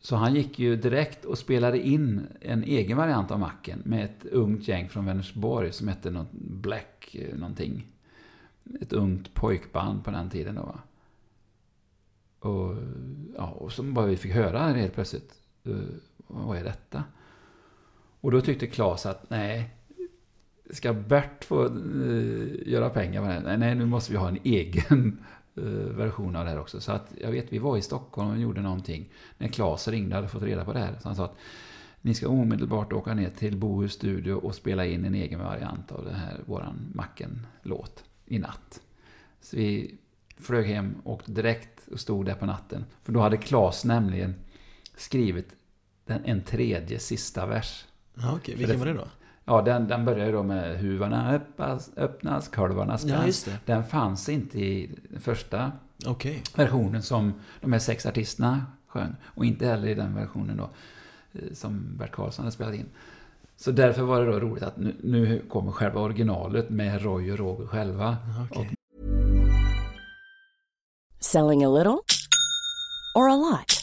Så 0.06 0.16
han 0.16 0.36
gick 0.36 0.60
ju 0.60 0.76
direkt 0.76 1.26
och 1.26 1.38
spelade 1.38 1.80
in 1.80 2.28
en 2.42 2.64
egen 2.64 2.98
variant 2.98 3.32
av 3.32 3.40
Macken 3.40 3.82
med 3.86 4.06
ett 4.06 4.26
ungt 4.26 4.68
gäng 4.68 4.90
från 4.90 5.06
Vänersborg 5.06 5.72
som 5.72 5.88
hette 5.88 6.12
något 6.12 6.32
Black 6.32 7.16
eh, 7.16 7.38
någonting. 7.38 7.88
Ett 8.82 8.94
ungt 8.94 9.34
pojkband 9.34 10.04
på 10.04 10.12
den 10.12 10.30
tiden 10.30 10.56
då 10.56 10.62
va. 10.62 10.80
Och, 12.50 12.76
ja, 13.36 13.50
och 13.50 13.72
som 13.72 13.94
bara 13.94 14.06
vi 14.06 14.18
fick 14.18 14.34
höra 14.34 14.60
helt 14.60 14.94
plötsligt. 14.94 15.34
Eh, 15.64 15.76
vad 16.28 16.58
är 16.58 16.64
detta? 16.64 17.04
Och 18.22 18.32
då 18.32 18.42
tyckte 18.42 18.68
Claes 18.68 19.06
att 19.06 19.30
nej, 19.30 19.70
ska 20.70 20.94
Bert 20.94 21.44
få 21.44 21.66
eh, 21.66 22.68
göra 22.68 22.90
pengar 22.90 23.22
på 23.22 23.28
det 23.28 23.34
här? 23.34 23.44
Nej, 23.44 23.58
nej, 23.58 23.76
nu 23.76 23.86
måste 23.86 24.12
vi 24.12 24.18
ha 24.18 24.28
en 24.28 24.40
egen 24.44 25.26
version 25.56 26.36
av 26.36 26.46
det 26.46 26.52
här 26.52 26.60
också. 26.60 26.82
Så 26.82 26.92
att 26.92 27.14
jag 27.22 27.32
vet, 27.32 27.54
vi 27.54 27.58
var 27.58 27.78
i 27.78 27.82
Stockholm 27.82 28.30
och 28.30 28.38
gjorde 28.38 28.62
någonting. 28.62 29.10
När 29.38 29.48
Claes 29.48 29.88
ringde 29.88 30.16
hade 30.16 30.28
fått 30.28 30.44
reda 30.44 30.66
på 30.66 30.74
det 30.74 30.80
här. 30.80 30.96
Så 31.02 31.08
han 31.08 31.16
sa 31.16 31.26
att 31.26 31.36
ni 32.02 32.14
ska 32.14 32.28
omedelbart 32.28 32.94
åka 32.94 33.14
ner 33.14 33.30
till 33.30 33.58
Bohus 33.58 33.94
studio 33.94 34.34
och 34.34 34.56
spela 34.56 34.86
in 34.86 35.06
en 35.06 35.16
egen 35.16 35.40
variant 35.40 35.92
av 35.92 36.06
det 36.06 36.14
här, 36.14 36.40
våran 36.46 36.92
Macken-låt, 36.94 38.04
i 38.26 38.40
natt. 38.40 38.82
Så 39.42 39.58
vi 39.58 39.98
flög 40.38 40.66
hem, 40.66 40.96
åkte 41.04 41.32
direkt 41.32 41.88
och 41.88 42.00
stod 42.00 42.26
där 42.26 42.36
på 42.36 42.46
natten. 42.46 42.86
För 43.04 43.14
då 43.14 43.20
hade 43.20 43.38
Claes 43.38 43.86
nämligen 43.86 44.36
skrivit 44.96 45.56
den, 46.06 46.26
en 46.26 46.42
tredje 46.42 47.00
sista 47.00 47.46
vers. 47.46 47.86
Ja, 48.16 48.36
okej. 48.36 48.56
Vilken 48.56 48.80
var 48.80 48.86
det 48.86 48.94
då? 48.94 49.08
Ja, 49.46 49.62
den, 49.62 49.88
den 49.88 50.06
börjar 50.06 50.26
ju 50.26 50.32
då 50.32 50.44
med 50.44 50.78
huvarna 50.80 51.32
öppnas, 51.32 51.92
öppnas 51.98 52.48
kalvarna 52.48 52.98
Ja, 53.06 53.26
just 53.26 53.46
det. 53.46 53.58
Den 53.66 53.84
fanns 53.84 54.30
inte 54.30 54.60
i 54.60 55.00
första 55.20 55.72
Okej. 56.06 56.44
versionen 56.56 57.02
som 57.02 57.34
de 57.62 57.74
här 57.74 57.80
sex 57.80 58.06
artisterna 58.06 58.66
sjöng. 58.88 59.16
Och 59.24 59.46
inte 59.46 59.66
heller 59.66 59.88
i 59.88 59.94
den 59.96 60.16
versionen 60.16 60.58
då 60.58 60.70
eh, 61.34 61.54
som 61.54 61.98
Bert 61.98 62.12
Karlsson 62.12 62.46
hade 62.46 62.54
spelat 62.56 62.74
in. 62.76 62.86
Så 63.58 63.72
därför 63.72 64.02
var 64.02 64.20
det 64.20 64.32
då 64.32 64.40
roligt 64.40 64.64
att 64.64 64.78
nu, 64.78 64.96
nu 65.04 65.42
kommer 65.50 65.72
själva 65.72 66.02
originalet 66.02 66.70
med 66.70 67.02
Roy 67.02 67.32
och 67.32 67.38
Roger 67.38 67.68
själva. 67.68 68.18
Och 68.52 68.66
Selling 71.20 71.64
a 71.64 71.70
little 71.70 72.00
or 73.16 73.30
a 73.30 73.36
lot? 73.36 73.83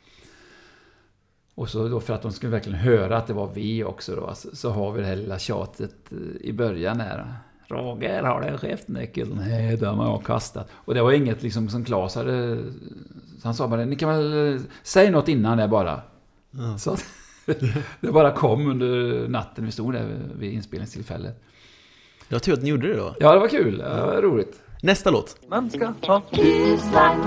Och 1.61 1.69
så 1.69 1.87
då 1.87 1.99
för 1.99 2.13
att 2.13 2.21
de 2.21 2.31
skulle 2.31 2.51
verkligen 2.51 2.79
höra 2.79 3.17
att 3.17 3.27
det 3.27 3.33
var 3.33 3.49
vi 3.53 3.83
också 3.83 4.15
då, 4.15 4.33
så, 4.35 4.55
så 4.55 4.69
har 4.69 4.91
vi 4.91 5.01
det 5.01 5.07
här 5.07 5.15
lilla 5.15 5.39
tjatet 5.39 5.95
eh, 6.11 6.17
i 6.47 6.53
början 6.53 6.97
där. 6.97 7.33
Roger, 7.67 8.23
har 8.23 8.41
du 8.51 8.57
chefnyckeln? 8.57 9.41
Nej, 9.47 9.77
den 9.77 9.95
har 9.95 10.05
jag 10.05 10.23
kastat. 10.25 10.69
Och 10.73 10.93
det 10.93 11.01
var 11.01 11.11
inget 11.11 11.43
liksom 11.43 11.69
som 11.69 11.85
Claes 11.85 12.15
hade... 12.15 12.57
Så 13.41 13.47
han 13.47 13.53
sa 13.55 13.67
bara, 13.67 13.85
ni 13.85 13.95
kan 13.95 14.09
väl... 14.09 14.53
eh, 14.55 14.61
Säg 14.83 15.11
något 15.11 15.27
innan 15.27 15.57
det 15.57 15.67
bara. 15.67 16.01
Så 16.79 16.91
att, 16.91 17.05
det 17.99 18.11
bara 18.11 18.31
kom 18.31 18.67
under 18.67 19.27
natten 19.27 19.65
vi 19.65 19.71
stod 19.71 19.93
där 19.93 20.19
vid 20.39 20.53
inspelningstillfället. 20.53 21.43
Det 22.29 22.35
var 22.35 22.39
tur 22.39 22.53
att 22.53 22.63
ni 22.63 22.69
gjorde 22.69 22.87
det 22.87 22.97
då. 22.97 23.15
Ja, 23.19 23.33
det 23.33 23.39
var 23.39 23.47
kul. 23.47 23.77
Det 23.77 24.05
var 24.05 24.21
roligt. 24.21 24.61
Nästa 24.83 25.11
låt. 25.11 25.37
Man 25.49 25.69
ska 25.69 25.93
ha 26.01 26.21
husvagn, 26.31 27.21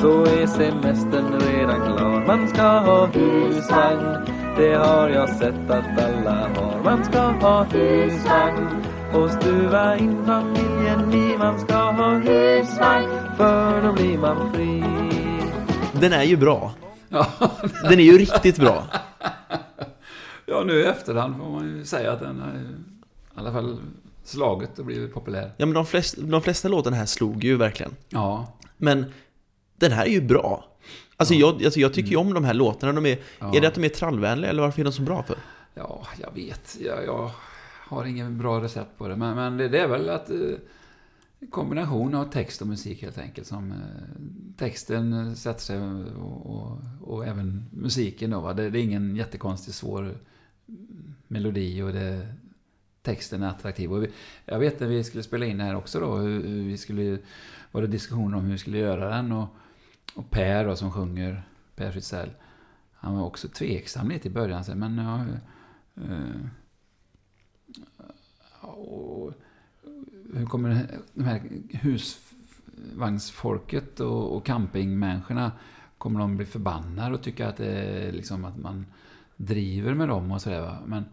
så 0.00 0.24
är 0.24 0.46
semestern 0.46 1.40
redan 1.40 1.96
klar. 1.96 2.26
Man 2.26 2.48
ska 2.48 2.62
ha 2.62 3.06
husvagn, 3.06 4.26
det 4.56 4.74
har 4.74 5.08
jag 5.08 5.28
sett 5.28 5.70
att 5.70 5.98
alla 5.98 6.48
har. 6.56 6.82
Man 6.84 7.04
ska 7.04 7.20
ha 7.20 7.64
husvagn 7.64 8.68
och 9.14 9.30
stuva 9.30 9.96
in 9.96 10.26
familjen 10.26 11.12
i. 11.12 11.38
Man 11.38 11.60
ska 11.60 11.74
ha 11.74 12.10
husvagn, 12.14 13.08
för 13.36 13.82
då 13.82 13.92
blir 13.92 14.18
man 14.18 14.52
fri. 14.52 14.84
Den 16.00 16.12
är 16.12 16.24
ju 16.24 16.36
bra. 16.36 16.72
Den 17.82 17.98
är 17.98 18.04
ju 18.04 18.18
riktigt 18.18 18.58
bra. 18.58 18.84
Ja, 20.46 20.62
nu 20.66 20.72
i 20.72 20.84
efterhand 20.84 21.36
får 21.36 21.50
man 21.50 21.76
ju 21.76 21.84
säga 21.84 22.12
att 22.12 22.20
den 22.20 22.40
har 22.40 22.48
i 22.48 22.74
alla 23.34 23.52
fall 23.52 23.78
slagit 24.24 24.78
och 24.78 24.84
blivit 24.84 25.14
populär. 25.14 25.50
Ja, 25.56 25.66
men 25.66 25.74
de 25.74 25.86
flesta, 25.86 26.20
de 26.20 26.42
flesta 26.42 26.68
låtarna 26.68 26.96
här 26.96 27.06
slog 27.06 27.44
ju 27.44 27.56
verkligen. 27.56 27.96
Ja. 28.08 28.46
Men 28.76 29.12
den 29.78 29.92
här 29.92 30.06
är 30.06 30.10
ju 30.10 30.20
bra. 30.20 30.64
Alltså, 31.16 31.34
jag, 31.34 31.64
alltså 31.64 31.80
jag 31.80 31.94
tycker 31.94 32.10
ju 32.10 32.16
om 32.16 32.34
de 32.34 32.44
här 32.44 32.54
låtarna. 32.54 32.92
De 32.92 33.06
är, 33.06 33.18
Ja. 33.38 33.56
är 33.56 33.60
det 33.60 33.68
att 33.68 33.74
de 33.74 33.84
är 33.84 33.88
trallvänliga 33.88 34.50
eller 34.50 34.62
varför 34.62 34.80
är 34.80 34.84
de 34.84 34.92
så 34.92 35.02
bra 35.02 35.22
för? 35.22 35.36
Ja, 35.74 36.06
jag 36.20 36.34
vet. 36.34 36.76
Jag, 36.80 37.04
jag 37.06 37.30
har 37.88 38.04
ingen 38.04 38.38
bra 38.38 38.62
recept 38.62 38.98
på 38.98 39.08
det. 39.08 39.16
Men, 39.16 39.34
men 39.36 39.56
det, 39.56 39.68
det 39.68 39.78
är 39.80 39.88
väl 39.88 40.08
att... 40.10 40.30
eh, 40.30 40.36
kombination 41.50 42.14
av 42.14 42.24
text 42.24 42.60
och 42.60 42.66
musik 42.66 43.02
helt 43.02 43.18
enkelt. 43.18 43.46
Som, 43.46 43.70
eh, 43.72 43.76
texten 44.58 45.36
sätter 45.36 45.60
sig 45.60 45.78
och, 46.20 46.46
och, 46.46 46.78
och 47.00 47.26
även 47.26 47.64
musiken 47.70 48.30
då. 48.30 48.52
Det, 48.52 48.70
det 48.70 48.78
är 48.78 48.82
ingen 48.82 49.16
jättekonstig 49.16 49.74
svår 49.74 50.14
melodi 51.28 51.82
och 51.82 51.92
det, 51.92 52.26
texten 53.02 53.42
är 53.42 53.48
attraktiv. 53.48 53.92
Och 53.92 54.02
vi, 54.02 54.10
jag 54.44 54.58
vet 54.58 54.80
när 54.80 54.86
vi 54.88 55.04
skulle 55.04 55.22
spela 55.22 55.46
in 55.46 55.58
det 55.58 55.64
här 55.64 55.76
också 55.76 56.00
då, 56.00 56.16
hur, 56.16 56.46
hur 56.46 56.62
vi 56.62 56.76
skulle, 56.78 57.18
var 57.72 57.80
det 57.82 57.88
diskussioner 57.88 58.36
om 58.38 58.44
hur 58.44 58.52
vi 58.52 58.58
skulle 58.58 58.78
göra 58.78 59.08
den. 59.16 59.32
Och, 59.32 59.46
och 60.14 60.30
Per 60.30 60.64
då, 60.64 60.76
som 60.76 60.90
sjunger, 60.90 61.42
Per 61.76 61.92
Fritzell, 61.92 62.30
han 62.92 63.14
var 63.14 63.24
också 63.24 63.48
tveksam 63.48 64.08
lite 64.08 64.28
i 64.28 64.30
början. 64.30 64.64
så, 64.64 64.74
Men 64.74 64.98
ja, 64.98 65.24
eh, 65.96 66.10
eh, 66.10 66.46
och, 68.60 69.32
hur 70.34 70.46
kommer 70.46 70.86
de 71.14 71.24
här 71.24 71.42
husvagnsfolket 71.70 74.00
och, 74.00 74.36
och 74.36 74.46
campingmänniskorna, 74.46 75.52
kommer 75.98 76.20
de 76.20 76.36
bli 76.36 76.46
förbannade 76.46 77.14
och 77.14 77.22
tycka 77.22 77.48
att 77.48 77.56
det 77.56 77.66
är 77.66 78.12
liksom 78.12 78.44
att 78.44 78.58
man 78.58 78.86
driver 79.36 79.94
med 79.94 80.08
dem 80.08 80.32
och 80.32 80.42
sådär. 80.42 80.78
Men 80.86 81.04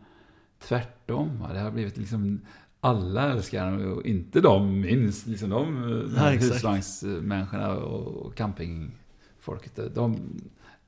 tvärtom, 0.60 1.40
va? 1.40 1.54
det 1.54 1.60
har 1.60 1.72
blivit 1.72 1.98
liksom 1.98 2.42
alla 2.86 3.32
älskar 3.32 3.72
den 3.72 3.92
och 3.92 4.06
inte 4.06 4.42
de 4.42 4.82
minst. 4.82 5.28
Liksom 5.28 5.50
de, 5.50 6.14
Ja, 6.18 6.30
husvagnsmänniskorna 6.30 7.76
och 7.76 8.36
campingfolket. 8.36 9.96
De 9.96 10.20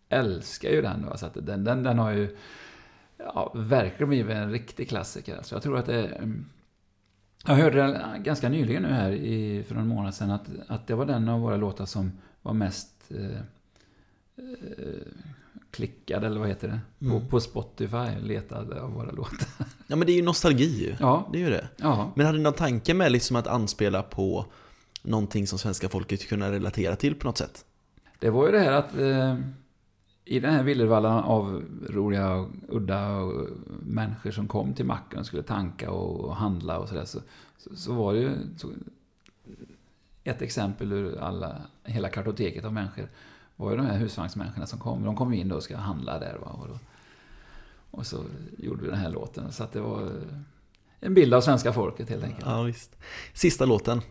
älskar 0.10 0.70
ju 0.70 0.82
den. 0.82 1.06
Så 1.16 1.26
att 1.26 1.34
den, 1.34 1.64
den, 1.64 1.84
den 1.84 2.00
har 2.00 2.12
ju 2.12 2.38
ja, 3.18 3.52
verkligen 3.56 4.10
blivit 4.10 4.36
en 4.36 4.52
riktig 4.52 4.90
klassiker. 4.90 5.40
Så 5.42 5.56
jag 5.56 5.64
tror 5.64 5.78
att 5.78 5.86
det 5.86 6.06
mm, 6.06 6.46
jag 7.46 7.56
hörde 7.56 8.02
ganska 8.24 8.50
nyligen 8.50 8.84
nu 8.84 8.90
här 8.90 9.12
i, 9.12 9.64
för 9.64 9.76
en 9.76 9.88
månad 9.88 10.14
sedan 10.14 10.32
att, 10.32 10.50
att 10.68 10.88
det 10.88 10.96
var 10.96 11.06
den 11.06 11.30
av 11.30 11.40
våra 11.40 11.58
låtar 11.58 11.86
som 11.86 12.12
var 12.42 12.54
mest 12.54 13.12
eh, 13.12 13.42
eh, 14.38 14.54
klickad, 15.72 16.24
eller 16.24 16.40
vad 16.40 16.50
heter 16.50 16.68
det? 16.68 16.80
På, 17.08 17.16
Mm. 17.16 17.28
på 17.28 17.40
Spotify, 17.40 18.20
letad 18.22 18.74
av 18.74 18.92
våra 18.94 19.12
låtar. 19.12 19.48
Ja 19.88 19.96
men 19.96 20.00
det 20.08 20.12
är 20.12 20.16
ju 20.16 20.22
nostalgi. 20.22 20.96
Ja. 21.00 21.30
Det 21.32 21.38
är 21.38 21.44
ju 21.44 21.50
det. 21.50 21.68
Ja. 21.78 22.12
Men 22.16 22.26
hade 22.26 22.38
ni 22.38 22.44
någon 22.44 22.54
tanke 22.54 22.94
med 22.94 23.12
liksom 23.12 23.36
att 23.36 23.48
anspela 23.48 24.04
på 24.04 24.46
någonting 25.02 25.48
som 25.48 25.60
svenska 25.60 25.90
folket 25.90 26.28
kunna 26.28 26.52
relatera 26.52 26.96
till 26.96 27.16
på 27.16 27.28
något 27.28 27.38
sätt? 27.38 27.66
Det 28.20 28.30
var 28.30 28.46
ju 28.46 28.52
det 28.52 28.60
här 28.60 28.72
att 28.72 28.98
eh, 28.98 29.36
i 30.26 30.40
den 30.40 30.54
här 30.54 30.64
villervallan 30.64 31.24
av 31.24 31.64
roliga 31.90 32.34
och 32.36 32.48
udda 32.70 33.10
och 33.18 33.48
människor 33.84 34.32
som 34.32 34.48
kom 34.48 34.74
till 34.74 34.86
macken 34.86 35.20
och 35.20 35.26
skulle 35.26 35.44
tanka 35.44 35.92
och 35.92 36.36
handla 36.36 36.80
och 36.80 36.90
sådär 36.90 37.06
så, 37.06 37.20
så, 37.58 37.76
så 37.76 37.94
var 37.94 38.14
det 38.14 38.20
ju 38.20 38.32
så, 38.58 38.70
ett 40.24 40.42
exempel 40.42 40.94
ur 40.94 41.20
alla, 41.20 41.56
hela 41.84 42.10
kartoteket 42.10 42.66
av 42.66 42.74
människor 42.74 43.10
var 43.58 43.72
ju 43.72 43.78
de 43.78 43.86
här 43.86 43.98
husvagnsmänniskorna 43.98 44.68
som 44.68 44.80
kom. 44.80 45.04
De 45.04 45.16
kom 45.16 45.34
in 45.34 45.48
då 45.48 45.56
och 45.56 45.64
ska 45.64 45.78
handla 45.78 46.20
där. 46.20 46.38
Va? 46.42 46.48
Och, 46.48 46.68
då, 46.68 46.80
och 47.92 48.06
så 48.06 48.24
gjorde 48.58 48.82
vi 48.84 48.90
den 48.90 49.00
här 49.00 49.10
låten. 49.10 49.52
Så 49.52 49.64
att 49.64 49.72
det 49.72 49.82
var 49.82 50.12
en 51.00 51.14
bild 51.14 51.34
av 51.34 51.42
svenska 51.42 51.74
folket 51.74 52.10
helt 52.10 52.24
enkelt. 52.24 52.46
Ja 52.46 52.62
visst. 52.62 52.98
Sista 53.34 53.66
låten. 53.66 54.02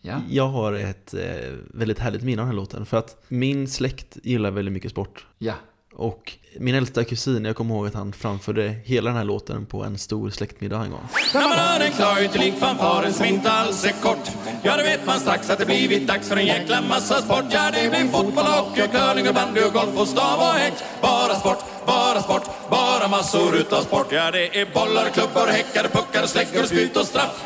Ja. 0.00 0.20
Jag 0.28 0.48
har 0.48 0.72
ett 0.72 1.14
eh, 1.14 1.52
väldigt 1.74 1.98
härligt 1.98 2.22
minne 2.22 2.42
av 2.42 2.46
den 2.46 2.54
här 2.54 2.62
låten. 2.62 2.86
För 2.86 2.96
att 2.96 3.24
min 3.28 3.68
släkt 3.68 4.18
gillar 4.22 4.50
väldigt 4.50 4.72
mycket 4.72 4.90
sport. 4.90 5.26
Ja. 5.38 5.54
Och 5.96 6.32
min 6.58 6.74
äldsta 6.74 7.04
kusin, 7.04 7.44
jag 7.44 7.56
kommer 7.56 7.74
ihåg 7.74 7.86
att 7.86 7.94
han 7.94 8.12
framförde 8.12 8.74
hela 8.84 9.10
den 9.10 9.16
här 9.16 9.24
låten 9.24 9.66
på 9.66 9.84
en 9.84 9.98
stor 9.98 10.30
släktmiddag 10.30 10.84
en 10.84 10.90
gång. 10.90 11.08
När 11.34 11.48
man 11.48 11.58
hör 11.58 11.80
en 11.80 11.92
klar 11.92 12.22
ytterlig 12.24 12.54
fanfaren 12.54 13.12
som 13.12 13.24
inte 13.24 13.52
alls 13.52 13.84
är 13.84 13.92
kort. 14.02 14.30
Ja, 14.62 14.76
då 14.76 14.82
vet 14.82 15.06
man 15.06 15.20
strax 15.20 15.50
att 15.50 15.58
det 15.58 15.66
blivit 15.66 16.06
dags 16.08 16.28
för 16.28 16.36
en 16.36 16.46
jäkla 16.46 16.80
massa 16.80 17.22
sport. 17.22 17.44
Ja, 17.50 17.70
det 17.70 17.90
blir 17.90 18.08
fotboll, 18.12 18.44
hockey 18.44 18.82
och 18.82 18.90
curling 18.90 19.28
och 19.28 19.34
bandy 19.34 19.60
och 19.62 19.72
golf 19.72 19.98
och 19.98 20.08
stav 20.08 20.38
och 20.38 20.54
häck. 20.54 20.74
Bara 21.02 21.34
sport, 21.34 21.58
bara 21.86 22.22
sport, 22.22 22.44
bara 22.70 23.08
massor 23.08 23.56
utav 23.56 23.82
sport. 23.82 24.06
Ja, 24.10 24.30
det 24.30 24.60
är 24.60 24.66
bollar, 24.74 25.10
klubbor, 25.10 25.46
häckar, 25.46 25.88
puckar, 25.88 26.26
släckor, 26.26 26.62
spjut 26.62 26.96
och 26.96 27.06
straff 27.06 27.44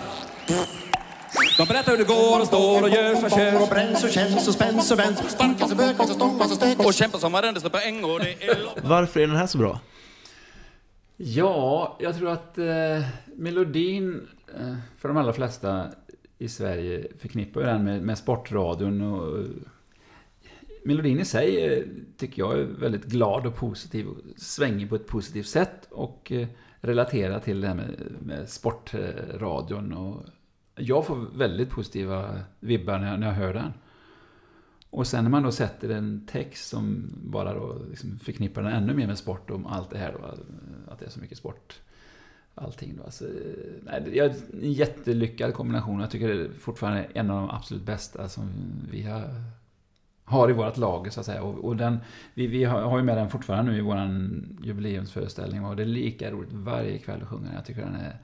de 1.60 1.68
berättar 1.68 1.92
hur 1.92 1.98
det 1.98 2.04
går 2.04 2.40
och 2.40 2.46
står 2.46 2.82
och 2.82 2.88
gör 2.88 3.14
som 3.14 3.30
kör 3.30 3.62
och 3.62 3.68
bränns 3.68 4.04
och 4.04 4.10
känns 4.10 4.48
och 4.48 4.54
spänns 4.54 4.90
och 4.90 4.98
vänds 4.98 5.20
Sparkas 5.20 5.70
och 5.70 5.76
bökas 5.76 6.10
och 6.10 6.16
stångas 6.16 6.50
och 6.50 6.56
stökas 6.56 6.86
och 6.86 6.94
kämpas 6.94 7.20
som 7.20 7.32
varenda 7.32 7.70
på 7.70 7.78
en 7.78 8.04
och 8.04 8.20
det 8.20 8.48
är 8.48 8.88
Varför 8.88 9.20
är 9.20 9.26
den 9.26 9.36
här 9.36 9.46
så 9.46 9.58
bra? 9.58 9.80
Ja, 11.16 11.96
jag 12.00 12.16
tror 12.16 12.30
att 12.30 12.58
eh, 12.58 13.04
melodin 13.36 14.28
eh, 14.58 14.74
för 14.98 15.08
de 15.08 15.16
allra 15.16 15.32
flesta 15.32 15.86
i 16.38 16.48
Sverige 16.48 17.06
förknippar 17.18 17.60
ju 17.60 17.66
den 17.66 17.84
med, 17.84 18.02
med 18.02 18.18
sportradion. 18.18 19.00
Och, 19.00 19.38
eh, 19.38 19.44
melodin 20.84 21.20
i 21.20 21.24
sig 21.24 21.64
eh, 21.64 21.84
tycker 22.16 22.42
jag 22.42 22.58
är 22.58 22.64
väldigt 22.64 23.04
glad 23.04 23.46
och 23.46 23.56
positiv. 23.56 24.08
Och 24.08 24.16
svänger 24.36 24.86
på 24.86 24.94
ett 24.94 25.06
positivt 25.06 25.48
sätt 25.48 25.88
och 25.90 26.32
relaterar 26.80 27.40
till 27.40 27.60
det 27.60 27.68
här 27.68 27.74
med, 27.74 27.96
med 28.20 28.48
sportradion. 28.48 29.92
Och 29.92 30.26
jag 30.80 31.06
får 31.06 31.16
väldigt 31.16 31.70
positiva 31.70 32.40
vibbar 32.60 32.98
när 32.98 33.10
jag, 33.10 33.20
när 33.20 33.26
jag 33.26 33.34
hör 33.34 33.54
den. 33.54 33.72
Och 34.90 35.06
sen 35.06 35.24
när 35.24 35.30
man 35.30 35.42
då 35.42 35.52
sätter 35.52 35.88
en 35.88 36.26
text 36.26 36.68
som 36.68 37.10
bara 37.24 37.54
då 37.54 37.78
liksom 37.90 38.18
förknippar 38.18 38.62
den 38.62 38.72
ännu 38.72 38.94
mer 38.94 39.06
med 39.06 39.18
sport 39.18 39.50
och 39.50 39.60
allt 39.68 39.90
det 39.90 39.98
här 39.98 40.12
då, 40.12 40.26
att 40.92 40.98
det 40.98 41.04
är 41.04 41.10
så 41.10 41.20
mycket 41.20 41.38
sport. 41.38 41.80
Allting 42.54 42.96
då. 42.96 43.04
Alltså, 43.04 43.24
nej, 43.82 44.02
det 44.04 44.18
är 44.18 44.34
en 44.62 44.72
jättelyckad 44.72 45.54
kombination. 45.54 46.00
Jag 46.00 46.10
tycker 46.10 46.28
det 46.28 46.44
är 46.44 46.48
fortfarande 46.48 47.06
en 47.14 47.30
av 47.30 47.36
de 47.36 47.50
absolut 47.50 47.82
bästa 47.82 48.28
som 48.28 48.50
vi 48.90 49.02
har, 49.02 49.44
har 50.24 50.50
i 50.50 50.52
vårt 50.52 50.76
lag 50.76 51.12
så 51.12 51.20
att 51.20 51.26
säga. 51.26 51.42
Och, 51.42 51.64
och 51.64 51.76
den, 51.76 51.98
vi, 52.34 52.46
vi 52.46 52.64
har, 52.64 52.80
har 52.80 52.98
ju 52.98 53.04
med 53.04 53.16
den 53.16 53.30
fortfarande 53.30 53.72
nu 53.72 53.78
i 53.78 53.80
vår 53.80 53.98
jubileumsföreställning 54.62 55.64
och 55.64 55.76
det 55.76 55.82
är 55.82 55.86
lika 55.86 56.30
roligt 56.30 56.52
varje 56.52 56.98
kväll 56.98 57.22
att 57.22 57.28
sjunga. 57.28 57.54
Jag 57.54 57.64
tycker 57.64 57.82
den 57.82 57.94
är 57.94 58.16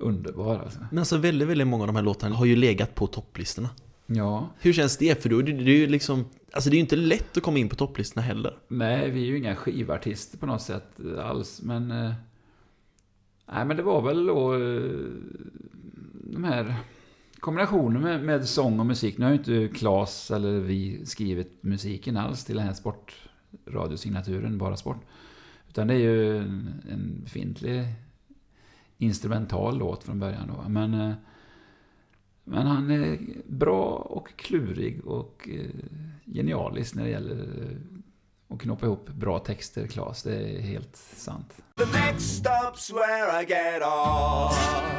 underbar 0.00 0.58
alltså. 0.58 0.78
Men 0.90 0.98
alltså 0.98 1.16
väldigt, 1.16 1.48
väldigt 1.48 1.66
många 1.66 1.82
av 1.82 1.86
de 1.86 1.96
här 1.96 2.02
låtarna 2.02 2.36
har 2.36 2.46
ju 2.46 2.56
legat 2.56 2.94
på 2.94 3.06
topplistorna. 3.06 3.68
Ja. 4.06 4.48
Hur 4.58 4.72
känns 4.72 4.96
det? 4.96 5.22
För 5.22 5.28
då, 5.28 5.42
det, 5.42 5.52
det 5.52 5.70
är 5.70 5.76
ju 5.76 5.86
liksom, 5.86 6.24
alltså 6.52 6.70
det 6.70 6.74
är 6.74 6.78
ju 6.78 6.82
inte 6.82 6.96
lätt 6.96 7.36
att 7.36 7.42
komma 7.42 7.58
in 7.58 7.68
på 7.68 7.76
topplistorna 7.76 8.22
heller. 8.22 8.58
Nej, 8.68 9.10
vi 9.10 9.22
är 9.22 9.26
ju 9.26 9.38
inga 9.38 9.56
skivartister 9.56 10.38
på 10.38 10.46
något 10.46 10.62
sätt 10.62 11.00
alls, 11.22 11.62
men... 11.62 11.90
Eh, 11.90 12.12
nej, 13.52 13.64
men 13.64 13.76
det 13.76 13.82
var 13.82 14.02
väl 14.02 14.26
då 14.26 14.54
eh, 14.54 14.60
de 16.24 16.44
här 16.44 16.74
kombinationen 17.40 18.02
med, 18.02 18.22
med 18.24 18.48
sång 18.48 18.80
och 18.80 18.86
musik. 18.86 19.18
Nu 19.18 19.24
har 19.24 19.32
ju 19.32 19.38
inte 19.38 19.78
Claes 19.78 20.30
eller 20.30 20.60
vi 20.60 21.06
skrivit 21.06 21.58
musiken 21.60 22.16
alls 22.16 22.44
till 22.44 22.56
den 22.56 22.66
här 22.66 22.74
sportradiosignaturen, 22.74 24.58
bara 24.58 24.76
sport. 24.76 25.04
Utan 25.68 25.86
det 25.86 25.94
är 25.94 25.98
ju 25.98 26.38
en, 26.38 26.82
en 26.90 27.20
befintlig 27.24 27.84
instrumental 28.98 29.78
låt 29.78 30.04
från 30.04 30.20
början 30.20 30.52
då. 30.56 30.68
Men, 30.68 30.94
eh, 30.94 31.14
men 32.44 32.66
han 32.66 32.90
är 32.90 33.18
bra 33.46 33.84
och 33.94 34.28
klurig 34.36 35.06
och 35.06 35.48
eh, 35.52 35.70
genialisk 36.26 36.94
när 36.94 37.04
det 37.04 37.10
gäller 37.10 37.34
eh, 37.34 38.54
att 38.54 38.60
knåpa 38.60 38.86
ihop 38.86 39.08
bra 39.08 39.38
texter, 39.38 39.86
Claes. 39.86 40.22
Det 40.22 40.34
är 40.34 40.60
helt 40.60 40.96
sant. 40.96 41.54
The 41.76 41.84
next 41.84 42.44
stop's 42.44 42.92
where 42.92 43.42
I 43.42 43.46
get 43.46 43.82
off. 43.82 44.98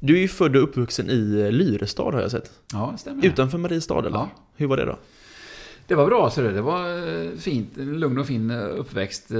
Du 0.00 0.16
är 0.16 0.20
ju 0.20 0.28
född 0.28 0.56
och 0.56 0.62
uppvuxen 0.62 1.10
i 1.10 1.50
Lyrestad 1.52 2.14
har 2.14 2.20
jag 2.20 2.30
sett. 2.30 2.50
Ja, 2.72 2.88
det 2.92 2.98
stämmer. 2.98 3.26
Utanför 3.26 3.58
Mariestad 3.58 3.98
eller? 3.98 4.10
Ja. 4.10 4.30
Hur 4.56 4.66
var 4.66 4.76
det 4.76 4.84
då? 4.84 4.98
Det 5.86 5.94
var 5.94 6.06
bra, 6.06 6.30
så 6.30 6.40
det. 6.40 6.52
Det 6.52 6.62
var 6.62 7.08
eh, 7.08 7.30
fint. 7.36 7.78
En 7.78 8.00
lugn 8.00 8.18
och 8.18 8.26
fin 8.26 8.50
eh, 8.50 8.58
uppväxt. 8.58 9.30
Eh, 9.30 9.38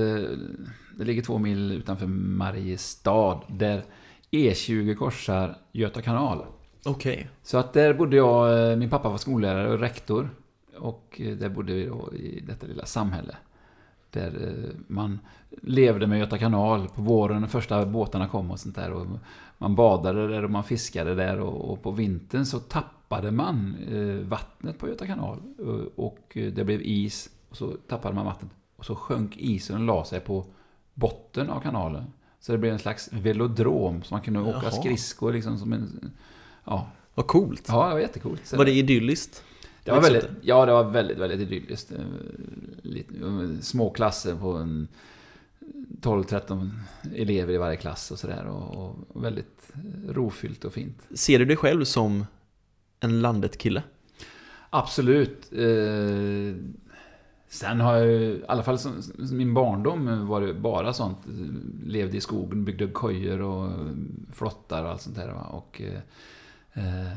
Det 0.98 1.04
ligger 1.04 1.22
två 1.22 1.38
mil 1.38 1.72
utanför 1.72 2.06
Mariestad, 2.06 3.40
där 3.48 3.82
E20 4.30 4.94
korsar 4.94 5.56
Göta 5.72 6.02
kanal. 6.02 6.44
Okej. 6.84 7.28
Så 7.42 7.58
att 7.58 7.72
där 7.72 7.94
bodde 7.94 8.16
jag, 8.16 8.78
min 8.78 8.90
pappa 8.90 9.08
var 9.08 9.16
skollärare 9.18 9.72
och 9.72 9.80
rektor. 9.80 10.30
Och 10.78 11.20
där 11.38 11.48
bodde 11.48 11.72
vi 11.72 11.86
då 11.86 12.14
i 12.14 12.40
detta 12.46 12.66
lilla 12.66 12.86
samhälle. 12.86 13.36
Där 14.10 14.32
man 14.86 15.18
levde 15.62 16.06
med 16.06 16.18
Göta 16.18 16.38
kanal 16.38 16.88
på 16.94 17.02
våren, 17.02 17.40
när 17.40 17.48
första 17.48 17.86
båtarna 17.86 18.28
kom 18.28 18.50
och 18.50 18.60
sånt 18.60 18.74
där. 18.76 18.92
Och 18.92 19.06
man 19.58 19.74
badade 19.74 20.28
där 20.28 20.44
och 20.44 20.50
man 20.50 20.64
fiskade 20.64 21.14
där 21.14 21.40
och, 21.40 21.72
och 21.72 21.82
på 21.82 21.90
vintern 21.90 22.46
så 22.46 22.58
tappade 22.58 22.95
man 23.08 23.76
eh, 23.92 24.28
vattnet 24.28 24.78
på 24.78 24.88
Göta 24.88 25.06
kanal. 25.06 25.38
Och, 25.58 26.06
och 26.06 26.36
eh, 26.36 26.52
det 26.52 26.64
blev 26.64 26.82
is 26.82 27.30
och 27.48 27.56
så 27.56 27.76
tappade 27.88 28.14
man 28.14 28.24
vattnet. 28.24 28.50
Och 28.76 28.84
så 28.84 28.94
sjönk 28.94 29.36
isen 29.36 29.76
och 29.76 29.82
la 29.82 30.04
sig 30.04 30.20
på 30.20 30.44
botten 30.94 31.50
av 31.50 31.60
kanalen. 31.60 32.04
Så 32.40 32.52
det 32.52 32.58
blev 32.58 32.72
en 32.72 32.78
slags 32.78 33.08
velodrom 33.12 34.02
så 34.02 34.14
man 34.14 34.22
kunde 34.22 34.40
åka 34.40 34.60
Jaha. 34.62 34.70
skridskor 34.70 35.32
liksom 35.32 35.58
som 35.58 35.72
en... 35.72 36.10
Ja, 36.64 36.90
Vad 37.14 37.26
coolt. 37.26 37.64
ja 37.68 37.86
det 37.88 37.92
var 37.92 38.00
jättekult. 38.00 38.46
Så 38.46 38.56
Var 38.56 38.64
det 38.64 38.72
idylliskt? 38.72 39.44
det 39.84 39.90
var 39.92 40.00
väldigt, 40.00 40.28
ja, 40.42 40.66
det 40.66 40.72
var 40.72 40.84
väldigt, 40.84 41.18
väldigt 41.18 41.40
idylliskt. 41.40 41.92
Eh, 41.92 41.98
Lite, 42.82 43.14
små 43.60 43.90
klasser 43.90 44.36
på 44.36 44.52
en 44.52 44.88
12-13 46.00 46.70
elever 47.14 47.52
i 47.52 47.56
varje 47.56 47.76
klass 47.76 48.10
och 48.10 48.18
sådär. 48.18 48.46
Och, 48.46 48.96
och 49.08 49.24
väldigt 49.24 49.72
rofyllt 50.08 50.64
och 50.64 50.72
fint. 50.72 51.02
Ser 51.14 51.38
du 51.38 51.44
dig 51.44 51.56
själv 51.56 51.84
som 51.84 52.26
en 53.08 53.20
landet-kille? 53.20 53.82
Absolut. 54.70 55.52
Eh, 55.52 56.56
sen 57.48 57.80
har 57.80 57.96
jag 57.96 58.06
ju, 58.06 58.20
i 58.20 58.44
alla 58.48 58.62
fall 58.62 58.78
som, 58.78 59.02
som 59.02 59.36
min 59.36 59.54
barndom 59.54 60.26
var 60.26 60.40
det 60.40 60.54
bara 60.54 60.92
sånt. 60.92 61.18
Levde 61.84 62.16
i 62.16 62.20
skogen, 62.20 62.64
byggde 62.64 62.86
kojor 62.86 63.40
och 63.40 63.70
flottar 64.32 64.84
och 64.84 64.90
allt 64.90 65.00
sånt 65.00 65.16
där. 65.16 65.28
Va? 65.28 65.42
Och, 65.42 65.82
eh, 65.82 66.00
eh, 66.72 67.12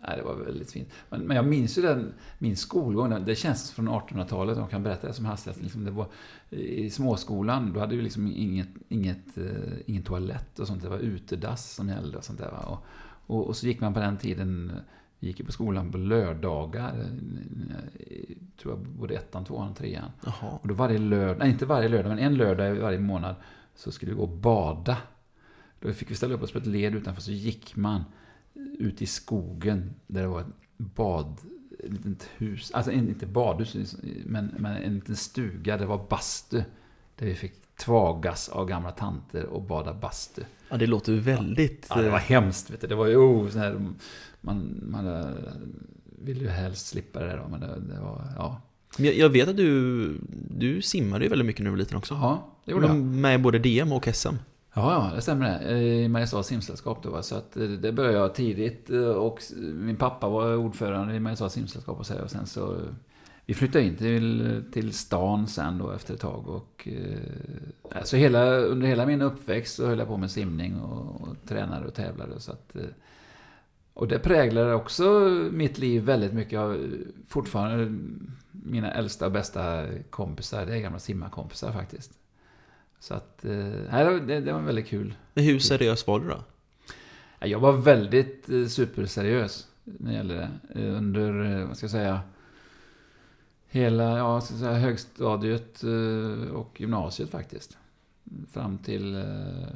nej, 0.00 0.16
det 0.16 0.22
var 0.22 0.34
väldigt 0.34 0.72
fint. 0.72 0.88
Men, 1.08 1.20
men 1.20 1.36
jag 1.36 1.46
minns 1.46 1.78
ju 1.78 1.82
den, 1.82 2.12
min 2.38 2.56
skolgång, 2.56 3.24
det 3.24 3.34
känns 3.34 3.72
från 3.72 3.88
1800-talet, 3.88 4.58
jag 4.58 4.70
kan 4.70 4.82
berätta 4.82 5.06
det 5.06 5.14
som 5.14 5.24
hastigast. 5.24 5.62
Liksom 5.62 5.84
det 5.84 5.90
var, 5.90 6.06
I 6.50 6.90
småskolan, 6.90 7.72
då 7.72 7.80
hade 7.80 7.96
vi 7.96 8.02
liksom 8.02 8.26
inget, 8.26 8.68
inget, 8.88 9.38
eh, 9.38 9.72
ingen 9.86 10.02
toalett 10.02 10.58
och 10.58 10.66
sånt. 10.66 10.82
Det 10.82 10.88
var 10.88 10.98
utedass 10.98 11.74
som 11.74 11.88
gällde 11.88 12.18
och 12.18 12.24
sånt 12.24 12.38
där. 12.38 12.50
Va? 12.50 12.58
Och, 12.58 12.86
och, 13.36 13.46
och 13.46 13.56
så 13.56 13.66
gick 13.66 13.80
man 13.80 13.94
på 13.94 14.00
den 14.00 14.16
tiden 14.16 14.72
vi 15.20 15.26
gick 15.26 15.40
ju 15.40 15.46
på 15.46 15.52
skolan 15.52 15.92
på 15.92 15.98
lördagar. 15.98 16.94
eh, 17.00 18.36
Tror 18.60 18.72
jag 18.74 18.78
både 18.86 19.14
ettan, 19.14 19.44
tvåan 19.44 19.70
och 19.70 19.76
trean. 19.76 20.10
Jaha. 20.24 20.58
Och 20.62 20.68
då 20.68 20.74
varje 20.74 20.98
lördag, 20.98 21.36
nej 21.38 21.50
inte 21.50 21.66
varje 21.66 21.88
lördag, 21.88 22.08
men 22.08 22.18
en 22.18 22.34
lördag 22.34 22.74
varje 22.74 22.98
månad 22.98 23.34
så 23.74 23.92
skulle 23.92 24.12
vi 24.12 24.16
gå 24.16 24.22
och 24.22 24.36
bada. 24.38 24.96
Då 25.80 25.92
fick 25.92 26.10
vi 26.10 26.14
ställa 26.14 26.34
upp 26.34 26.42
oss 26.42 26.52
på 26.52 26.58
ett 26.58 26.66
led 26.66 26.94
utanför 26.94 27.22
så 27.22 27.30
gick 27.32 27.76
man 27.76 28.04
ut 28.78 29.02
i 29.02 29.06
skogen 29.06 29.94
där 30.06 30.22
det 30.22 30.28
var 30.28 30.40
ett 30.40 30.46
bad, 30.76 31.36
ett 31.78 31.90
litet 31.92 32.28
hus, 32.36 32.70
alltså 32.74 32.92
inte 32.92 33.26
badhus, 33.26 33.96
men, 34.24 34.54
men 34.58 34.76
en 34.76 34.94
liten 34.94 35.16
stuga, 35.16 35.76
det 35.76 35.86
var 35.86 36.06
bastu. 36.10 36.62
Där 37.16 37.26
vi 37.26 37.34
fick 37.34 37.76
tvagas 37.76 38.48
av 38.48 38.66
gamla 38.66 38.90
tanter 38.90 39.46
och 39.46 39.62
bada 39.62 39.94
bastu. 39.94 40.42
Ja, 40.68 40.76
det 40.76 40.86
låter 40.86 41.12
väldigt... 41.12 41.86
Ja, 41.90 41.96
det 41.96 42.10
var 42.10 42.18
eh, 42.18 42.22
hemskt. 42.22 42.70
Vet 42.70 42.80
du. 42.80 42.86
Det 42.86 42.94
var 42.94 43.06
ju 43.06 43.16
oh, 43.16 43.48
så 43.48 43.58
här, 43.58 43.94
man, 44.46 44.80
man 44.90 45.06
eh, 45.06 45.26
ville 46.18 46.40
ju 46.40 46.48
helst 46.48 46.86
slippa 46.86 47.20
det 47.20 47.26
där. 47.26 47.42
Men 47.50 47.60
det, 47.60 47.66
det 47.66 48.00
var, 48.00 48.22
ja. 48.36 48.60
Jag, 48.98 49.14
jag 49.14 49.28
vet 49.28 49.48
att 49.48 49.56
du, 49.56 50.20
du 50.50 50.82
simmade 50.82 51.24
ju 51.24 51.30
väldigt 51.30 51.46
mycket 51.46 51.60
när 51.62 51.64
du 51.66 51.70
var 51.70 51.78
liten 51.78 51.96
också. 51.96 52.14
Ja, 52.14 52.48
det 52.64 52.72
gjorde 52.72 52.86
jag. 52.86 52.96
med 52.96 53.42
både 53.42 53.58
DM 53.58 53.92
och 53.92 54.08
SM. 54.14 54.28
Ja, 54.74 54.92
ja, 55.10 55.14
det 55.14 55.22
stämmer 55.22 55.58
det. 55.64 55.78
I 55.78 56.08
Mariestads 56.08 56.48
simsällskap 56.48 57.02
då. 57.02 57.10
va. 57.10 57.22
Så 57.22 57.34
att 57.36 57.56
eh, 57.56 57.62
det 57.68 57.92
började 57.92 58.18
jag 58.18 58.34
tidigt. 58.34 58.90
eh, 58.90 58.98
Och 59.08 59.42
min 59.74 59.96
pappa 59.96 60.28
var 60.28 60.56
ordförande 60.56 61.14
i 61.14 61.20
Mariestads 61.20 61.54
simsällskap 61.54 61.98
och 61.98 62.06
så. 62.06 62.14
här. 62.14 62.22
Och 62.22 62.30
sen 62.30 62.46
så... 62.46 62.76
Vi 63.48 63.54
flyttade 63.54 63.84
in 63.84 63.96
till, 63.96 64.62
till 64.72 64.92
stan 64.92 65.46
sen 65.46 65.78
då 65.78 65.90
efter 65.90 66.14
ett 66.14 66.20
tag. 66.20 66.48
Och, 66.48 66.88
eh, 66.92 67.98
alltså 67.98 68.16
hela, 68.16 68.50
under 68.56 68.86
hela 68.88 69.06
min 69.06 69.22
uppväxt 69.22 69.74
så 69.76 69.86
höll 69.86 69.98
jag 69.98 70.08
på 70.08 70.16
med 70.16 70.30
simning 70.30 70.80
och, 70.80 71.20
och 71.20 71.36
tränade 71.48 71.86
och 71.86 71.94
tävlade. 71.94 72.40
Så 72.40 72.52
att, 72.52 72.76
eh, 72.76 72.82
och 73.96 74.08
det 74.08 74.18
präglade 74.18 74.74
också 74.74 75.04
mitt 75.52 75.78
liv 75.78 76.02
väldigt 76.02 76.32
mycket. 76.32 76.58
av 76.58 76.88
fortfarande 77.28 77.98
mina 78.50 78.92
äldsta 78.92 79.26
och 79.26 79.32
bästa 79.32 79.86
kompisar, 80.10 80.66
det 80.66 80.74
är 80.74 80.80
gamla 80.80 80.98
simmarkompisar 80.98 81.72
faktiskt. 81.72 82.12
Så 83.00 83.14
att, 83.14 83.44
eh, 83.44 83.56
nej, 83.90 84.20
det, 84.20 84.40
det 84.40 84.52
var 84.52 84.60
väldigt 84.60 84.86
kul. 84.86 85.14
Men 85.34 85.44
hur 85.44 85.58
seriös 85.58 86.06
var 86.06 86.20
du 86.20 86.28
då? 86.28 86.44
Ja, 87.38 87.46
Jag 87.46 87.58
var 87.60 87.72
väldigt 87.72 88.48
eh, 88.48 88.66
superseriös 88.66 89.68
när 89.84 90.10
det 90.10 90.16
gäller 90.16 90.34
det. 90.36 90.80
Eh, 90.80 90.96
Under, 90.96 91.60
eh, 91.60 91.66
vad 91.66 91.76
ska 91.76 91.84
jag 91.84 91.90
säga, 91.90 92.20
hela 93.68 94.18
ja, 94.18 94.40
ska 94.40 94.54
jag 94.54 94.60
säga, 94.60 94.74
högstadiet 94.74 95.82
eh, 95.82 96.50
och 96.54 96.80
gymnasiet 96.80 97.30
faktiskt. 97.30 97.78
Fram 98.52 98.78
till, 98.78 99.14
eh, 99.14 99.68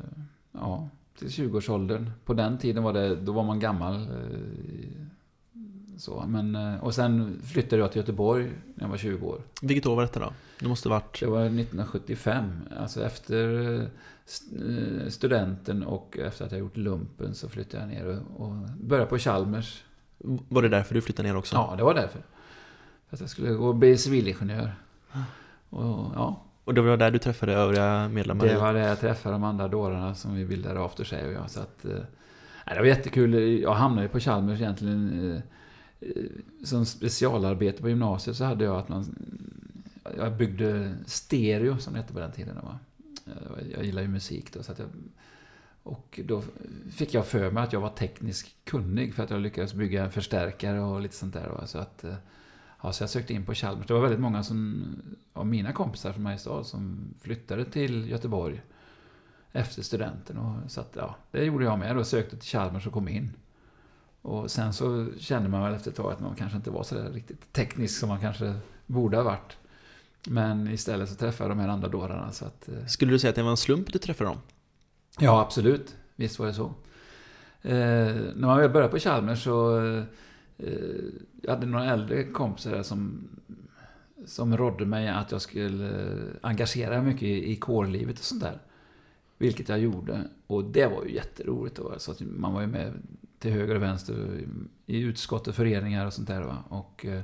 ja, 0.52 0.88
till 1.20 1.28
20-årsåldern. 1.28 2.10
På 2.24 2.34
den 2.34 2.58
tiden 2.58 2.82
var 2.82 2.92
det, 2.92 3.16
då 3.16 3.32
var 3.32 3.42
man 3.44 3.60
gammal. 3.60 3.94
eh, 3.94 4.08
Så, 5.98 6.24
men, 6.28 6.54
eh, 6.56 6.84
och 6.84 6.94
sen 6.94 7.42
flyttade 7.44 7.82
jag 7.82 7.92
till 7.92 8.00
Göteborg 8.00 8.44
när 8.74 8.84
jag 8.84 8.88
var 8.88 8.96
20 8.96 9.26
år. 9.26 9.40
Vilket 9.62 9.86
år 9.86 9.96
var 9.96 10.02
detta 10.02 10.20
då? 10.20 10.32
Det 10.60 10.68
måste 10.68 10.88
varit... 10.88 11.20
Det 11.20 11.26
var 11.26 11.40
1975. 11.44 12.50
Alltså 12.78 13.04
efter 13.04 13.70
eh, 13.80 13.86
st- 14.26 15.10
studenten 15.10 15.82
och 15.82 16.18
efter 16.18 16.44
att 16.44 16.52
jag 16.52 16.58
gjort 16.60 16.76
lumpen 16.76 17.34
så 17.34 17.48
flyttade 17.48 17.82
jag 17.82 17.88
ner 17.88 18.06
och, 18.06 18.46
och 18.46 18.52
började 18.80 19.10
på 19.10 19.18
Chalmers. 19.18 19.84
Var 20.48 20.62
det 20.62 20.68
därför 20.68 20.94
du 20.94 21.00
flyttade 21.02 21.28
ner 21.28 21.36
också? 21.36 21.56
Ja, 21.56 21.74
det 21.76 21.82
var 21.82 21.94
därför. 21.94 22.20
För 23.08 23.16
att 23.16 23.20
jag 23.20 23.30
skulle 23.30 23.50
gå 23.50 23.66
och 23.68 23.74
bli 23.76 23.96
civilingenjör. 23.98 24.74
Och, 25.70 26.12
ja, 26.14 26.42
och 26.64 26.74
det 26.74 26.80
var 26.80 26.96
där 26.96 27.10
du 27.10 27.18
träffade 27.18 27.52
övriga 27.52 28.08
medlemmar? 28.08 28.46
det 28.46 28.58
var 28.58 28.74
där 28.74 28.88
jag 28.88 29.00
träffade 29.00 29.34
de 29.34 29.44
andra 29.44 29.68
dårarna 29.68 30.14
som 30.14 30.34
vi 30.34 30.44
bildade 30.44 30.84
After 30.84 31.04
Shave 31.04 31.26
och 31.26 31.32
jag. 31.32 31.50
Så 31.50 31.60
att, 31.60 31.84
eh, 31.84 31.90
nej, 32.66 32.74
det 32.74 32.78
var 32.78 32.86
jättekul. 32.86 33.34
Jag 33.62 33.74
hamnade 33.74 34.08
på 34.08 34.20
Chalmers 34.20 34.60
egentligen. 34.60 35.30
Eh, 35.30 35.42
eh, 36.08 36.24
Som 36.64 36.86
specialarbete 36.86 37.82
på 37.82 37.88
gymnasiet 37.88 38.36
så 38.36 38.44
hade 38.44 38.64
jag 38.64 38.76
att 38.76 38.88
man... 38.88 39.16
Jag 40.16 40.36
byggde 40.36 40.94
stereo 41.06 41.78
som 41.78 41.92
det 41.92 41.98
hette 41.98 42.12
på 42.12 42.18
den 42.20 42.32
tiden. 42.32 42.56
Va? 42.62 42.78
Eh, 43.26 43.68
jag 43.74 43.84
gillar 43.84 44.02
ju 44.02 44.08
musik 44.08 44.52
då. 44.52 44.62
Så 44.62 44.72
att 44.72 44.78
jag, 44.78 44.88
och 45.82 46.20
då 46.24 46.42
fick 46.92 47.14
jag 47.14 47.26
för 47.26 47.50
mig 47.50 47.62
att 47.62 47.72
jag 47.72 47.80
var 47.80 47.90
tekniskt 47.90 48.48
kunnig 48.64 49.14
för 49.14 49.22
att 49.22 49.30
jag 49.30 49.40
lyckades 49.40 49.74
bygga 49.74 50.04
en 50.04 50.10
förstärkare 50.10 50.80
och 50.80 51.00
lite 51.00 51.14
sånt 51.14 51.34
där. 51.34 51.48
Va? 51.48 51.66
Så, 51.66 51.78
att, 51.78 52.04
eh, 52.04 52.14
ja, 52.82 52.92
så 52.92 53.02
jag 53.02 53.10
sökte 53.10 53.34
in 53.34 53.46
på 53.46 53.54
Chalmers. 53.54 53.86
Det 53.86 53.94
var 53.94 54.00
väldigt 54.00 54.20
många 54.20 54.42
som, 54.42 54.84
av 55.32 55.46
mina 55.46 55.72
kompisar 55.72 56.12
från 56.12 56.22
Mariestad 56.22 56.64
som 56.64 57.14
flyttade 57.20 57.64
till 57.64 58.10
Göteborg 58.10 58.60
efter 59.52 59.82
studenten. 59.82 60.38
Och, 60.38 60.70
så 60.70 60.80
att, 60.80 60.96
ja, 60.96 61.16
det 61.30 61.44
gjorde 61.44 61.64
jag 61.64 61.78
med. 61.78 61.96
Då 61.96 62.04
sökte 62.04 62.36
till 62.36 62.48
Chalmers 62.48 62.86
och 62.86 62.92
kom 62.92 63.08
in. 63.08 63.32
Och 64.22 64.50
sen 64.50 64.72
så 64.72 65.06
kände 65.18 65.48
man 65.48 65.62
väl 65.62 65.74
efter 65.74 65.90
ett 65.90 65.96
tag 65.96 66.12
att 66.12 66.20
man 66.20 66.34
kanske 66.34 66.56
inte 66.56 66.70
var 66.70 66.82
så 66.82 66.94
där 66.94 67.10
riktigt 67.10 67.52
teknisk 67.52 67.98
som 67.98 68.08
man 68.08 68.20
kanske 68.20 68.54
borde 68.86 69.16
ha 69.16 69.24
varit. 69.24 69.56
Men 70.28 70.68
istället 70.68 71.08
så 71.08 71.14
träffade 71.14 71.50
jag 71.50 71.56
de 71.56 71.62
här 71.62 71.68
andra 71.68 71.88
dårarna. 71.88 72.32
Så 72.32 72.44
att, 72.44 72.68
eh, 72.68 72.86
Skulle 72.86 73.12
du 73.12 73.18
säga 73.18 73.28
att 73.28 73.36
det 73.36 73.42
var 73.42 73.50
en 73.50 73.56
slump 73.56 73.86
att 73.86 73.92
du 73.92 73.98
träffade 73.98 74.30
dem? 74.30 74.38
Ja, 75.18 75.40
absolut. 75.40 75.96
Visst 76.16 76.38
var 76.38 76.46
det 76.46 76.54
så. 76.54 76.64
Eh, 77.62 77.74
när 78.34 78.46
man 78.46 78.58
väl 78.58 78.70
började 78.70 78.92
på 78.92 78.98
Chalmers 78.98 79.44
så... 79.44 79.80
Eh, 80.62 81.04
jag 81.42 81.54
hade 81.54 81.66
några 81.66 81.90
äldre 81.92 82.24
kompisar 82.24 82.70
där 82.70 82.82
som, 82.82 83.28
som 84.26 84.56
rådde 84.56 84.86
mig 84.86 85.08
att 85.08 85.32
jag 85.32 85.42
skulle 85.42 85.88
eh, 85.88 86.28
engagera 86.40 87.02
mig 87.02 87.12
mycket 87.12 87.22
i, 87.22 87.52
i 87.52 87.56
kårlivet 87.56 88.18
och 88.18 88.24
sånt 88.24 88.42
där. 88.42 88.58
Vilket 89.38 89.68
jag 89.68 89.78
gjorde. 89.78 90.28
Och 90.46 90.64
det 90.64 90.86
var 90.86 91.04
ju 91.04 91.14
jätteroligt. 91.14 91.76
Då. 91.76 91.94
Så 91.98 92.12
att 92.12 92.20
man 92.20 92.54
var 92.54 92.60
ju 92.60 92.66
med 92.66 92.92
till 93.38 93.52
höger 93.52 93.74
och 93.74 93.82
vänster 93.82 94.44
i 94.86 95.00
utskott 95.00 95.48
och 95.48 95.54
föreningar 95.54 96.06
och 96.06 96.12
sånt 96.12 96.28
där. 96.28 96.42
Va? 96.42 96.64
Och 96.68 97.06
eh, 97.06 97.22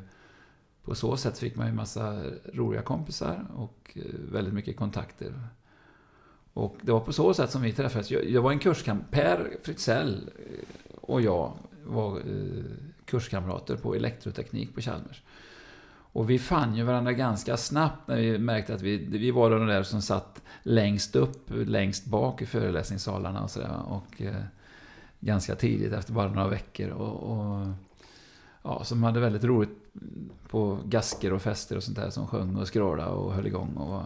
på 0.83 0.95
så 0.95 1.17
sätt 1.17 1.39
fick 1.39 1.57
man 1.57 1.67
ju 1.67 1.73
massa 1.73 2.23
roliga 2.53 2.83
kompisar 2.83 3.47
och 3.55 3.99
väldigt 4.33 4.55
mycket 4.55 4.77
kontakter. 4.77 5.35
Och 6.53 6.77
det 6.83 6.93
var 6.93 7.01
på 7.01 7.13
så 7.13 7.35
sätt 7.35 7.51
som 7.51 7.63
vi 7.63 7.73
träffades. 7.73 8.11
Jag, 8.11 8.31
jag 8.31 8.43
var 8.43 8.53
en 8.53 8.59
kurskamp. 8.59 9.11
Per 9.11 9.57
Fritzell 9.63 10.31
och 11.01 11.21
jag 11.21 11.53
var 11.85 12.19
eh, 12.19 12.65
kurskamrater 13.07 13.77
på 13.77 13.95
elektroteknik 13.95 14.75
på 14.75 14.81
Chalmers. 14.81 15.23
Och 16.17 16.31
vi 16.31 16.39
fann 16.39 16.77
ju 16.77 16.83
varandra 16.83 17.13
ganska 17.13 17.57
snabbt 17.57 18.09
när 18.09 18.17
vi 18.17 18.39
märkte 18.39 18.75
att 18.75 18.83
vi, 18.83 18.97
vi 18.97 19.31
var 19.31 19.51
de 19.51 19.67
där 19.67 19.83
som 19.83 20.03
satt 20.03 20.43
längst 20.63 21.17
upp, 21.17 21.51
längst 21.51 22.07
bak 22.07 22.43
i 22.43 22.47
föreläsningssalarna 22.47 23.43
och 23.43 23.51
sådär. 23.51 23.83
Och 23.89 24.23
eh, 24.23 24.43
ganska 25.21 25.55
tidigt, 25.55 25.93
efter 25.93 26.13
bara 26.13 26.29
några 26.29 26.49
veckor. 26.49 26.91
Och, 26.91 27.31
och 27.33 27.67
ja, 28.63 28.85
som 28.85 29.03
hade 29.03 29.21
väldigt 29.21 29.45
roligt 29.45 29.79
på 30.49 30.79
gasker 30.85 31.33
och 31.33 31.43
fester 31.43 31.77
och 31.77 31.83
sånt 31.83 31.97
där 31.97 32.11
som 32.11 32.27
sjöng 32.27 32.57
och 32.57 32.69
skrålade 32.69 33.11
och 33.11 33.33
höll 33.33 33.47
igång. 33.47 33.77
Och, 33.77 34.03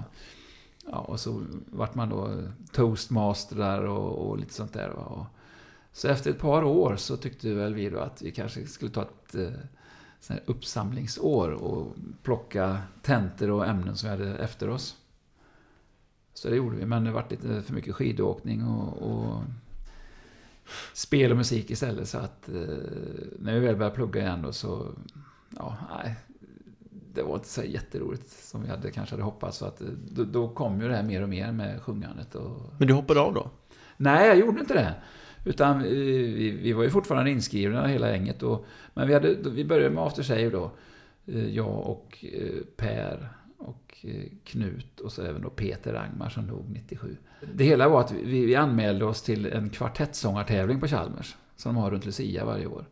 ja, 0.87 0.99
och 0.99 1.21
så 1.21 1.43
vart 1.67 1.95
man 1.95 2.09
då 2.09 2.31
toastmaster 2.73 3.57
där 3.57 3.85
och, 3.85 4.29
och 4.29 4.39
lite 4.39 4.55
sånt 4.55 4.73
där. 4.73 4.91
Och, 4.91 5.27
så 5.93 6.09
efter 6.09 6.31
ett 6.31 6.39
par 6.39 6.63
år 6.65 6.97
så 6.97 7.17
tyckte 7.17 7.55
väl 7.55 7.75
vi 7.75 7.91
då 7.91 7.99
att 7.99 8.23
vi 8.23 8.31
kanske 8.31 8.67
skulle 8.67 8.91
ta 8.91 9.03
ett 9.03 9.35
eh, 9.35 10.37
uppsamlingsår 10.47 11.51
och 11.51 11.97
plocka 12.23 12.79
tentor 13.03 13.51
och 13.51 13.67
ämnen 13.67 13.97
som 13.97 14.11
vi 14.11 14.17
hade 14.17 14.39
efter 14.39 14.69
oss. 14.69 14.97
Så 16.35 16.49
det 16.49 16.57
gjorde 16.57 16.77
vi, 16.77 16.87
men 16.87 17.05
det 17.05 17.13
vart 17.13 17.31
lite 17.31 17.63
för 17.63 17.75
mycket 17.75 17.95
skidåkning 17.95 18.65
och, 18.65 19.03
och 19.03 19.43
spel 20.93 21.31
och 21.31 21.37
musik 21.37 21.71
istället. 21.71 22.09
Så 22.09 22.19
att 22.19 22.49
eh, 22.49 22.55
när 23.39 23.55
vi 23.55 23.61
väl 23.61 23.77
började 23.77 23.97
plugga 23.97 24.21
igen 24.21 24.43
då 24.43 24.53
så, 24.53 24.87
ja, 25.57 25.77
nej. 25.91 26.17
Det 27.15 27.23
var 27.23 27.35
inte 27.35 27.49
så 27.49 27.63
jätteroligt 27.63 28.31
som 28.31 28.63
vi 28.63 28.69
hade, 28.69 28.91
kanske 28.91 29.15
hade 29.15 29.23
hoppats. 29.23 29.59
Så 29.59 29.67
att, 29.67 29.81
eh, 29.81 29.89
då, 30.11 30.25
då 30.25 30.49
kom 30.49 30.81
ju 30.81 30.89
det 30.89 30.97
här 30.97 31.03
mer 31.03 31.23
och 31.23 31.29
mer 31.29 31.53
med 31.53 31.83
sjungandet. 31.83 32.35
Och... 32.35 32.73
Men 32.79 32.89
du 32.89 32.95
hoppade 32.95 33.21
av 33.21 33.35
då? 33.35 33.51
Nej, 33.97 34.29
jag 34.29 34.39
gjorde 34.39 34.61
inte 34.61 34.75
det. 34.75 34.95
Utan 35.45 35.83
vi, 35.83 36.51
vi 36.51 36.73
var 36.73 36.83
ju 36.83 36.91
fortfarande 36.91 37.31
inskrivna 37.31 37.87
hela 37.87 38.11
gänget. 38.11 38.43
Och, 38.43 38.67
men 38.95 39.09
vi, 39.09 39.15
hade, 39.15 39.35
vi 39.35 39.65
började 39.65 39.91
med 39.91 40.05
After 40.05 40.23
Shave 40.23 40.51
då. 40.51 40.71
Eh, 41.27 41.49
jag 41.49 41.87
och 41.87 42.25
eh, 42.33 42.63
Per 42.77 43.29
och 43.59 43.97
eh, 44.03 44.25
Knut 44.45 45.01
och 45.01 45.13
så 45.13 45.23
även 45.23 45.43
då 45.43 45.51
Peter 45.51 45.95
Angmar 45.95 46.29
som 46.29 46.47
dog 46.47 46.65
97. 46.69 47.17
Det 47.55 47.65
hela 47.65 47.89
var 47.89 48.01
att 48.01 48.13
vi, 48.13 48.47
vi 48.47 48.55
anmälde 48.55 49.05
oss 49.05 49.23
till 49.23 49.47
en 49.47 49.71
kvartettsångartävling 49.71 50.81
på 50.81 50.87
Chalmers 50.87 51.37
som 51.57 51.75
de 51.75 51.83
har 51.83 51.91
runt 51.91 52.07
Lucia 52.07 52.45
varje 52.45 52.67
år. 52.67 52.85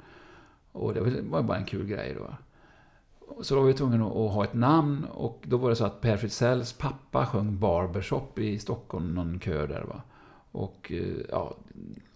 Och 0.73 0.95
det 0.95 1.01
var 1.21 1.43
bara 1.43 1.57
en 1.57 1.65
kul 1.65 1.87
grej 1.87 2.17
då. 2.19 2.35
Så 3.43 3.55
då 3.55 3.61
var 3.61 3.69
vi 3.69 3.75
tvungna 3.75 4.07
att 4.07 4.33
ha 4.33 4.45
ett 4.45 4.55
namn 4.55 5.05
och 5.05 5.43
då 5.47 5.57
var 5.57 5.71
det 5.71 5.77
så 5.77 5.85
att 5.85 6.01
Per 6.01 6.17
Fritzells 6.17 6.73
pappa 6.73 7.27
sjöng 7.27 7.59
Barbershop 7.59 8.39
i 8.39 8.59
Stockholm, 8.59 9.15
någon 9.15 9.41
kör 9.41 9.69
där 9.69 9.83
va. 9.83 10.03
Och, 10.53 10.93
ja, 11.29 11.57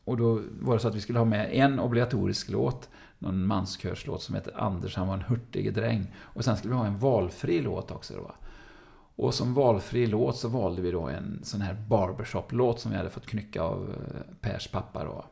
och 0.04 0.16
då 0.16 0.40
var 0.60 0.74
det 0.74 0.80
så 0.80 0.88
att 0.88 0.94
vi 0.94 1.00
skulle 1.00 1.18
ha 1.18 1.26
med 1.26 1.48
en 1.52 1.80
obligatorisk 1.80 2.50
låt, 2.50 2.88
någon 3.18 3.46
manskörslåt 3.46 4.22
som 4.22 4.34
heter 4.34 4.60
Anders 4.60 4.96
han 4.96 5.08
var 5.08 5.14
en 5.14 5.22
hurtig 5.22 5.74
dräng. 5.74 6.14
Och 6.18 6.44
sen 6.44 6.56
skulle 6.56 6.74
vi 6.74 6.78
ha 6.78 6.86
en 6.86 6.98
valfri 6.98 7.60
låt 7.60 7.90
också 7.90 8.14
då. 8.14 8.34
Och 9.16 9.34
som 9.34 9.54
valfri 9.54 10.06
låt 10.06 10.36
så 10.36 10.48
valde 10.48 10.82
vi 10.82 10.90
då 10.90 11.08
en 11.08 11.40
sån 11.42 11.60
här 11.60 11.74
barbershop-låt 11.88 12.80
som 12.80 12.90
vi 12.90 12.96
hade 12.96 13.10
fått 13.10 13.26
knycka 13.26 13.62
av 13.62 13.90
eh, 13.90 14.34
Pers 14.40 14.68
pappa 14.68 15.04
då. 15.04 15.24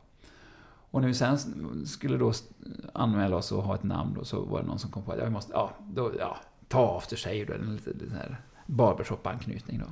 Och 0.91 1.01
när 1.01 1.07
vi 1.07 1.13
sen 1.13 1.37
skulle 1.85 2.17
då 2.17 2.33
anmäla 2.93 3.35
oss 3.35 3.51
och 3.51 3.63
ha 3.63 3.75
ett 3.75 3.83
namn 3.83 4.13
då, 4.13 4.25
så 4.25 4.41
var 4.41 4.61
det 4.61 4.67
någon 4.67 4.79
som 4.79 4.91
kom 4.91 5.03
på 5.03 5.11
att 5.11 5.17
ja, 5.17 5.25
vi 5.25 5.31
måste, 5.31 5.53
ja, 5.53 5.71
då, 5.79 6.11
ja 6.19 6.37
ta 6.67 6.97
After 6.97 7.15
Shave 7.15 7.45
då, 7.45 7.53
en 7.53 7.75
liten 7.75 7.93
liten 7.93 8.17
här 8.17 8.41
barbershop-anknytning 8.65 9.79
då. 9.79 9.85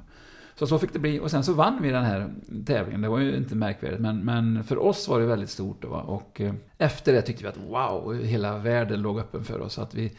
Så 0.60 0.68
så 0.68 0.80
fick 0.80 0.93
det 0.93 0.99
bli, 0.99 1.20
och 1.20 1.32
sen 1.32 1.43
så 1.43 1.53
vann 1.53 1.82
vi 1.82 1.89
den 1.89 2.05
här 2.05 2.34
tävlingen, 2.66 3.01
det 3.01 3.10
var 3.10 3.20
ju 3.20 3.38
inte 3.38 3.55
märkvärdigt, 3.55 4.01
men, 4.01 4.26
men 4.26 4.64
för 4.64 4.78
oss 4.78 5.07
var 5.07 5.20
det 5.20 5.26
väldigt 5.26 5.49
stort 5.49 5.82
då, 5.82 5.88
va? 5.88 6.01
och 6.01 6.41
eh, 6.41 6.53
efter 6.78 7.14
det 7.14 7.22
tyckte 7.22 7.43
vi 7.43 7.49
att 7.49 7.57
wow, 7.57 8.14
hela 8.14 8.57
världen 8.57 9.01
låg 9.01 9.20
öppen 9.20 9.43
för 9.43 9.62
oss, 9.62 9.80
att 9.80 9.95
vi, 9.95 10.12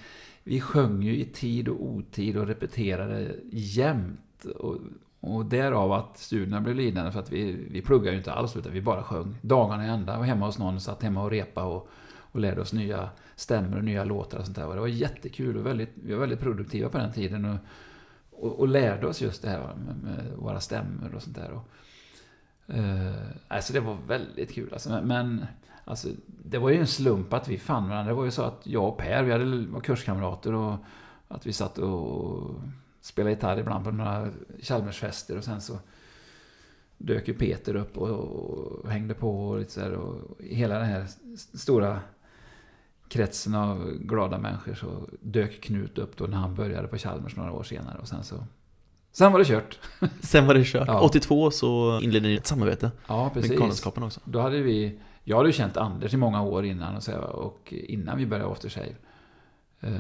vi 0.45 0.61
sjöng 0.61 1.03
ju 1.03 1.17
i 1.17 1.25
tid 1.25 1.69
och 1.69 1.85
otid 1.85 2.37
och 2.37 2.47
repeterade 2.47 3.35
jämt. 3.53 4.45
Och, 4.59 4.77
och 5.21 5.47
därav 5.47 5.93
att 5.93 6.19
studierna 6.19 6.61
blev 6.61 6.77
lidande 6.77 7.13
för 7.13 7.21
att 7.21 7.33
vi, 7.33 7.67
vi 7.71 7.83
pluggade 7.83 8.11
ju 8.11 8.19
inte 8.19 8.33
alls 8.33 8.57
utan 8.57 8.73
vi 8.73 8.81
bara 8.81 9.03
sjöng 9.03 9.37
dagarna 9.43 9.87
i 9.87 9.89
ända 9.89 10.19
och 10.19 10.25
hemma 10.25 10.47
hos 10.47 10.59
någon, 10.59 10.81
satt 10.81 11.03
hemma 11.03 11.23
och 11.23 11.31
repa 11.31 11.65
och, 11.65 11.89
och 12.17 12.41
lärde 12.41 12.61
oss 12.61 12.73
nya 12.73 13.09
stämmor 13.37 13.77
och 13.77 13.85
nya 13.85 14.05
låtar 14.05 14.39
och 14.39 14.45
sånt 14.45 14.57
där. 14.57 14.67
Och 14.67 14.75
det 14.75 14.81
var 14.81 14.89
jättekul 14.89 15.57
och 15.57 15.67
väldigt, 15.67 15.91
vi 15.95 16.13
var 16.13 16.21
väldigt 16.21 16.41
produktiva 16.41 16.89
på 16.89 16.99
den 16.99 17.13
tiden 17.13 17.45
och, 17.45 17.57
och, 18.41 18.59
och 18.61 18.69
lärde 18.69 19.07
oss 19.07 19.21
just 19.21 19.43
det 19.43 19.49
här 19.49 19.75
med, 19.87 19.97
med 20.03 20.33
våra 20.37 20.61
stämmor 20.61 21.15
och 21.15 21.23
sånt 21.23 21.37
där. 21.37 21.51
Och, 21.51 22.75
eh, 22.75 23.15
alltså 23.49 23.73
det 23.73 23.81
var 23.81 23.97
väldigt 24.07 24.53
kul 24.53 24.73
alltså, 24.73 24.91
men, 24.91 25.07
men 25.07 25.47
alltså, 25.85 26.09
det 26.27 26.59
var 26.59 26.71
ju 26.71 26.77
en 26.77 26.87
slump 26.87 27.33
att 27.33 27.49
vi 27.49 27.59
fann 27.59 27.89
varandra. 27.89 28.13
Det 28.13 28.17
var 28.17 28.25
ju 28.25 28.31
så 28.31 28.43
att 28.43 28.61
jag 28.63 28.89
och 28.89 28.99
Per, 28.99 29.23
vi 29.23 29.33
hade, 29.33 29.67
var 29.67 29.81
kurskamrater 29.81 30.55
och 30.55 30.77
att 31.29 31.47
vi 31.47 31.53
satt 31.53 31.79
och 31.79 32.55
spelade 33.01 33.31
gitarr 33.31 33.59
ibland 33.59 33.85
på 33.85 33.91
några 33.91 34.29
Chalmersfester 34.61 35.37
och 35.37 35.45
sen 35.45 35.61
så 35.61 35.79
dök 36.99 37.29
ju 37.29 37.35
Peter 37.35 37.77
upp 37.77 37.99
och, 37.99 38.09
och 38.09 38.91
hängde 38.91 39.15
på 39.15 39.49
och 39.49 39.59
lite 39.59 39.73
så 39.73 39.81
här, 39.81 39.93
och 39.93 40.43
hela 40.45 40.79
den 40.79 40.87
här 40.87 41.07
stora 41.55 42.01
kretsen 43.11 43.55
av 43.55 43.93
glada 43.93 44.39
människor 44.39 44.75
så 44.75 45.09
dök 45.21 45.61
Knut 45.61 45.99
upp 45.99 46.17
då 46.17 46.25
när 46.25 46.37
han 46.37 46.55
började 46.55 46.89
på 46.89 46.99
Chalmers 46.99 47.37
några 47.37 47.53
år 47.53 47.63
senare 47.63 47.99
och 47.99 48.09
sen 48.09 48.25
så 48.25 48.45
Sen 49.13 49.33
var 49.33 49.39
det 49.39 49.45
kört. 49.45 49.79
Sen 50.21 50.47
var 50.47 50.55
det 50.55 50.65
kört. 50.65 50.89
Ja. 50.89 51.01
82 51.01 51.51
så 51.51 52.01
inledde 52.03 52.29
ni 52.29 52.35
ett 52.35 52.47
samarbete. 52.47 52.91
Ja, 53.07 53.31
precis. 53.35 53.51
Med 53.51 53.59
Galenskapen 53.59 54.03
också. 54.03 54.21
Då 54.25 54.41
hade 54.41 54.61
vi, 54.61 54.99
jag 55.25 55.37
hade 55.37 55.49
ju 55.49 55.53
känt 55.53 55.77
Anders 55.77 56.15
i 56.15 56.17
många 56.17 56.43
år 56.43 56.65
innan 56.65 56.97
och, 56.97 57.03
så, 57.03 57.19
och 57.19 57.73
innan 57.73 58.19
vi 58.19 58.27
började 58.27 58.53
After 58.53 58.69
Shave. 58.69 58.95
Eh, 59.81 59.93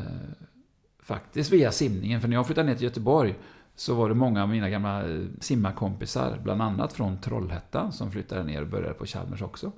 faktiskt 1.03 1.53
via 1.53 1.73
simningen, 1.73 2.21
för 2.21 2.29
när 2.29 2.37
jag 2.37 2.47
flyttade 2.47 2.67
ner 2.67 2.75
till 2.75 2.85
Göteborg 2.85 3.35
så 3.75 3.95
var 3.95 4.09
det 4.09 4.15
många 4.15 4.43
av 4.43 4.49
mina 4.49 4.71
gamla 4.71 5.03
simmarkompisar, 5.41 6.41
bland 6.43 6.63
annat 6.63 6.93
från 6.93 7.19
Trollhättan, 7.21 7.93
som 7.93 8.11
flyttade 8.11 8.45
ner 8.45 8.63
och 8.63 8.69
började 8.69 8.95
på 8.95 9.07
Chalmers 9.07 9.43
också. 9.43 9.73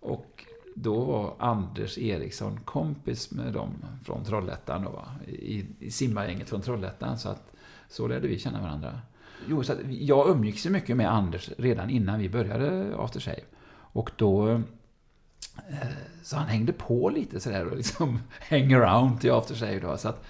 Och 0.00 0.44
då 0.74 1.04
var 1.04 1.34
Anders 1.38 1.98
Eriksson 1.98 2.60
kompis 2.64 3.30
med 3.30 3.52
dem 3.52 3.70
från 4.04 4.24
Trollhättan, 4.24 4.82
då? 4.82 5.04
I, 5.26 5.66
i 5.78 5.90
simmargänget 5.90 6.48
från 6.48 6.60
Trollhättan. 6.62 7.18
Så 7.18 7.28
att 7.28 7.52
så 7.88 8.08
lärde 8.08 8.28
vi 8.28 8.38
känna 8.38 8.62
varandra. 8.62 9.00
Jo, 9.48 9.62
så 9.64 9.72
att 9.72 9.78
jag 9.88 10.28
umgicks 10.28 10.66
ju 10.66 10.70
mycket 10.70 10.96
med 10.96 11.12
Anders 11.12 11.50
redan 11.58 11.90
innan 11.90 12.18
vi 12.18 12.28
började 12.28 12.94
After 12.98 13.20
Shave. 13.20 13.42
Och 13.70 14.10
då... 14.16 14.48
eh, 14.50 15.88
Så 16.22 16.36
han 16.36 16.48
hängde 16.48 16.72
på 16.72 17.08
lite 17.10 17.40
sådär 17.40 17.66
och 17.66 17.76
liksom 17.76 18.20
hang 18.50 18.72
around 18.72 19.20
till 19.20 19.32
After 19.32 19.54
Shave 19.54 19.80
då. 19.80 19.96
Så 19.96 20.08
att 20.08 20.24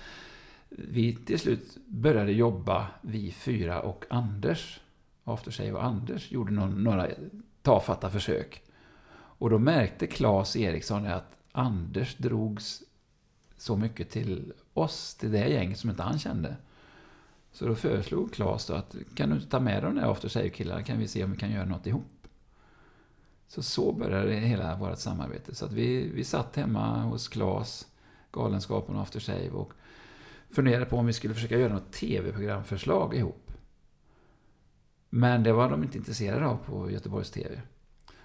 vi 0.68 1.16
till 1.16 1.38
slut 1.38 1.76
började 1.86 2.32
jobba, 2.32 2.86
vi 3.02 3.32
fyra 3.32 3.80
och 3.80 4.04
Anders. 4.10 4.80
After 5.24 5.50
Shave 5.50 5.72
och 5.72 5.84
Anders 5.84 6.32
gjorde 6.32 6.52
någon, 6.52 6.84
några 6.84 7.06
tafatta 7.62 8.10
försök. 8.10 8.62
Och 9.40 9.50
då 9.50 9.58
märkte 9.58 10.06
Claes 10.06 10.56
Eriksson 10.56 11.06
att 11.06 11.36
Anders 11.52 12.16
drogs 12.16 12.82
så 13.56 13.76
mycket 13.76 14.10
till 14.10 14.52
oss, 14.74 15.14
till 15.14 15.32
det 15.32 15.48
gänget 15.48 15.78
som 15.78 15.90
inte 15.90 16.02
han 16.02 16.18
kände. 16.18 16.56
Så 17.52 17.66
då 17.66 17.74
föreslog 17.74 18.32
Claes 18.32 18.66
då 18.66 18.74
att 18.74 18.96
kan 19.14 19.28
du 19.28 19.34
inte 19.36 19.48
ta 19.48 19.60
med 19.60 19.82
de 19.82 19.94
där 19.94 20.10
After 20.10 20.28
Save-killarna 20.28 20.82
kan 20.82 20.98
vi 20.98 21.08
se 21.08 21.24
om 21.24 21.32
vi 21.32 21.38
kan 21.38 21.50
göra 21.50 21.64
något 21.64 21.86
ihop. 21.86 22.26
Så 23.48 23.62
så 23.62 23.92
började 23.92 24.32
hela 24.34 24.76
vårt 24.76 24.98
samarbete. 24.98 25.54
Så 25.54 25.64
att 25.64 25.72
vi, 25.72 26.08
vi 26.08 26.24
satt 26.24 26.56
hemma 26.56 27.02
hos 27.02 27.28
Claes, 27.28 27.86
Galenskapen 28.32 28.96
och 28.96 29.02
After 29.02 29.20
Save 29.20 29.50
och 29.50 29.72
funderade 30.50 30.86
på 30.86 30.96
om 30.96 31.06
vi 31.06 31.12
skulle 31.12 31.34
försöka 31.34 31.58
göra 31.58 31.72
något 31.72 31.92
tv-programförslag 31.92 33.14
ihop. 33.14 33.52
Men 35.10 35.42
det 35.42 35.52
var 35.52 35.70
de 35.70 35.82
inte 35.82 35.98
intresserade 35.98 36.46
av 36.46 36.56
på 36.56 36.90
Göteborgs 36.90 37.30
TV. 37.30 37.62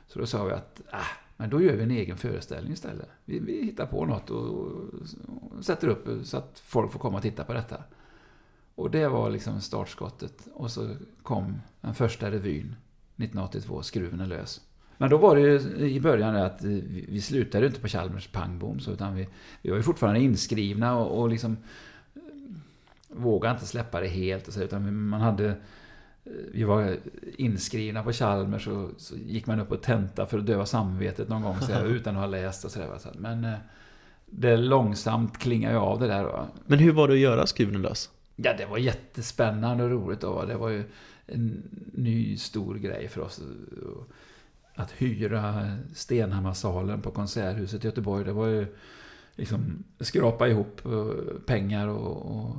Så 0.07 0.19
då 0.19 0.25
sa 0.25 0.43
vi 0.43 0.53
att, 0.53 0.81
ah, 0.91 1.05
men 1.37 1.49
då 1.49 1.61
gör 1.61 1.75
vi 1.75 1.83
en 1.83 1.91
egen 1.91 2.17
föreställning 2.17 2.73
istället. 2.73 3.09
Vi, 3.25 3.39
vi 3.39 3.65
hittar 3.65 3.85
på 3.85 4.05
något 4.05 4.29
och, 4.29 4.45
och 4.45 5.65
sätter 5.65 5.87
upp 5.87 6.25
så 6.25 6.37
att 6.37 6.61
folk 6.65 6.91
får 6.91 6.99
komma 6.99 7.17
och 7.17 7.23
titta 7.23 7.43
på 7.43 7.53
detta. 7.53 7.83
Och 8.75 8.91
det 8.91 9.07
var 9.07 9.29
liksom 9.29 9.61
startskottet. 9.61 10.47
Och 10.53 10.71
så 10.71 10.95
kom 11.23 11.61
den 11.81 11.95
första 11.95 12.31
revyn 12.31 12.75
1982, 13.15 13.83
Skruven 13.83 14.19
är 14.19 14.27
lös. 14.27 14.61
Men 14.97 15.09
då 15.09 15.17
var 15.17 15.35
det 15.35 15.41
ju 15.41 15.89
i 15.89 15.99
början 15.99 16.35
att 16.35 16.63
vi 16.63 17.05
vi 17.09 17.21
slutade 17.21 17.67
inte 17.67 17.79
på 17.79 17.87
Chalmers 17.87 18.27
pang 18.27 18.59
bom, 18.59 18.79
så 18.79 18.91
utan 18.91 19.15
vi, 19.15 19.27
vi 19.61 19.69
var 19.69 19.77
ju 19.77 19.83
fortfarande 19.83 20.19
inskrivna 20.19 20.97
och, 20.97 21.21
och 21.21 21.29
liksom 21.29 21.57
eh, 22.15 22.21
vågade 23.07 23.53
inte 23.53 23.65
släppa 23.65 24.01
det 24.01 24.07
helt. 24.07 24.47
Och 24.47 24.53
så, 24.53 24.61
utan 24.61 25.07
man 25.07 25.21
hade, 25.21 25.55
vi 26.51 26.63
var 26.63 26.97
inskrivna 27.37 28.03
på 28.03 28.11
Chalmers 28.11 28.67
och 28.67 28.89
så 28.97 29.15
gick 29.15 29.47
man 29.47 29.59
upp 29.59 29.71
och 29.71 29.81
tenta 29.81 30.25
för 30.25 30.39
att 30.39 30.45
döva 30.45 30.65
samvetet 30.65 31.29
någon 31.29 31.41
gång 31.41 31.61
så 31.61 31.71
här, 31.71 31.85
utan 31.95 32.15
att 32.15 32.21
ha 32.21 32.27
läst 32.27 32.65
och 32.65 32.71
sådär. 32.71 32.87
va. 32.87 32.97
Men 33.17 33.45
eh, 33.45 33.53
det 34.25 34.57
långsamt 34.57 35.37
klingar 35.37 35.71
ju 35.71 35.77
av 35.77 35.99
det 35.99 36.07
där. 36.07 36.23
va. 36.23 36.47
Men 36.65 36.79
hur 36.79 36.91
var 36.91 37.07
det 37.07 37.13
att 37.13 37.19
göra 37.19 37.47
Skruven 37.47 37.81
lös? 37.81 38.09
Ja, 38.35 38.53
det 38.57 38.65
var 38.65 38.77
jättespännande 38.77 39.83
och 39.83 39.89
roligt. 39.89 40.21
Då. 40.21 40.45
Det 40.45 40.57
var 40.57 40.69
ju 40.69 40.83
en 41.25 41.63
ny 41.93 42.37
stor 42.37 42.75
grej 42.75 43.07
för 43.07 43.21
oss. 43.21 43.41
Att 44.75 44.91
hyra 44.91 45.71
Stenhammarsalen 45.93 47.01
på 47.01 47.11
Konserthuset 47.11 47.83
i 47.83 47.87
Göteborg. 47.87 48.25
Det 48.25 48.33
var 48.33 48.47
ju 48.47 48.67
liksom 49.35 49.83
skrapa 49.99 50.47
ihop 50.47 50.85
eh, 50.85 51.35
pengar 51.45 51.87
och, 51.87 52.35
och 52.35 52.55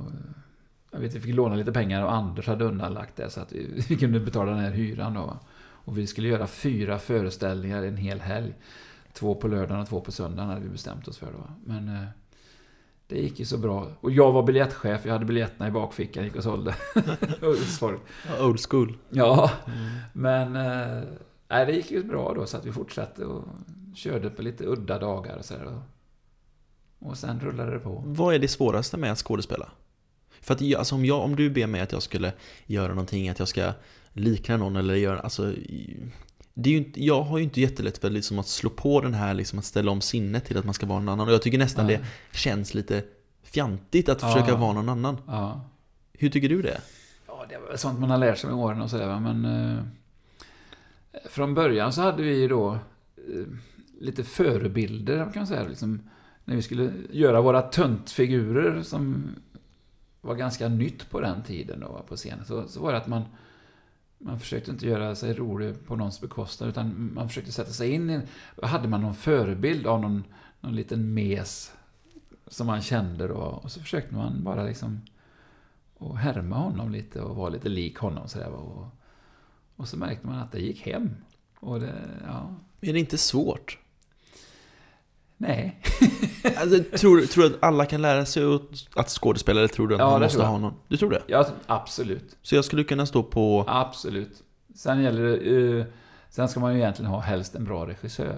jag 0.97 1.01
vet, 1.01 1.15
vi 1.15 1.19
fick 1.19 1.35
låna 1.35 1.55
lite 1.55 1.71
pengar 1.71 2.03
och 2.03 2.13
Anders 2.13 2.47
hade 2.47 2.65
undanlagt 2.65 3.15
det 3.15 3.29
så 3.29 3.41
att 3.41 3.51
vi, 3.51 3.83
vi 3.89 3.97
kunde 3.97 4.19
betala 4.19 4.51
den 4.51 4.59
här 4.59 4.71
hyran 4.71 5.13
då. 5.13 5.37
Och 5.59 5.97
vi 5.97 6.07
skulle 6.07 6.27
göra 6.27 6.47
fyra 6.47 6.99
föreställningar 6.99 7.83
en 7.83 7.97
hel 7.97 8.19
helg. 8.19 8.53
Två 9.13 9.35
på 9.35 9.47
lördagen 9.47 9.81
och 9.81 9.89
två 9.89 10.01
på 10.01 10.11
söndagen 10.11 10.49
hade 10.49 10.61
vi 10.61 10.69
bestämt 10.69 11.07
oss 11.07 11.17
för 11.17 11.25
då. 11.25 11.49
Men 11.65 11.87
eh, 11.87 12.03
det 13.07 13.19
gick 13.19 13.39
ju 13.39 13.45
så 13.45 13.57
bra. 13.57 13.87
Och 13.99 14.11
jag 14.11 14.31
var 14.31 14.43
biljettchef, 14.43 15.05
jag 15.05 15.13
hade 15.13 15.25
biljetterna 15.25 15.67
i 15.67 15.71
bakfickan, 15.71 16.23
gick 16.23 16.35
och 16.35 16.43
sålde. 16.43 16.75
Sorry. 17.79 17.97
Old 18.41 18.59
school. 18.69 18.97
Ja, 19.09 19.51
men 20.13 20.55
eh, 20.55 21.03
nej, 21.47 21.65
det 21.65 21.71
gick 21.71 21.91
ju 21.91 22.03
bra 22.03 22.33
då 22.33 22.45
så 22.45 22.57
att 22.57 22.65
vi 22.65 22.71
fortsatte 22.71 23.25
och 23.25 23.43
körde 23.95 24.29
på 24.29 24.41
lite 24.41 24.65
udda 24.65 24.99
dagar 24.99 25.37
och 25.37 25.45
sådär. 25.45 25.65
Och, 25.65 25.81
och 27.09 27.17
sen 27.17 27.39
rullade 27.39 27.71
det 27.71 27.79
på. 27.79 28.03
Vad 28.05 28.35
är 28.35 28.39
det 28.39 28.47
svåraste 28.47 28.97
med 28.97 29.11
att 29.11 29.17
skådespela? 29.17 29.69
För 30.41 30.53
att 30.53 30.75
alltså 30.75 30.95
om, 30.95 31.05
jag, 31.05 31.23
om 31.23 31.35
du 31.35 31.49
ber 31.49 31.67
mig 31.67 31.81
att 31.81 31.91
jag 31.91 32.03
skulle 32.03 32.33
göra 32.65 32.87
någonting, 32.87 33.29
att 33.29 33.39
jag 33.39 33.47
ska 33.47 33.71
likna 34.13 34.57
någon 34.57 34.75
eller 34.75 34.95
göra, 34.95 35.19
alltså 35.19 35.53
det 36.53 36.69
är 36.69 36.71
ju 36.71 36.77
inte, 36.77 37.03
jag 37.05 37.21
har 37.21 37.37
ju 37.37 37.43
inte 37.43 37.61
jättelätt 37.61 37.97
för 37.97 38.09
liksom 38.09 38.39
att 38.39 38.47
slå 38.47 38.69
på 38.69 39.01
den 39.01 39.13
här, 39.13 39.33
liksom 39.33 39.59
att 39.59 39.65
ställa 39.65 39.91
om 39.91 40.01
sinnet 40.01 40.45
till 40.45 40.57
att 40.57 40.65
man 40.65 40.73
ska 40.73 40.85
vara 40.85 40.99
någon 40.99 41.09
annan. 41.09 41.27
Och 41.27 41.33
jag 41.33 41.41
tycker 41.41 41.57
nästan 41.57 41.85
Nej. 41.87 41.99
det 42.31 42.37
känns 42.37 42.73
lite 42.73 43.03
fjantigt 43.43 44.09
att 44.09 44.21
Ja. 44.21 44.27
försöka 44.33 44.55
vara 44.55 44.73
någon 44.73 44.89
annan. 44.89 45.17
Ja. 45.27 45.61
Hur 46.13 46.29
tycker 46.29 46.49
du 46.49 46.61
det? 46.61 46.81
Ja, 47.27 47.45
det 47.49 47.57
var 47.57 47.77
sånt 47.77 47.99
man 47.99 48.09
har 48.09 48.17
lärt 48.17 48.37
sig 48.37 48.49
med 48.49 48.59
åren 48.59 48.81
och 48.81 48.89
sådär, 48.89 49.19
men... 49.19 49.45
Eh, 49.45 49.83
från 51.29 51.53
början 51.53 51.93
så 51.93 52.01
hade 52.01 52.23
vi 52.23 52.41
ju 52.41 52.47
då 52.47 52.71
eh, 52.71 53.45
lite 53.99 54.23
förebilder, 54.23 55.17
kan 55.17 55.31
man 55.35 55.47
säga. 55.47 55.67
Liksom, 55.67 56.09
när 56.45 56.55
vi 56.55 56.61
skulle 56.61 56.91
göra 57.11 57.41
våra 57.41 57.61
töntfigurer 57.61 58.83
som 58.83 59.23
var 60.27 60.35
ganska 60.35 60.67
nytt 60.67 61.09
på 61.09 61.19
den 61.19 61.43
tiden 61.43 61.79
då, 61.79 62.03
på 62.07 62.15
scenen, 62.15 62.45
så, 62.45 62.67
så 62.67 62.81
var 62.81 62.91
det 62.91 62.97
att 62.97 63.07
man, 63.07 63.23
man 64.17 64.39
försökte 64.39 64.71
inte 64.71 64.87
göra 64.87 65.15
sig 65.15 65.33
rolig 65.33 65.85
på 65.87 65.95
någons 65.95 66.21
bekostnad, 66.21 66.69
utan 66.69 67.13
man 67.13 67.27
försökte 67.27 67.51
sätta 67.51 67.71
sig 67.71 67.91
in 67.91 68.09
i... 68.09 68.21
Hade 68.61 68.87
man 68.87 69.01
någon 69.01 69.15
förebild 69.15 69.87
av 69.87 70.01
någon, 70.01 70.23
någon 70.61 70.75
liten 70.75 71.13
mes 71.13 71.73
som 72.47 72.67
man 72.67 72.81
kände 72.81 73.27
då, 73.27 73.35
och 73.35 73.71
så 73.71 73.79
försökte 73.79 74.15
man 74.15 74.43
bara 74.43 74.63
liksom 74.63 75.01
och 75.97 76.17
härma 76.17 76.55
honom 76.55 76.91
lite 76.91 77.21
och 77.21 77.35
vara 77.35 77.49
lite 77.49 77.69
lik 77.69 77.97
honom 77.97 78.27
sådär. 78.27 78.49
Och, 78.49 78.87
och 79.75 79.87
så 79.87 79.97
märkte 79.97 80.27
man 80.27 80.39
att 80.39 80.51
det 80.51 80.59
gick 80.59 80.85
hem. 80.85 81.09
Och 81.59 81.79
det, 81.79 81.93
ja. 82.25 82.55
Är 82.81 82.93
det 82.93 82.99
inte 82.99 83.17
svårt? 83.17 83.79
Nej. 85.37 85.79
alltså, 86.57 86.97
tror, 86.97 87.21
tror 87.21 87.43
du 87.43 87.55
att 87.55 87.63
alla 87.63 87.85
kan 87.85 88.01
lära 88.01 88.25
sig 88.25 88.43
att 88.95 89.09
skådespela 89.09 89.59
eller 89.59 89.67
tror 89.67 89.87
du 89.87 89.95
att 89.95 89.99
Ja, 89.99 90.11
man 90.11 90.21
måste 90.21 90.39
jag. 90.39 90.45
ha 90.47 90.57
någon? 90.57 90.73
Du 90.87 90.97
tror 90.97 91.09
det? 91.09 91.21
Ja, 91.27 91.47
absolut. 91.67 92.37
Så 92.41 92.55
jag 92.55 92.65
skulle 92.65 92.83
kunna 92.83 93.05
stå 93.05 93.23
på... 93.23 93.65
Absolut. 93.67 94.43
Sen 94.75 95.01
gäller 95.03 95.23
det... 95.23 95.77
eh, 95.79 95.85
sen 96.29 96.47
ska 96.49 96.59
man 96.59 96.73
ju 96.73 96.79
egentligen 96.79 97.11
ha 97.11 97.19
helst 97.19 97.55
en 97.55 97.63
bra 97.65 97.87
regissör. 97.87 98.35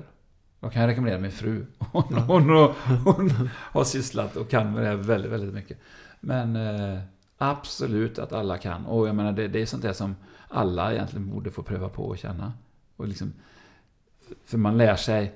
Då 0.59 0.69
kan 0.69 0.81
jag 0.81 0.89
rekommendera 0.89 1.19
min 1.21 1.31
fru. 1.31 1.65
Hon, 1.91 2.03
hon, 2.13 2.49
hon, 2.49 2.69
hon 3.05 3.49
har 3.55 3.83
sysslat 3.83 4.35
och 4.35 4.49
kan 4.49 4.73
med 4.73 4.83
det 4.83 4.87
här 4.87 4.95
väldigt, 4.95 5.31
väldigt 5.31 5.53
mycket. 5.53 5.77
Men 6.19 6.55
eh, 6.55 6.99
absolut 7.37 8.19
att 8.19 8.33
alla 8.33 8.57
kan. 8.57 8.85
Och 8.85 9.07
jag 9.07 9.15
menar, 9.15 9.31
det, 9.31 9.47
det 9.47 9.61
är 9.61 9.65
sånt 9.65 9.83
där 9.83 9.93
som 9.93 10.15
alla 10.47 10.93
egentligen 10.93 11.29
borde 11.29 11.51
få 11.51 11.63
pröva 11.63 11.89
på 11.89 12.03
och 12.05 12.17
känna. 12.17 12.53
Och 12.95 13.07
liksom, 13.07 13.33
för 14.45 14.57
man 14.57 14.77
lär 14.77 14.95
sig 14.95 15.33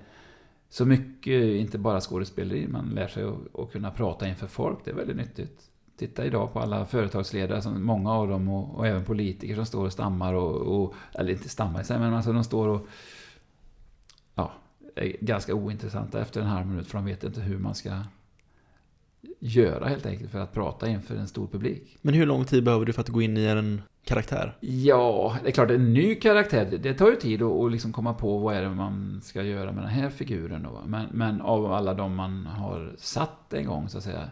så 0.73 0.85
mycket, 0.85 1.43
inte 1.43 1.77
bara 1.77 2.01
skådespeleri, 2.01 2.67
man 2.67 2.89
lär 2.89 3.07
sig 3.07 3.23
att, 3.23 3.59
att 3.59 3.71
kunna 3.71 3.91
prata 3.91 4.27
inför 4.27 4.47
folk. 4.47 4.79
Det 4.85 4.91
är 4.91 4.95
väldigt 4.95 5.17
nyttigt. 5.17 5.61
Titta 5.97 6.25
idag 6.25 6.53
på 6.53 6.59
alla 6.59 6.85
företagsledare, 6.85 7.61
som 7.61 7.85
många 7.85 8.11
av 8.11 8.27
dem, 8.27 8.49
och, 8.49 8.75
och 8.75 8.87
även 8.87 9.05
politiker 9.05 9.55
som 9.55 9.65
står 9.65 9.85
och 9.85 9.91
stammar 9.91 10.33
och, 10.33 10.55
och 10.55 10.93
eller 11.13 11.31
inte 11.31 11.49
stammar 11.49 11.81
i 11.81 11.83
sig, 11.83 11.99
men 11.99 12.13
alltså 12.13 12.33
de 12.33 12.43
står 12.43 12.67
och 12.67 12.87
ja, 14.35 14.51
är 14.95 15.17
ganska 15.21 15.53
ointressanta 15.53 16.21
efter 16.21 16.41
en 16.41 16.47
halv 16.47 16.67
minut, 16.67 16.87
för 16.87 16.97
de 16.97 17.05
vet 17.05 17.23
inte 17.23 17.41
hur 17.41 17.57
man 17.57 17.75
ska 17.75 17.89
göra 19.39 19.87
helt 19.87 20.05
enkelt 20.05 20.31
för 20.31 20.39
att 20.39 20.53
prata 20.53 20.87
inför 20.87 21.15
en 21.15 21.27
stor 21.27 21.47
publik. 21.47 21.97
Men 22.01 22.13
hur 22.13 22.25
lång 22.25 22.45
tid 22.45 22.63
behöver 22.63 22.85
du 22.85 22.93
för 22.93 23.01
att 23.01 23.09
gå 23.09 23.21
in 23.21 23.37
i 23.37 23.45
en 23.45 23.81
karaktär? 24.03 24.57
Ja, 24.59 25.37
det 25.43 25.49
är 25.49 25.51
klart, 25.51 25.71
en 25.71 25.93
ny 25.93 26.15
karaktär, 26.15 26.77
det- 26.81 26.93
tar 26.93 27.09
ju 27.09 27.15
tid 27.15 27.41
att, 27.41 27.71
liksom 27.71 27.93
komma 27.93 28.13
på 28.13 28.37
vad 28.37 28.55
är 28.55 28.61
det 28.61 28.69
man 28.69 29.21
ska 29.23 29.43
göra 29.43 29.71
med 29.71 29.83
den 29.83 29.91
här 29.91 30.09
figuren. 30.09 30.63
Då. 30.63 30.81
Men, 30.85 31.05
men 31.11 31.41
av 31.41 31.71
alla 31.73 31.93
de 31.93 32.15
man 32.15 32.45
har 32.45 32.95
satt 32.97 33.53
en 33.53 33.65
gång, 33.65 33.89
så 33.89 33.97
att 33.97 34.03
säga, 34.03 34.29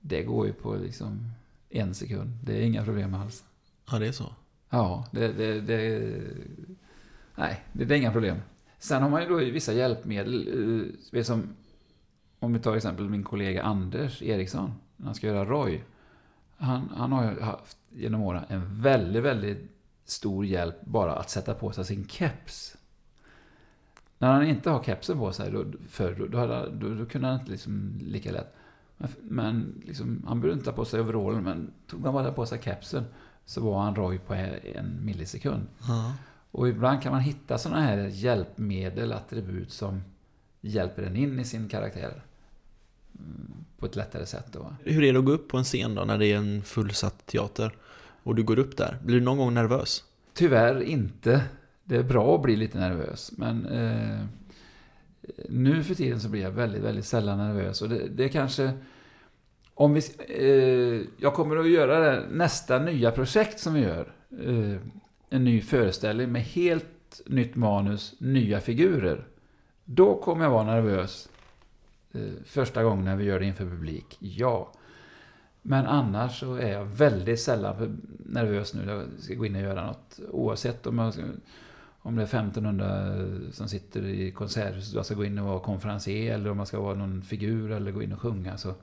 det 0.00 0.22
går 0.22 0.46
ju 0.46 0.52
på 0.52 0.74
liksom 0.76 1.30
en 1.70 1.94
sekund. 1.94 2.30
Det 2.44 2.56
är 2.56 2.62
inga 2.62 2.84
problem 2.84 3.14
alls. 3.14 3.44
Ja, 3.90 3.98
det 3.98 4.06
är 4.08 4.12
så. 4.12 4.32
Ja, 4.70 5.06
det, 5.12 5.28
det, 5.32 5.60
det, 5.60 6.12
nej, 7.34 7.64
det, 7.72 7.84
det 7.84 7.94
är 7.94 7.98
inga 7.98 8.12
problem. 8.12 8.36
Sen 8.78 9.02
har 9.02 9.10
man 9.10 9.22
ju 9.22 9.28
då 9.28 9.36
vissa 9.36 9.72
hjälpmedel. 9.72 10.48
eh, 11.12 11.22
som, 11.22 11.42
om 12.40 12.52
vi 12.52 12.58
tar 12.58 12.76
exempel 12.76 13.08
min 13.08 13.24
kollega 13.24 13.62
Anders 13.62 14.22
Eriksson, 14.22 14.72
när 14.96 15.06
han 15.06 15.14
ska 15.14 15.26
göra 15.26 15.44
Roy. 15.44 15.82
Han, 16.56 16.88
han 16.96 17.12
har 17.12 17.32
ju 17.32 17.40
haft 17.40 17.76
genom 17.90 18.22
åren 18.22 18.44
en 18.48 18.82
väldigt, 18.82 19.22
väldigt 19.22 19.70
stor 20.04 20.46
hjälp 20.46 20.84
bara 20.84 21.12
att 21.12 21.30
sätta 21.30 21.54
på 21.54 21.72
sig 21.72 21.84
sin 21.84 22.08
keps. 22.08 22.76
När 24.18 24.32
han 24.32 24.46
inte 24.46 24.70
har 24.70 24.82
kepsen 24.82 25.18
på 25.18 25.32
sig, 25.32 25.50
då, 25.50 25.64
förr, 25.88 26.14
då, 26.18 26.26
då, 26.26 26.66
då, 26.72 26.94
då 26.94 27.06
kunde 27.06 27.28
han 27.28 27.40
inte 27.40 27.50
liksom 27.50 27.98
lika 28.02 28.32
lätt. 28.32 28.54
Men, 28.96 29.10
men 29.22 29.82
liksom, 29.86 30.24
han 30.28 30.40
behövde 30.40 30.58
inte 30.58 30.70
ha 30.70 30.76
på 30.76 30.84
sig 30.84 31.00
overallen, 31.00 31.44
men 31.44 31.72
tog 31.86 32.04
han 32.04 32.14
bara 32.14 32.32
på 32.32 32.46
sig 32.46 32.60
kepsen 32.62 33.04
så 33.44 33.60
var 33.60 33.82
han 33.82 33.94
Roy 33.94 34.18
på 34.18 34.34
en 34.34 35.04
millisekund. 35.04 35.66
Ja. 35.88 36.14
Och 36.50 36.68
ibland 36.68 37.02
kan 37.02 37.12
man 37.12 37.20
hitta 37.20 37.58
sådana 37.58 37.80
här 37.80 37.98
hjälpmedel, 37.98 39.12
attribut 39.12 39.72
som 39.72 40.02
hjälper 40.60 41.02
en 41.02 41.16
in 41.16 41.40
i 41.40 41.44
sin 41.44 41.68
karaktär. 41.68 42.22
På 43.78 43.86
ett 43.86 43.96
lättare 43.96 44.26
sätt 44.26 44.46
då. 44.52 44.72
Hur 44.84 45.04
är 45.04 45.12
det 45.12 45.18
att 45.18 45.24
gå 45.24 45.32
upp 45.32 45.48
på 45.48 45.56
en 45.56 45.64
scen 45.64 45.94
då, 45.94 46.04
när 46.04 46.18
det 46.18 46.26
är 46.26 46.36
en 46.36 46.62
fullsatt 46.62 47.26
teater? 47.26 47.72
Och 48.22 48.34
du 48.34 48.42
går 48.42 48.58
upp 48.58 48.76
där. 48.76 48.98
Blir 49.04 49.16
du 49.16 49.24
någon 49.24 49.38
gång 49.38 49.54
nervös? 49.54 50.04
Tyvärr 50.34 50.82
inte. 50.82 51.42
Det 51.84 51.96
är 51.96 52.02
bra 52.02 52.34
att 52.34 52.42
bli 52.42 52.56
lite 52.56 52.78
nervös, 52.78 53.32
men 53.36 53.66
eh, 53.66 54.24
nu 55.48 55.82
för 55.82 55.94
tiden 55.94 56.20
så 56.20 56.28
blir 56.28 56.42
jag 56.42 56.50
väldigt, 56.50 56.82
väldigt 56.82 57.04
sällan 57.04 57.38
nervös. 57.38 57.82
Och 57.82 57.88
det, 57.88 58.08
det 58.08 58.24
är 58.24 58.28
kanske... 58.28 58.72
Om 59.74 59.94
vi, 59.94 60.02
eh, 60.28 61.06
jag 61.16 61.34
kommer 61.34 61.56
att 61.56 61.70
göra 61.70 61.98
det, 61.98 62.26
nästa 62.30 62.78
nya 62.78 63.10
projekt 63.10 63.60
som 63.60 63.74
vi 63.74 63.80
gör. 63.80 64.12
Eh, 64.30 64.80
en 65.30 65.44
ny 65.44 65.60
föreställning 65.60 66.32
med 66.32 66.42
helt 66.42 67.20
nytt 67.26 67.56
manus, 67.56 68.14
nya 68.18 68.60
figurer. 68.60 69.26
Då 69.84 70.22
kommer 70.22 70.44
jag 70.44 70.50
vara 70.50 70.64
nervös. 70.64 71.28
Eh, 72.12 72.20
första 72.44 72.82
gången 72.82 73.04
när 73.04 73.16
vi 73.16 73.24
gör 73.24 73.40
det 73.40 73.46
inför 73.46 73.64
publik, 73.64 74.16
ja. 74.20 74.72
Men 75.62 75.86
annars 75.86 76.40
så 76.40 76.54
är 76.54 76.72
jag 76.72 76.84
väldigt 76.84 77.40
sällan 77.40 78.00
nervös 78.18 78.74
nu 78.74 78.84
när 78.84 78.92
jag 78.92 79.06
ska 79.18 79.34
gå 79.34 79.46
in 79.46 79.56
och 79.56 79.62
göra 79.62 79.86
något. 79.86 80.20
Oavsett 80.30 80.86
om, 80.86 80.98
jag 80.98 81.14
om 81.98 82.16
det 82.16 82.22
är 82.22 82.26
1500 82.26 83.14
som 83.52 83.68
sitter 83.68 84.06
i 84.06 84.32
konserthuset 84.32 84.92
och 84.94 84.98
jag 84.98 85.06
ska 85.06 85.14
gå 85.14 85.24
in 85.24 85.38
och 85.38 85.46
vara 85.46 85.60
konferencier 85.60 86.34
eller 86.34 86.50
om 86.50 86.56
man 86.56 86.66
ska 86.66 86.80
vara 86.80 86.94
någon 86.94 87.22
figur 87.22 87.70
eller 87.70 87.90
gå 87.90 88.02
in 88.02 88.12
och 88.12 88.20
sjunga. 88.20 88.56
Så, 88.56 88.74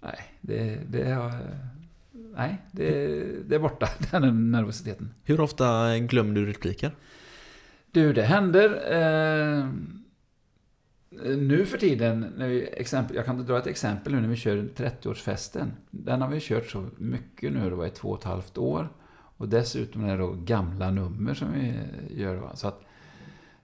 nej, 0.00 0.20
det, 0.40 0.80
det, 0.88 1.12
har, 1.12 1.32
nej 2.12 2.56
det, 2.70 3.16
det 3.48 3.54
är 3.54 3.58
borta, 3.58 3.88
den 4.10 4.50
nervositeten. 4.50 5.14
Hur 5.24 5.40
ofta 5.40 5.98
glömmer 5.98 6.34
du 6.34 6.46
repliker? 6.46 6.92
Du, 7.92 8.12
det 8.12 8.22
händer. 8.22 8.92
Eh, 8.92 9.68
nu 11.22 11.66
för 11.66 11.78
tiden, 11.78 12.32
när 12.36 12.48
vi, 12.48 12.68
exempel, 12.68 13.16
jag 13.16 13.24
kan 13.26 13.46
dra 13.46 13.58
ett 13.58 13.66
exempel 13.66 14.12
nu 14.14 14.20
när 14.20 14.28
vi 14.28 14.36
kör 14.36 14.56
30-årsfesten. 14.76 15.66
Den 15.90 16.22
har 16.22 16.28
vi 16.28 16.40
kört 16.40 16.66
så 16.70 16.86
mycket 16.96 17.52
nu, 17.52 17.70
var 17.70 17.86
i 17.86 17.90
två 17.90 18.08
och 18.08 18.18
ett 18.18 18.24
halvt 18.24 18.58
år. 18.58 18.88
Och 19.36 19.48
dessutom 19.48 20.04
är 20.04 20.16
det 20.16 20.22
då 20.22 20.32
gamla 20.32 20.90
nummer 20.90 21.34
som 21.34 21.52
vi 21.52 21.74
gör. 22.10 22.34
Va? 22.36 22.50
Så 22.56 22.68
att 22.68 22.80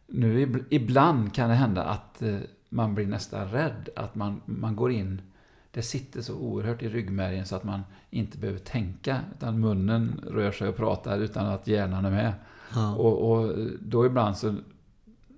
nu 0.07 0.46
ib- 0.46 0.64
ibland 0.70 1.34
kan 1.34 1.48
det 1.48 1.55
hända 1.55 1.84
att 1.84 2.22
eh, 2.22 2.36
man 2.68 2.94
blir 2.94 3.07
nästan 3.07 3.48
rädd. 3.48 3.88
Att 3.96 4.14
man, 4.14 4.40
man 4.44 4.76
går 4.76 4.90
in, 4.92 5.22
det 5.70 5.82
sitter 5.82 6.20
så 6.22 6.34
oerhört 6.34 6.82
i 6.82 6.88
ryggmärgen 6.88 7.46
så 7.46 7.57
att 7.57 7.64
man 7.64 7.80
inte 8.11 8.38
behöver 8.38 8.59
tänka. 8.61 9.20
Utan 9.36 9.61
munnen 9.61 10.20
rör 10.30 10.53
sig 10.53 10.68
och 10.68 10.76
pratar 10.76 11.18
utan 11.18 11.46
att 11.46 11.66
hjärnan 11.66 12.05
är 12.05 12.11
med. 12.11 12.32
Ja. 12.74 12.94
Och, 12.94 13.30
och 13.32 13.55
då 13.80 14.07
ibland 14.07 14.36
så 14.36 14.55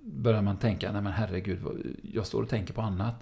börjar 0.04 0.42
man 0.42 0.56
tänka, 0.56 0.92
nej 0.92 1.02
men 1.02 1.12
herregud, 1.12 1.58
jag 2.02 2.26
står 2.26 2.42
och 2.42 2.48
tänker 2.48 2.74
på 2.74 2.80
annat. 2.80 3.14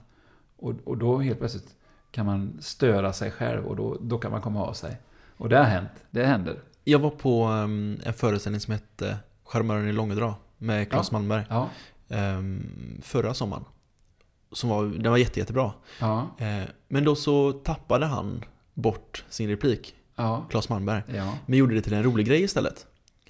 Och, 0.56 0.74
och 0.84 0.98
då 0.98 1.18
helt 1.18 1.38
plötsligt 1.38 1.74
kan 2.10 2.26
man 2.26 2.58
störa 2.60 3.12
sig 3.12 3.30
själv 3.30 3.64
och 3.66 3.76
då, 3.76 3.96
då 4.00 4.18
kan 4.18 4.30
man 4.30 4.40
komma 4.42 4.64
av 4.66 4.72
sig. 4.72 4.96
Och 5.36 5.48
det 5.48 5.56
har 5.56 5.64
hänt, 5.64 5.90
det 6.10 6.26
händer. 6.26 6.60
Jag 6.84 6.98
var 6.98 7.10
på 7.10 7.48
um, 7.48 7.98
en 8.04 8.12
föreställning 8.12 8.60
som 8.60 8.72
hette 8.72 9.16
Charmören 9.44 9.88
i 9.88 9.92
Långedrag 9.92 10.34
med 10.58 10.90
Claes 10.90 11.08
Ja. 11.12 11.18
Malmberg 11.18 11.44
Ja, 11.48 11.68
um, 12.08 13.00
förra 13.02 13.34
sommaren. 13.34 13.64
Som 14.52 14.70
var, 14.70 14.84
den 14.84 15.10
var 15.10 15.18
jätte, 15.18 15.40
jättebra. 15.40 15.72
ja, 16.00 16.30
Eh, 16.38 16.62
men 16.88 17.04
då 17.04 17.14
så 17.16 17.52
tappade 17.52 18.06
han 18.06 18.44
bort 18.74 19.24
sin 19.28 19.48
replik, 19.48 19.94
ja, 20.16 20.46
Claes 20.50 20.68
Malmberg. 20.68 21.02
ja. 21.16 21.32
Men 21.46 21.58
gjorde 21.58 21.74
det 21.74 21.82
till 21.82 21.92
en 21.94 22.02
rolig 22.02 22.26
grej 22.26 22.42
istället. 22.42 22.86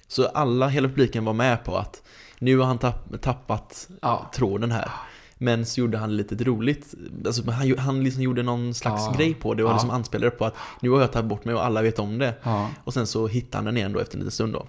Så 0.07 0.27
alla, 0.27 0.67
hela 0.67 0.87
publiken 0.87 1.25
var 1.25 1.33
med 1.33 1.63
på 1.63 1.77
att 1.77 2.03
nu 2.41 2.57
har 2.57 2.65
han 2.65 2.77
tapp, 2.77 3.21
tappat 3.21 3.89
ja. 4.01 4.29
tråden 4.35 4.71
här. 4.71 4.91
Men 5.37 5.65
så 5.65 5.79
gjorde 5.81 5.97
han 5.97 6.17
lite 6.17 6.35
roligt. 6.43 6.93
Alltså, 7.25 7.51
han, 7.51 7.77
han 7.77 8.03
liksom 8.03 8.23
gjorde 8.23 8.43
någon 8.43 8.73
slags 8.73 9.01
Ja. 9.05 9.13
grej 9.17 9.33
på 9.33 9.53
det 9.53 9.63
och 9.63 9.69
Ja. 9.69 9.73
liksom 9.73 9.89
anspelade 9.89 10.31
på 10.31 10.45
att 10.45 10.53
nu 10.81 10.89
har 10.89 11.01
jag 11.01 11.11
tagit 11.11 11.29
bort 11.29 11.45
mig 11.45 11.55
och 11.55 11.65
alla 11.65 11.81
vet 11.81 11.99
om 11.99 12.17
det. 12.17 12.33
ja. 12.43 12.69
Och 12.83 12.93
sen 12.93 13.07
så 13.07 13.27
hittade 13.27 13.57
han 13.57 13.65
den 13.65 13.77
igen 13.77 13.93
då 13.93 13.99
efter 13.99 14.15
en 14.15 14.19
liten 14.19 14.31
stund 14.31 14.53
då. 14.53 14.65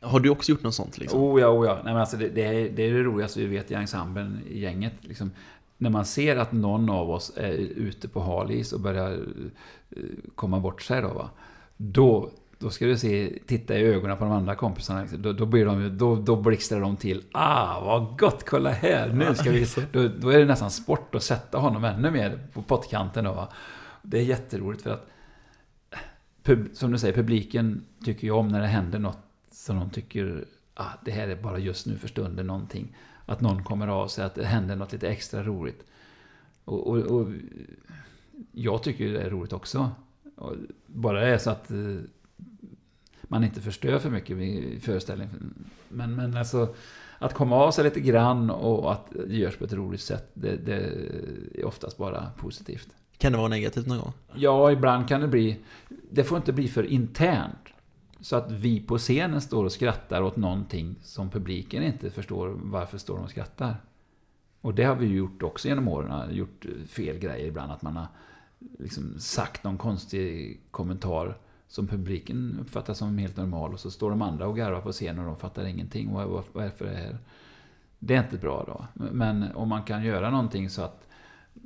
Har 0.00 0.20
du 0.20 0.30
också 0.30 0.52
gjort 0.52 0.62
något 0.62 0.74
sånt 0.74 0.98
liksom? 0.98 1.20
Oh 1.20 1.40
ja, 1.40 1.48
oh 1.48 1.66
ja. 1.66 1.74
Nej, 1.74 1.92
men 1.92 1.96
alltså, 1.96 2.16
det, 2.16 2.28
det, 2.28 2.42
är, 2.44 2.70
det 2.70 2.82
är 2.82 2.92
det 2.92 3.02
roligaste 3.02 3.40
vi 3.40 3.46
vet 3.46 3.70
i 3.70 3.74
ensemblen, 3.74 4.40
i 4.50 4.60
gänget. 4.60 4.92
Liksom, 5.00 5.30
när 5.78 5.90
man 5.90 6.04
ser 6.06 6.36
att 6.36 6.52
någon 6.52 6.90
av 6.90 7.10
oss 7.10 7.32
är 7.36 7.52
ute 7.52 8.08
på 8.08 8.20
hal 8.20 8.50
is 8.50 8.72
och 8.72 8.80
börjar 8.80 9.12
eh, 9.90 10.02
komma 10.34 10.60
bort 10.60 10.82
sig 10.82 11.02
då, 11.02 11.08
va? 11.08 11.30
Då, 11.76 12.30
då 12.64 12.70
ska 12.70 12.86
du 12.86 12.98
se, 12.98 13.38
titta 13.46 13.78
i 13.78 13.82
ögonen 13.82 14.16
på 14.16 14.24
de 14.24 14.32
andra 14.32 14.54
kompisarna. 14.54 15.06
Då, 15.18 15.32
då, 15.32 15.46
blir 15.46 15.66
de, 15.66 15.98
då, 15.98 16.16
då 16.16 16.36
blixtrar 16.36 16.80
de 16.80 16.96
till. 16.96 17.24
Ah, 17.32 17.80
vad 17.80 18.18
gott! 18.18 18.44
Kolla 18.44 18.70
här! 18.70 19.12
Nu 19.12 19.34
ska 19.34 19.50
vi... 19.50 19.66
Då, 19.92 20.08
då 20.08 20.28
är 20.28 20.38
det 20.38 20.44
nästan 20.44 20.70
sport 20.70 21.14
att 21.14 21.22
sätta 21.22 21.58
honom 21.58 21.84
ännu 21.84 22.10
mer 22.10 22.38
på 22.52 22.62
pottkanten. 22.62 23.24
Då, 23.24 23.32
va? 23.32 23.48
Det 24.02 24.18
är 24.18 24.22
jätteroligt 24.22 24.82
för 24.82 24.90
att, 24.90 25.06
pub, 26.42 26.68
som 26.72 26.92
du 26.92 26.98
säger, 26.98 27.14
publiken 27.14 27.84
tycker 28.04 28.24
ju 28.24 28.30
om 28.30 28.48
när 28.48 28.60
det 28.60 28.66
händer 28.66 28.98
något 28.98 29.18
som 29.50 29.76
de 29.76 29.90
tycker, 29.90 30.44
ah, 30.74 30.92
det 31.04 31.10
här 31.10 31.28
är 31.28 31.36
bara 31.36 31.58
just 31.58 31.86
nu 31.86 31.98
för 31.98 32.08
stunden 32.08 32.46
någonting. 32.46 32.96
Att 33.26 33.40
någon 33.40 33.64
kommer 33.64 33.88
av 33.88 34.08
sig, 34.08 34.24
att 34.24 34.34
det 34.34 34.44
händer 34.44 34.76
något 34.76 34.92
lite 34.92 35.08
extra 35.08 35.42
roligt. 35.42 35.84
Och, 36.64 36.86
och, 36.86 36.96
och 36.96 37.28
jag 38.52 38.82
tycker 38.82 39.12
det 39.12 39.22
är 39.22 39.30
roligt 39.30 39.52
också. 39.52 39.90
Bara 40.86 41.20
det 41.20 41.26
är 41.26 41.38
så 41.38 41.50
att 41.50 41.70
eh, 41.70 41.76
man 43.34 43.44
inte 43.44 43.60
förstör 43.60 43.98
för 43.98 44.10
mycket 44.10 44.36
vid 44.36 44.82
föreställningen. 44.82 45.54
Men, 45.88 46.14
men 46.14 46.36
alltså, 46.36 46.74
att 47.18 47.34
komma 47.34 47.56
av 47.56 47.70
sig 47.70 47.84
lite 47.84 48.00
grann 48.00 48.50
och 48.50 48.92
att 48.92 49.12
det 49.26 49.36
görs 49.36 49.56
på 49.56 49.64
ett 49.64 49.72
roligt 49.72 50.00
sätt, 50.00 50.30
det, 50.34 50.56
det 50.56 50.76
är 51.54 51.64
oftast 51.64 51.96
bara 51.96 52.30
positivt. 52.36 52.88
Kan 53.18 53.32
det 53.32 53.38
vara 53.38 53.48
negativt 53.48 53.86
någon 53.86 53.98
gång? 53.98 54.12
Ja, 54.34 54.72
ibland 54.72 55.08
kan 55.08 55.20
det 55.20 55.28
bli... 55.28 55.60
Det 56.10 56.24
får 56.24 56.36
inte 56.36 56.52
bli 56.52 56.68
för 56.68 56.84
internt. 56.84 57.68
Så 58.20 58.36
att 58.36 58.50
vi 58.50 58.80
på 58.80 58.98
scenen 58.98 59.40
står 59.40 59.64
och 59.64 59.72
skrattar 59.72 60.22
åt 60.22 60.36
någonting 60.36 60.96
som 61.02 61.30
publiken 61.30 61.82
inte 61.82 62.10
förstår 62.10 62.54
varför 62.62 62.98
står 62.98 63.16
de 63.16 63.24
och 63.24 63.30
skrattar. 63.30 63.76
Och 64.60 64.74
det 64.74 64.84
har 64.84 64.96
vi 64.96 65.06
gjort 65.06 65.42
också 65.42 65.68
genom 65.68 65.88
åren. 65.88 66.34
Gjort 66.34 66.66
fel 66.88 67.18
grejer 67.18 67.46
ibland. 67.46 67.72
Att 67.72 67.82
man 67.82 67.96
har 67.96 68.06
liksom 68.78 69.18
sagt 69.18 69.64
någon 69.64 69.78
konstig 69.78 70.60
kommentar 70.70 71.38
som 71.68 71.86
publiken 71.86 72.58
uppfattar 72.60 72.94
som 72.94 73.18
helt 73.18 73.36
normal. 73.36 73.72
Och 73.72 73.80
så 73.80 73.90
står 73.90 74.10
de 74.10 74.22
andra 74.22 74.46
och 74.46 74.56
garvar 74.56 74.80
på 74.80 74.92
scenen 74.92 75.18
och 75.18 75.26
de 75.26 75.36
fattar 75.36 75.64
ingenting. 75.64 76.12
Vad, 76.12 76.26
vad, 76.26 76.44
vad 76.52 76.64
är 76.64 76.68
det 76.68 76.76
för 76.76 76.84
det 76.84 76.96
här? 76.96 77.18
Det 77.98 78.14
är 78.14 78.22
inte 78.22 78.36
bra 78.36 78.64
då. 78.66 79.04
Men 79.12 79.44
om 79.54 79.68
man 79.68 79.82
kan 79.82 80.04
göra 80.04 80.30
någonting 80.30 80.70
så 80.70 80.82
att 80.82 81.08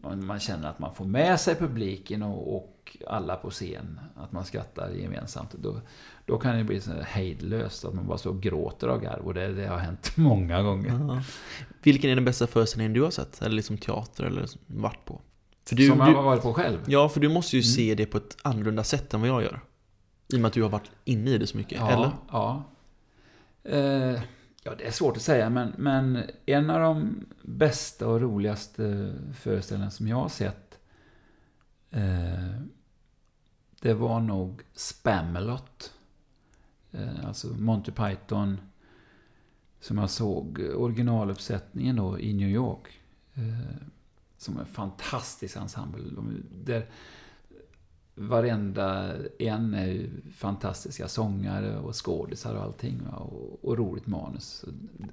man 0.03 0.41
känner 0.41 0.69
att 0.69 0.79
man 0.79 0.95
får 0.95 1.05
med 1.05 1.41
sig 1.41 1.55
publiken 1.55 2.23
och, 2.23 2.57
och 2.57 2.97
alla 3.07 3.37
på 3.37 3.51
scen. 3.51 4.01
Att 4.17 4.33
man 4.33 4.45
skrattar 4.45 4.91
gemensamt. 4.91 5.53
Då, 5.53 5.81
då 6.27 6.39
kan 6.39 6.57
det 6.57 6.65
bli 6.65 6.81
så 6.81 6.93
hejdlöst. 7.03 7.85
Att 7.85 7.95
man 7.95 8.07
bara 8.07 8.19
så 8.19 8.33
gråter 8.33 8.89
av 8.89 9.01
garv. 9.01 9.27
Och 9.27 9.35
det, 9.35 9.53
det 9.53 9.67
har 9.67 9.79
hänt 9.79 10.13
många 10.17 10.63
gånger. 10.63 10.91
Ja. 11.09 11.23
Vilken 11.83 12.11
är 12.11 12.15
den 12.15 12.25
bästa 12.25 12.47
föreställningen 12.47 12.93
du 12.93 13.03
har 13.03 13.11
sett? 13.11 13.43
Eller 13.43 13.57
liksom 13.57 13.79
teater 13.79 14.25
eller 14.25 14.47
varit 14.67 15.05
på? 15.05 15.21
För 15.69 15.77
du, 15.77 15.89
Som 15.89 15.99
jag 15.99 16.07
har 16.07 16.23
varit 16.23 16.43
på 16.43 16.55
själv? 16.55 16.79
Ja, 16.87 17.09
för 17.09 17.21
du 17.21 17.29
måste 17.29 17.57
ju 17.57 17.63
mm. 17.63 17.73
se 17.75 17.95
det 17.95 18.07
på 18.07 18.19
ett 18.19 18.37
annorlunda 18.43 18.85
sätt 18.85 19.15
än 19.15 19.21
vad 19.21 19.31
jag 19.31 19.43
gör. 19.43 19.61
I 20.29 20.37
och 20.37 20.41
med 20.41 20.49
att 20.49 20.53
du 20.53 20.63
har 20.63 20.71
varit 20.71 20.91
inne 21.05 21.31
i 21.31 21.39
det 21.39 21.47
så 21.47 21.57
mycket, 21.57 21.79
ja, 21.79 21.91
eller? 21.91 22.11
Ja. 22.31 22.65
Eh, 23.65 24.23
ja, 24.63 24.75
det 24.79 24.87
är 24.87 24.91
svårt 24.91 25.17
att 25.17 25.23
säga, 25.23 25.51
men, 25.51 25.73
men 25.79 26.23
en 26.47 26.71
av 26.71 26.81
de 26.81 27.27
bästa 27.43 28.09
och 28.09 28.21
roligaste 28.21 29.15
föreställningarna 29.35 29.91
som 29.91 30.09
jag 30.09 30.17
har 30.17 30.29
sett 30.29 30.79
eh, 31.91 32.61
det 33.81 33.95
var 33.95 34.21
nog 34.21 34.63
Spamalot. 34.75 35.93
Eh, 36.93 37.27
alltså 37.27 37.49
Monty 37.49 37.93
Python 37.93 38.61
som 39.81 39.99
jag 39.99 40.11
såg 40.11 40.61
originaluppsättningen 40.77 41.97
då 41.97 42.21
i 42.21 42.33
New 42.33 42.49
York. 42.49 43.01
Eh, 43.35 43.87
som 44.39 44.59
en 44.59 44.67
fantastisk 44.67 45.57
ensemble. 45.57 46.03
De, 46.15 46.43
där 46.65 46.87
varenda 48.19 49.15
en 49.39 49.75
är 49.75 50.11
fantastiska 50.37 51.09
sångare 51.09 51.79
och 51.79 52.07
skådisar 52.07 52.55
och 52.55 52.63
allting. 52.63 53.01
Och, 53.07 53.65
och 53.65 53.79
roligt 53.79 54.07
manus. 54.07 54.65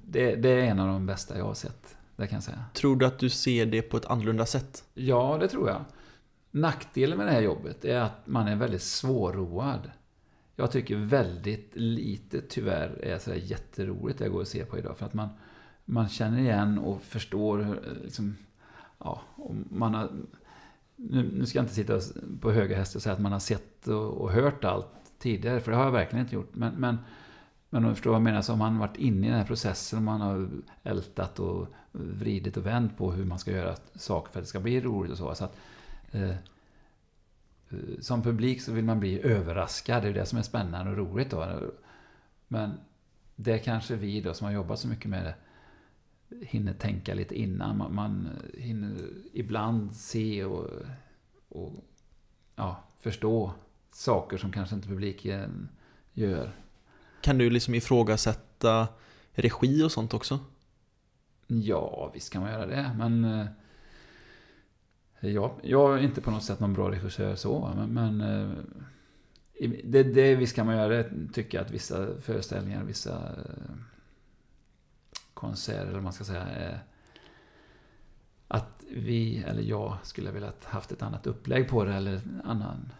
Det, 0.04 0.36
det, 0.36 0.48
är 0.48 0.62
en 0.62 0.80
av 0.80 0.86
de 0.86 1.06
bästa 1.06 1.38
jag 1.38 1.44
har 1.44 1.54
sett. 1.54 1.96
Det 2.16 2.26
kan 2.26 2.36
jag 2.36 2.42
säga. 2.42 2.64
Tror 2.74 2.96
du 2.96 3.06
att 3.06 3.18
du 3.18 3.30
ser 3.30 3.66
det 3.66 3.82
på 3.82 3.96
ett 3.96 4.06
annorlunda 4.06 4.46
sätt? 4.46 4.84
Ja, 4.94 5.38
det 5.40 5.48
tror 5.48 5.68
jag. 5.68 5.84
Nackdelen 6.50 7.18
med 7.18 7.26
det 7.26 7.32
här 7.32 7.40
jobbet 7.40 7.84
är 7.84 8.00
att 8.00 8.26
man 8.26 8.48
är 8.48 8.56
väldigt 8.56 8.82
svårroad. 8.82 9.90
Jag 10.56 10.72
tycker 10.72 10.96
väldigt 10.96 11.70
lite 11.74 12.40
tyvärr 12.40 12.98
är 13.02 13.18
sådär 13.18 13.36
jätteroligt 13.36 14.18
det 14.18 14.28
går 14.28 14.42
att 14.42 14.48
se 14.48 14.64
på 14.64 14.78
idag. 14.78 14.96
För 14.98 15.06
att 15.06 15.14
man, 15.14 15.28
man 15.84 16.08
känner 16.08 16.38
igen 16.40 16.78
och 16.78 17.02
förstår 17.02 17.80
liksom, 18.02 18.36
ja, 18.98 19.22
man 19.70 19.94
har, 19.94 20.10
nu, 20.96 21.30
nu, 21.32 21.46
ska 21.46 21.58
jag 21.58 21.64
inte 21.64 21.74
sitta 21.74 22.00
på 22.40 22.52
höga 22.52 22.76
hästar 22.76 22.98
och 22.98 23.02
säga 23.02 23.12
att 23.12 23.20
man 23.20 23.32
har 23.32 23.38
sett 23.38 23.88
och, 23.88 24.20
och, 24.20 24.30
hört 24.30 24.64
allt 24.64 24.86
tidigare, 25.18 25.60
för 25.60 25.70
det 25.70 25.76
har 25.76 25.84
jag 25.84 25.92
verkligen 25.92 26.24
inte 26.24 26.34
gjort. 26.34 26.54
Men, 26.54 26.74
men, 26.74 26.98
men 27.70 27.84
om 27.84 27.88
du 27.88 27.94
förstår 27.94 28.10
vad 28.10 28.18
jag 28.18 28.24
menar, 28.24 28.42
så 28.42 28.52
har 28.52 28.58
man 28.58 28.78
varit 28.78 28.96
inne 28.96 29.26
i 29.26 29.30
den 29.30 29.38
här 29.38 29.46
processen 29.46 29.96
och 29.96 30.02
man 30.02 30.20
har 30.20 30.48
ältat 30.82 31.38
och 31.38 31.66
vridit 31.92 32.56
och 32.56 32.66
vänt 32.66 32.98
på 32.98 33.12
hur 33.12 33.24
man 33.24 33.38
ska 33.38 33.50
göra 33.50 33.76
saker 33.94 34.32
för 34.32 34.38
att 34.38 34.44
det 34.44 34.48
ska 34.48 34.60
bli 34.60 34.80
roligt 34.80 35.12
och 35.12 35.18
så. 35.18 35.34
så 35.34 35.44
att, 35.44 35.56
eh, 36.10 36.30
eh 36.30 36.36
som 38.00 38.22
publik 38.22 38.62
så 38.62 38.72
vill 38.72 38.84
man 38.84 39.00
bli 39.00 39.22
överraskad, 39.22 40.02
det 40.02 40.08
är 40.08 40.14
det 40.14 40.26
som 40.26 40.38
är 40.38 40.42
spännande 40.42 40.90
och 40.90 40.96
roligt 40.96 41.30
då. 41.30 41.46
Men 42.48 42.72
det 43.36 43.58
kanske 43.58 43.96
vi 43.96 44.20
då 44.20 44.34
som 44.34 44.44
har 44.44 44.52
jobbat 44.52 44.78
så 44.78 44.88
mycket 44.88 45.10
med 45.10 45.24
det 45.24 45.34
hinner 46.42 46.72
tänka 46.72 47.14
lite 47.14 47.34
innan. 47.34 47.78
Man, 47.78 47.94
man 47.94 48.28
hinner 48.58 48.96
ibland 49.32 49.94
se 49.94 50.44
och, 50.44 50.70
och 51.48 51.72
ja, 52.56 52.84
förstå 53.00 53.52
saker 53.92 54.36
som 54.36 54.52
kanske 54.52 54.74
inte 54.74 54.88
publiken 54.88 55.68
gör. 56.12 56.52
Kan 57.20 57.38
du 57.38 57.50
liksom 57.50 57.74
ifrågasätta 57.74 58.88
regi 59.32 59.82
och 59.82 59.92
sånt 59.92 60.14
också? 60.14 60.38
Ja, 61.46 62.10
visst 62.14 62.32
kan 62.32 62.42
man 62.42 62.52
göra 62.52 62.66
det. 62.66 62.90
Men 62.98 63.24
eh, 63.24 63.46
jag, 65.20 65.50
jag 65.62 65.98
är 65.98 66.02
inte 66.02 66.20
på 66.20 66.30
något 66.30 66.44
sätt 66.44 66.60
någon 66.60 66.74
bra 66.74 66.90
regissör 66.90 67.34
så. 67.34 67.72
Men, 67.76 67.94
men 67.94 68.20
eh, 68.20 68.50
det, 69.84 70.02
det, 70.02 70.34
visst 70.34 70.56
kan 70.56 70.66
man 70.66 70.76
göra 70.76 70.88
det. 70.88 71.10
Tycker 71.32 71.60
att 71.60 71.70
vissa 71.70 72.20
föreställningar, 72.20 72.84
vissa 72.84 73.34
eh, 75.36 75.40
konserter, 75.40 75.82
eller 75.82 75.92
vad 75.92 76.02
man 76.02 76.12
ska 76.12 76.24
säga, 76.24 76.46
att 78.48 78.84
vi, 78.90 79.44
eller 79.46 79.62
jag, 79.62 79.96
skulle 80.02 80.28
ha 80.28 80.34
velat 80.34 80.64
haft 80.64 80.92
ett 80.92 81.02
annat 81.02 81.26
upplägg 81.26 81.68
på 81.68 81.84
det, 81.84 81.94
eller 81.94 82.12
en 82.12 82.42
annan 82.44 82.92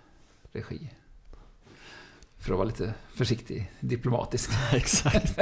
regi. 0.52 0.90
För 2.38 2.52
att 2.52 2.58
vara 2.58 2.68
lite 2.68 2.94
försiktig, 3.14 3.72
diplomatisk. 3.80 4.50
Exakt. 4.72 5.38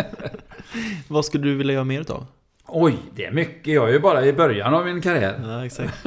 Vad 1.08 1.24
skulle 1.24 1.44
du 1.44 1.56
vilja 1.56 1.74
göra 1.74 1.84
mer 1.84 2.00
utav? 2.00 2.26
Oj, 2.66 2.98
det 3.14 3.24
är 3.24 3.32
mycket. 3.32 3.74
Jag 3.74 3.88
är 3.88 3.92
ju 3.92 4.00
bara 4.00 4.26
i 4.26 4.32
början 4.32 4.74
av 4.74 4.84
min 4.84 5.00
karriär. 5.00 5.40
Ja, 5.42 5.66
exakt. 5.66 6.06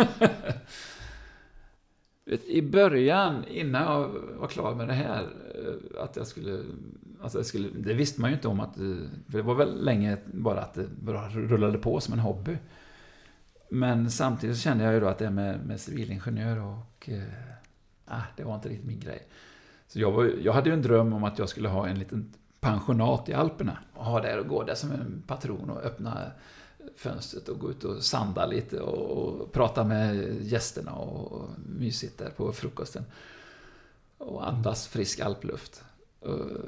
I 2.46 2.62
början, 2.62 3.46
innan 3.48 3.84
jag 3.84 4.08
var 4.40 4.48
klar 4.48 4.76
med 4.76 4.88
det 4.88 4.94
här, 4.94 5.22
eh, 5.22 6.04
att 6.04 6.16
jag 6.16 6.28
skulle... 6.28 6.64
Alltså 7.22 7.44
skulle 7.44 7.70
det 7.70 7.94
visste 7.94 8.22
man 8.22 8.30
ju 8.30 8.36
inte 8.36 8.48
om 8.48 8.60
att... 8.60 8.78
Eh, 8.78 8.84
för 9.30 9.38
det 9.38 9.42
var 9.42 9.56
väl 9.56 9.86
länge 9.86 10.18
bara 10.26 10.62
att 10.62 10.74
det 10.74 10.88
bara 11.02 11.30
rullade 11.30 11.78
på 11.78 12.00
som 12.00 12.14
en 12.14 12.20
hobby. 12.20 12.58
Men 13.70 14.12
samtidigt 14.12 14.58
kände 14.58 14.84
jag 14.84 14.94
ju 14.94 15.00
då 15.00 15.08
att 15.08 15.18
det 15.18 15.30
med, 15.30 15.66
med 15.66 15.80
civilingenjör 15.80 16.60
och... 16.60 17.10
Eh, 17.10 18.22
det 18.38 18.44
var 18.44 18.56
inte 18.56 18.70
riktigt 18.70 18.88
min 18.88 19.00
grej. 19.00 19.28
Så 19.88 20.00
jag, 20.00 20.12
var, 20.12 20.32
jag 20.42 20.54
hade 20.54 20.70
ju 20.70 20.74
en 20.74 20.82
dröm 20.82 21.14
om 21.14 21.24
att 21.24 21.40
jag 21.40 21.50
skulle 21.50 21.70
ha 21.70 21.88
en 21.88 22.00
liten 22.00 22.34
pensionat 22.60 23.30
i 23.30 23.34
Alperna. 23.34 23.78
Och 23.94 24.06
ha 24.06 24.22
där 24.22 24.40
och 24.40 24.48
gå 24.48 24.64
där 24.64 24.76
som 24.76 24.92
en 24.92 25.24
patron 25.28 25.70
och 25.70 25.84
öppna 25.84 26.32
fönstret 26.96 27.50
och 27.50 27.60
gå 27.60 27.72
ut 27.72 27.84
och 27.84 28.04
sanda 28.04 28.46
lite 28.46 28.80
och, 28.80 29.52
prata 29.52 29.84
med 29.84 30.38
gästerna 30.42 30.92
och 30.92 31.50
mysigt 31.66 32.18
där 32.18 32.30
på 32.30 32.54
frukosten. 32.54 33.04
Och 34.18 34.48
andas 34.48 34.88
frisk 34.88 35.20
alpluft. 35.20 35.84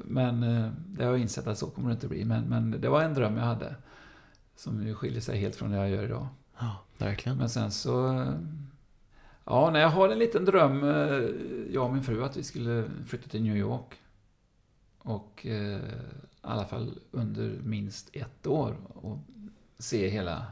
Men 0.04 0.44
eh, 0.44 0.72
det 0.88 1.04
har 1.04 1.12
jag 1.12 1.22
insett 1.22 1.48
att 1.48 1.58
så 1.58 1.68
kommer 1.70 1.90
det 1.90 1.94
inte 1.94 2.08
bli. 2.08 2.26
Men, 2.26 2.44
men 2.44 2.82
det 2.82 2.90
var 2.90 3.02
en 3.02 3.14
dröm 3.14 3.38
jag 3.38 3.44
hade. 3.44 3.76
Som 4.56 4.88
ju 4.88 4.96
skiljer 4.96 5.22
sig 5.22 5.40
helt 5.40 5.56
från 5.56 5.72
det 5.72 5.78
jag 5.78 5.90
gör 5.90 6.04
idag. 6.04 6.28
Ja, 6.60 6.76
verkligen. 6.98 7.38
Men 7.38 7.50
sen 7.50 7.72
så... 7.72 8.26
Ja, 9.46 9.70
när 9.74 9.80
jag 9.80 9.90
har 9.90 10.10
en 10.10 10.20
liten 10.20 10.46
dröm, 10.46 10.84
eh, 10.84 11.30
jag 11.74 11.86
och 11.86 11.94
min 11.94 12.04
fru, 12.04 12.24
att 12.24 12.38
vi 12.38 12.44
skulle 12.44 12.84
flytta 13.08 13.30
till 13.30 13.44
New 13.44 13.58
York. 13.58 13.96
Och 14.98 15.46
eh, 15.46 15.78
i 15.78 15.82
alla 16.42 16.66
fall 16.66 17.00
under 17.12 17.60
minst 17.64 18.10
ett 18.14 18.48
år. 18.48 18.76
Och 18.94 19.18
se 19.78 20.10
hela 20.10 20.46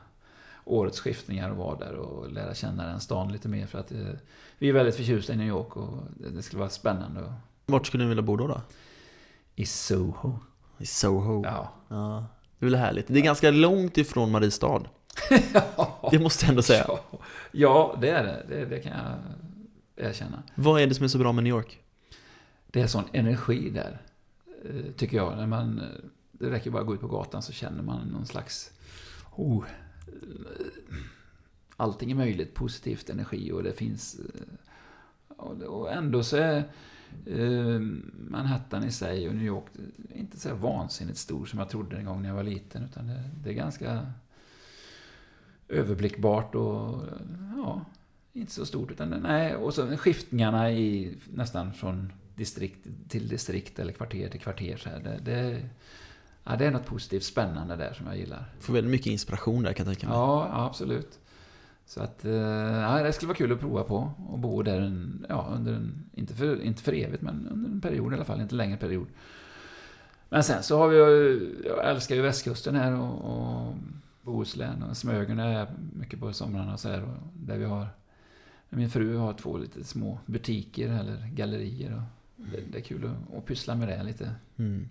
årets 0.66 1.00
skiftningar 1.00 1.50
och 1.50 1.58
vara 1.58 1.78
där 1.78 1.94
och 1.94 2.32
lära 2.32 2.54
känna 2.54 2.88
den 2.88 3.00
stan 3.00 3.32
lite 3.32 3.48
mer. 3.48 3.66
För 3.66 3.80
att 3.80 3.92
eh, 3.92 4.14
vi 4.58 4.70
är 4.70 4.74
väldigt 4.74 4.96
förtjusta 4.96 5.34
i 5.34 5.36
New 5.36 5.48
York 5.48 5.78
och 5.78 6.04
det, 6.18 6.30
det 6.30 6.42
skulle 6.42 6.60
vara 6.60 6.70
spännande. 6.70 7.34
Vart 7.66 7.88
skulle 7.88 8.04
ni 8.04 8.10
vilja 8.10 8.24
bo 8.24 8.36
då? 8.36 8.48
då? 8.48 8.62
I 9.60 9.66
Soho. 9.66 10.40
I 10.78 10.86
Soho? 10.86 11.44
Ja. 11.46 11.74
ja. 11.88 12.26
Det 12.60 12.66
är 12.66 12.70
väl 12.70 12.80
härligt. 12.80 13.08
Det 13.08 13.20
är 13.20 13.24
ganska 13.24 13.52
långt 13.52 13.98
ifrån 13.98 14.32
Mariestad. 14.32 14.84
ja. 15.54 16.10
Det 16.12 16.20
måste 16.20 16.46
jag 16.46 16.50
ändå 16.50 16.62
säga. 16.62 16.86
Ja, 16.88 17.20
ja 17.52 17.98
det 18.02 18.10
är 18.10 18.24
det. 18.24 18.46
det. 18.50 18.66
det. 18.66 18.80
kan 18.80 18.92
jag 18.92 20.10
erkänna. 20.10 20.44
Vad 20.56 20.82
är 20.82 20.88
det 20.88 20.96
som 20.96 21.04
är 21.04 21.08
så 21.08 21.18
bra 21.18 21.32
med 21.32 21.44
New 21.44 21.52
York? 21.52 21.80
Det 22.68 22.82
är 22.82 22.88
sån 22.88 23.04
energi 23.14 23.70
där. 23.70 24.02
Eh, 24.66 24.92
tycker 24.98 25.18
jag. 25.18 25.38
När 25.38 25.48
man, 25.48 25.82
det 26.32 26.50
räcker 26.50 26.72
bara 26.72 26.82
att 26.82 26.88
gå 26.88 26.94
ut 26.94 27.02
på 27.02 27.08
gatan 27.08 27.42
så 27.42 27.52
känner 27.52 27.84
man 27.84 28.08
någon 28.08 28.26
slags 28.26 28.72
oh, 29.36 29.64
allting 31.78 32.12
är 32.12 32.16
möjligt, 32.16 32.54
positivt 32.54 33.10
energi 33.10 33.52
och 33.52 33.64
det 33.64 33.74
finns... 33.74 34.20
Och 35.68 35.92
ändå 35.92 36.24
så 36.24 36.38
är 36.38 36.58
eh, 36.58 36.64
Manhattan 38.30 38.84
i 38.84 38.92
sig 38.92 39.30
och 39.30 39.36
New 39.36 39.46
York 39.46 39.66
inte 40.16 40.40
så 40.40 40.56
vansinnigt 40.56 41.18
stor 41.18 41.46
som 41.46 41.60
jag 41.60 41.70
trodde 41.70 41.98
en 41.98 42.06
gång 42.06 42.22
när 42.22 42.30
jag 42.30 42.36
var 42.36 42.44
liten. 42.44 42.84
Utan 42.84 43.08
det, 43.08 43.24
det 43.44 43.50
är 43.50 43.54
ganska 43.54 44.06
överblickbart 45.68 46.56
och 46.56 47.02
ja, 47.56 47.86
inte 48.34 48.52
så 48.52 48.66
stort. 48.66 48.92
Utan, 48.92 49.10
nej, 49.10 49.56
och 49.56 49.74
så 49.74 49.98
skiftningarna 49.98 50.72
i, 50.72 51.18
nästan 51.34 51.74
från 51.74 52.14
distrikt 52.36 52.88
till 53.08 53.28
distrikt 53.28 53.80
eller 53.80 53.94
kvarter 53.94 54.30
till 54.30 54.40
kvarter. 54.40 54.78
Så 54.78 54.90
här. 54.90 55.00
Det, 55.00 55.20
det, 55.32 55.70
ja, 56.44 56.56
det 56.56 56.66
är 56.66 56.72
något 56.72 56.86
positivt 56.86 57.24
spännande 57.24 57.76
där 57.76 57.94
som 57.94 58.08
jag 58.08 58.18
gillar. 58.18 58.46
Får 58.60 58.74
väldigt 58.74 58.92
mycket 58.92 59.08
inspiration 59.08 59.64
där 59.64 59.74
kan 59.74 59.86
jag 59.86 59.98
tänka 59.98 60.08
mig. 60.08 60.18
Ja 60.18 60.50
absolut. 60.52 61.20
Så 61.88 62.02
att, 62.02 62.26
eh, 62.26 62.32
ja, 62.32 63.04
det 63.04 63.14
skulle 63.14 63.28
vara 63.28 63.38
kul 63.38 63.52
att 63.52 63.60
prova 63.60 63.84
på 63.84 64.12
och 64.28 64.40
bo 64.40 64.64
där 64.64 64.82
en, 64.82 65.26
ja, 65.30 65.52
under 65.56 65.74
en, 65.74 66.10
inte 66.14 66.34
för, 66.34 66.62
inte 66.62 66.84
för 66.84 66.94
evigt, 66.94 67.22
men 67.22 67.48
under 67.52 67.70
en 67.70 67.82
period 67.82 68.14
i 68.14 68.16
alla 68.16 68.26
fall, 68.26 68.42
inte 68.42 68.56
längre 68.56 68.78
period. 68.78 69.08
Men 70.30 70.44
sen 70.44 70.64
så 70.64 70.78
har 70.78 70.88
vi 70.88 70.98
jag 71.68 71.90
älskar 71.90 72.16
ju 72.16 72.22
västkusten 72.22 72.76
här 72.76 73.00
och, 73.00 73.22
och 73.22 73.74
Bohuslän 74.22 74.84
och 74.84 74.98
Smögen 74.98 75.40
är 75.40 75.60
jag 75.60 75.68
mycket 75.94 76.20
på 76.20 76.34
somrarna 76.34 76.74
och 76.74 76.80
så 76.80 76.90
här. 76.90 77.04
Och 77.04 77.18
där 77.34 77.58
vi 77.58 77.66
har, 77.66 77.88
min 78.70 78.90
fru 78.90 79.16
har 79.16 79.34
två 79.34 79.58
lite 79.58 79.84
små 79.84 80.20
butiker 80.26 80.90
eller 80.90 81.28
gallerier. 81.34 81.94
Och 81.94 82.02
det, 82.52 82.62
det 82.72 82.78
är 82.78 82.82
kul 82.82 83.06
att, 83.06 83.38
att 83.38 83.46
pyssla 83.46 83.76
med 83.76 83.88
det 83.88 84.04
lite. 84.04 84.32
Mm. 84.58 84.90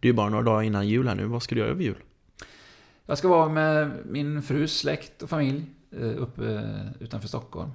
Det 0.00 0.08
är 0.08 0.12
bara 0.12 0.28
några 0.28 0.44
dagar 0.44 0.62
innan 0.62 0.88
jul 0.88 1.08
här 1.08 1.14
nu. 1.14 1.26
Vad 1.26 1.42
ska 1.42 1.54
du 1.54 1.60
göra 1.60 1.70
över 1.70 1.82
jul? 1.82 2.02
Jag 3.06 3.18
ska 3.18 3.28
vara 3.28 3.48
med 3.48 3.90
min 4.04 4.42
frus 4.42 4.78
släkt 4.78 5.22
och 5.22 5.30
familj 5.30 5.64
uppe 6.00 6.64
utanför 7.00 7.28
Stockholm. 7.28 7.70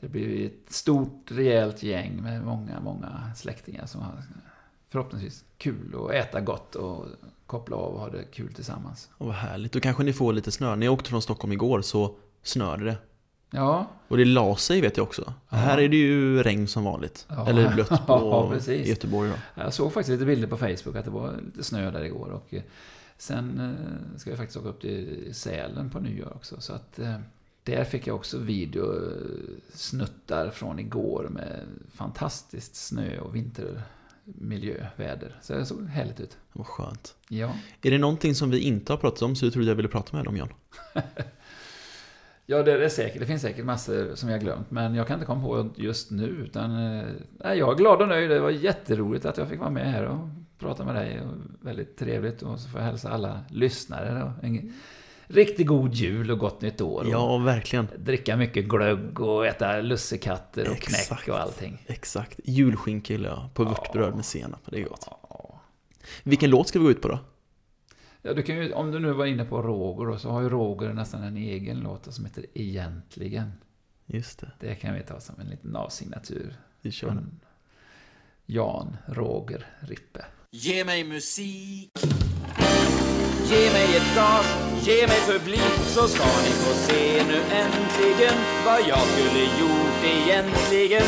Det 0.00 0.08
blir 0.08 0.46
ett 0.46 0.72
stort, 0.72 1.30
rejält 1.30 1.82
gäng 1.82 2.22
med 2.22 2.44
många, 2.44 2.80
många 2.80 3.30
släktingar 3.36 3.86
som 3.86 4.00
har 4.00 4.22
förhoppningsvis 4.88 5.44
kul 5.58 5.94
och 5.94 6.14
äta 6.14 6.40
gott 6.40 6.74
och 6.74 7.06
koppla 7.46 7.76
av 7.76 7.92
och 7.94 8.00
ha 8.00 8.10
det 8.10 8.24
kul 8.32 8.54
tillsammans. 8.54 9.08
Och 9.12 9.26
vad 9.26 9.34
härligt. 9.36 9.72
Då 9.72 9.80
kanske 9.80 10.02
ni 10.02 10.12
får 10.12 10.32
lite 10.32 10.50
snö. 10.52 10.76
När 10.76 10.86
jag 10.86 10.92
åkte 10.94 11.10
från 11.10 11.22
Stockholm 11.22 11.52
igår 11.52 11.82
så 11.82 12.14
snöade 12.42 12.84
det. 12.84 12.96
Ja. 13.50 13.86
Och 14.08 14.16
det 14.16 14.24
la 14.24 14.56
sig 14.56 14.80
vet 14.80 14.96
jag 14.96 15.04
också. 15.04 15.34
Ja. 15.48 15.56
Här 15.56 15.78
är 15.78 15.88
det 15.88 15.96
ju 15.96 16.42
regn 16.42 16.68
som 16.68 16.84
vanligt. 16.84 17.26
Ja. 17.28 17.48
Eller 17.48 17.74
blött 17.74 17.88
på 18.06 18.52
Ja, 18.66 18.72
Göteborg 18.72 19.30
då. 19.30 19.62
Jag 19.62 19.72
såg 19.72 19.92
faktiskt 19.92 20.12
lite 20.12 20.24
bilder 20.24 20.48
på 20.48 20.56
Facebook 20.56 20.96
att 20.96 21.04
det 21.04 21.10
var 21.10 21.34
lite 21.46 21.64
snö 21.64 21.90
där 21.90 22.04
igår. 22.04 22.28
Och 22.28 22.54
eh, 22.54 22.62
sen 23.18 23.60
eh, 23.60 23.74
ska 24.18 24.30
jag 24.30 24.38
faktiskt 24.38 24.56
åka 24.56 24.68
upp 24.68 24.80
till 24.80 25.34
Sälen 25.34 25.90
på 25.90 26.00
nyår 26.00 26.32
också. 26.34 26.60
Så 26.60 26.72
att 26.72 26.98
eh, 26.98 27.16
där 27.62 27.84
fick 27.84 28.06
jag 28.06 28.16
också 28.16 28.38
videosnuttar 28.38 30.50
från 30.50 30.78
igår 30.78 31.28
med 31.30 31.60
fantastiskt 31.94 32.76
snö 32.76 33.18
och 33.18 33.36
vintermiljö, 33.36 34.86
väder. 34.96 35.38
Så 35.42 35.52
det 35.52 35.66
såg 35.66 35.86
härligt 35.86 36.20
ut. 36.20 36.38
Vad 36.52 36.66
skönt. 36.66 37.14
Ja. 37.28 37.56
Är 37.82 37.90
det 37.90 37.98
någonting 37.98 38.34
som 38.34 38.50
vi 38.50 38.58
inte 38.58 38.92
har 38.92 38.98
pratat 38.98 39.22
om 39.22 39.36
så 39.36 39.44
du 39.44 39.50
trodde 39.50 39.68
jag 39.68 39.74
ville 39.74 39.88
prata 39.88 40.16
med 40.16 40.28
om 40.28 40.36
John? 40.36 40.52
Ja, 42.48 42.62
det 42.62 42.84
är 42.84 42.88
säkert. 42.88 43.20
Det 43.20 43.26
finns 43.26 43.42
säkert 43.42 43.64
massor 43.64 44.14
som 44.14 44.28
jag 44.28 44.40
glömt. 44.40 44.70
Men 44.70 44.94
jag 44.94 45.06
kan 45.06 45.14
inte 45.14 45.26
komma 45.26 45.42
på 45.42 45.70
just 45.76 46.10
nu. 46.10 46.26
Utan, 46.26 46.70
eh, 46.70 47.04
nej, 47.44 47.58
jag 47.58 47.72
är 47.72 47.74
glad 47.74 48.02
och 48.02 48.08
nöjd. 48.08 48.30
Det 48.30 48.40
var 48.40 48.50
jätteroligt 48.50 49.26
att 49.26 49.36
jag 49.36 49.48
fick 49.48 49.60
vara 49.60 49.70
med 49.70 49.92
här 49.92 50.04
och 50.04 50.28
prata 50.58 50.84
med 50.84 50.94
dig. 50.94 51.20
Väldigt 51.60 51.96
trevligt. 51.96 52.42
Och 52.42 52.60
så 52.60 52.68
får 52.68 52.80
jag 52.80 52.86
hälsa 52.86 53.10
alla 53.10 53.40
lyssnare. 53.48 54.32
En 54.42 54.72
riktigt 55.26 55.66
god 55.66 55.94
jul 55.94 56.30
och 56.30 56.38
gott 56.38 56.60
nytt 56.60 56.80
år. 56.80 57.06
Ja, 57.10 57.38
verkligen. 57.38 57.88
Dricka 57.98 58.36
mycket 58.36 58.64
glögg 58.68 59.20
och 59.20 59.46
äta 59.46 59.80
lussekatter 59.80 60.68
och 60.70 60.76
Exakt. 60.76 61.08
knäck 61.08 61.28
och 61.28 61.40
allting. 61.40 61.82
Exakt. 61.86 62.40
Julskinka 62.44 63.12
gillar 63.12 63.28
jag. 63.28 63.54
På 63.54 63.64
vörtbröd 63.64 64.14
med 64.14 64.24
senap. 64.24 64.60
Det 64.70 64.80
är 64.80 64.84
gott. 64.84 65.08
Vilken 66.22 66.50
låt 66.50 66.68
ska 66.68 66.78
vi 66.78 66.84
gå 66.84 66.90
ut 66.90 67.02
på 67.02 67.08
då? 67.08 67.18
Ja, 68.22 68.34
du 68.34 68.42
kan 68.42 68.56
ju, 68.56 68.72
om 68.72 68.90
du 68.90 68.98
nu 68.98 69.12
var 69.12 69.26
inne 69.26 69.44
på 69.44 69.62
Roger 69.62 70.06
då, 70.12 70.18
så 70.18 70.30
har 70.30 70.42
ju 70.42 70.48
Roger 70.48 70.92
nästan 70.92 71.22
en 71.22 71.36
egen 71.36 71.80
låt 71.80 72.14
som 72.14 72.24
heter 72.24 72.46
Egentligen. 72.54 73.52
Just 74.06 74.40
det. 74.40 74.50
Det 74.60 74.74
kan 74.74 74.94
vi 74.94 75.02
ta 75.02 75.20
som 75.20 75.40
en 75.40 75.46
liten 75.46 75.76
avsignatur. 75.76 76.54
Vi 76.82 76.90
kör 76.90 77.08
den. 77.08 77.40
Jan 78.46 78.96
Roger 79.06 79.66
Rippe. 79.80 80.24
Ge 80.58 80.84
mig 80.84 81.04
musik. 81.04 81.90
Ge 83.50 83.72
mig 83.72 83.96
ett 83.96 84.14
gage, 84.14 84.46
ge 84.86 85.06
mig 85.06 85.20
publik 85.26 85.74
så 85.86 86.08
ska 86.08 86.24
ni 86.24 86.50
få 86.50 86.74
se 86.74 87.24
nu 87.28 87.36
äntligen 87.36 88.34
vad 88.64 88.80
jag 88.88 89.06
skulle 89.06 89.40
gjort 89.40 90.04
egentligen. 90.04 91.02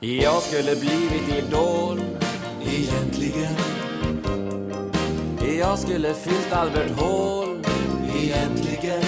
Jag 0.00 0.42
skulle 0.42 0.76
blivit 0.76 1.44
idol 1.44 2.00
Egentligen. 2.62 3.54
Jag 5.58 5.78
skulle 5.78 6.14
fyllt 6.14 6.52
Albert 6.52 6.90
Hall. 7.00 7.47
Egentligen? 8.28 9.02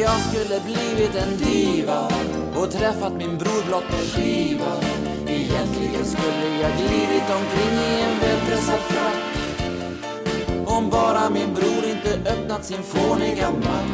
Jag 0.00 0.20
skulle 0.20 0.60
blivit 0.60 1.14
en 1.14 1.36
diva 1.36 2.08
och 2.56 2.70
träffat 2.70 3.12
min 3.12 3.38
bror 3.38 3.66
blott 3.66 3.84
på 3.90 3.96
skiva. 3.96 4.72
Egentligen 5.26 6.04
skulle 6.04 6.58
jag 6.62 6.70
glidit 6.76 7.30
omkring 7.30 7.78
i 7.78 8.00
en 8.00 8.20
välpressad 8.20 8.80
frack. 8.80 9.22
Om 10.66 10.90
bara 10.90 11.30
min 11.30 11.54
bror 11.54 11.84
inte 11.84 12.30
öppnat 12.30 12.64
sin 12.64 12.82
fåniga 12.82 13.50
mack. 13.50 13.90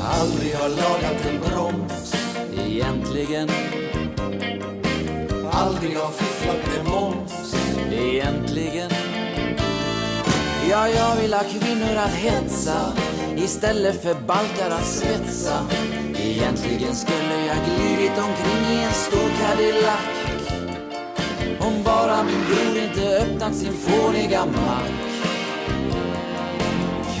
Aldrig 0.00 0.54
har 0.54 0.68
lagat 0.68 1.26
en 1.30 1.40
broms 1.40 2.14
Egentligen. 2.66 3.48
Aldrig 5.50 5.96
har 5.96 6.10
fifflat 6.10 6.66
med 6.66 6.92
moms 6.92 7.54
Egentligen. 7.92 9.21
Ja, 10.72 10.88
jag 10.88 11.16
vill 11.16 11.34
ha 11.34 11.40
kvinnor 11.40 11.96
att 11.96 12.14
hetsa 12.14 12.92
istället 13.36 14.02
för 14.02 14.14
balkar 14.14 14.70
att 14.70 14.86
svetsa 14.86 15.66
Egentligen 16.14 16.94
skulle 16.94 17.46
jag 17.46 17.56
glidit 17.56 18.18
omkring 18.18 18.76
i 18.76 18.82
en 18.82 18.92
stor 18.92 19.28
Cadillac. 19.40 20.00
Om 21.60 21.82
bara 21.84 22.22
min 22.24 22.44
bror 22.44 22.84
inte 22.84 23.16
öppnat 23.16 23.54
sin 23.54 23.72
fåniga 23.72 24.46
mack. 24.46 24.92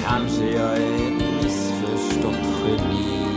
Kanske 0.04 0.44
jag 0.44 0.76
är 0.76 0.94
ett 0.94 1.42
missförstått 1.42 2.46
geni. 2.64 3.36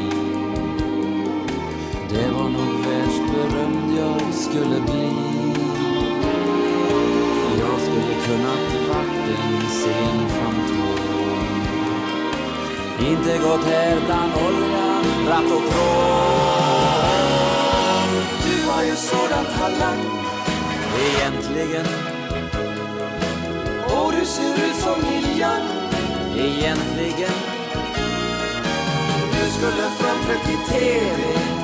Det 2.09 2.31
var 2.31 2.49
nog 2.49 2.85
världsberömd 2.85 3.97
jag 3.97 4.33
skulle 4.33 4.81
bli 4.81 5.34
skulle 7.95 8.15
kunnat 8.27 8.87
vart 8.89 9.15
en 9.27 9.69
sen 9.69 10.29
fantom 10.29 10.97
Inte 12.99 13.37
gått 13.37 13.65
här 13.65 13.97
bland 14.05 14.33
olja, 14.33 15.01
ratt 15.29 15.51
och 15.51 15.71
krom 15.71 16.85
Du 18.43 18.69
har 18.71 18.83
ju 18.83 18.95
sådan 18.95 19.45
talang 19.57 19.99
Egentligen. 21.05 21.85
Och 23.85 24.11
du 24.11 24.25
ser 24.25 24.53
ut 24.53 24.75
som 24.75 24.95
Lilian 25.09 25.61
Egentligen. 26.37 27.37
Du 29.31 29.51
skulle 29.51 29.89
framträtt 29.99 30.49
i 30.49 30.71
TV 30.71 31.54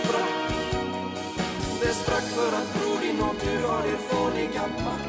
sprack. 0.00 0.52
Det 1.82 1.94
sprack 1.94 2.22
för 2.22 2.52
att 2.58 2.74
bror 2.74 3.00
din 3.00 3.20
och 3.20 3.34
du 3.44 3.66
har 3.66 3.84
er 3.92 3.96
fåniga 3.96 4.66
mack 4.84 5.02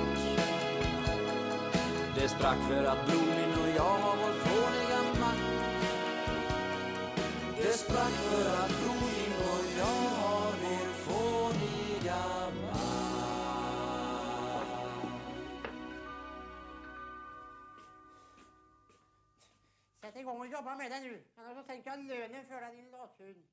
Det 2.16 2.28
sprack 2.30 2.58
för 2.70 2.84
att 2.84 3.06
bror 3.08 3.22
min 3.22 3.54
och 3.64 3.70
jag 3.76 3.98
har 4.04 4.18
vår 4.18 4.34
fåniga 4.34 5.02
mack 5.20 5.42
Det 7.58 7.74
sprack 7.78 8.12
för 8.30 8.50
att 8.64 8.70
bror 8.82 9.10
din 9.16 9.34
och 9.52 9.66
jag 9.78 10.02
har 10.22 10.54
er 10.74 10.90
fåniga 11.06 12.22
mack 12.72 12.84
Sätt 20.02 20.16
igång 20.16 20.40
och 20.40 20.48
jobba 20.48 20.76
med 20.76 20.92
den 20.92 21.04
nu, 21.04 21.24
annars 21.36 21.58
så 21.58 21.64
tänker 21.64 21.90
jag 21.90 22.04
lönen 22.04 22.46
för 22.46 22.62
dig 22.62 22.76
din 22.76 22.92
lathund. 22.92 23.53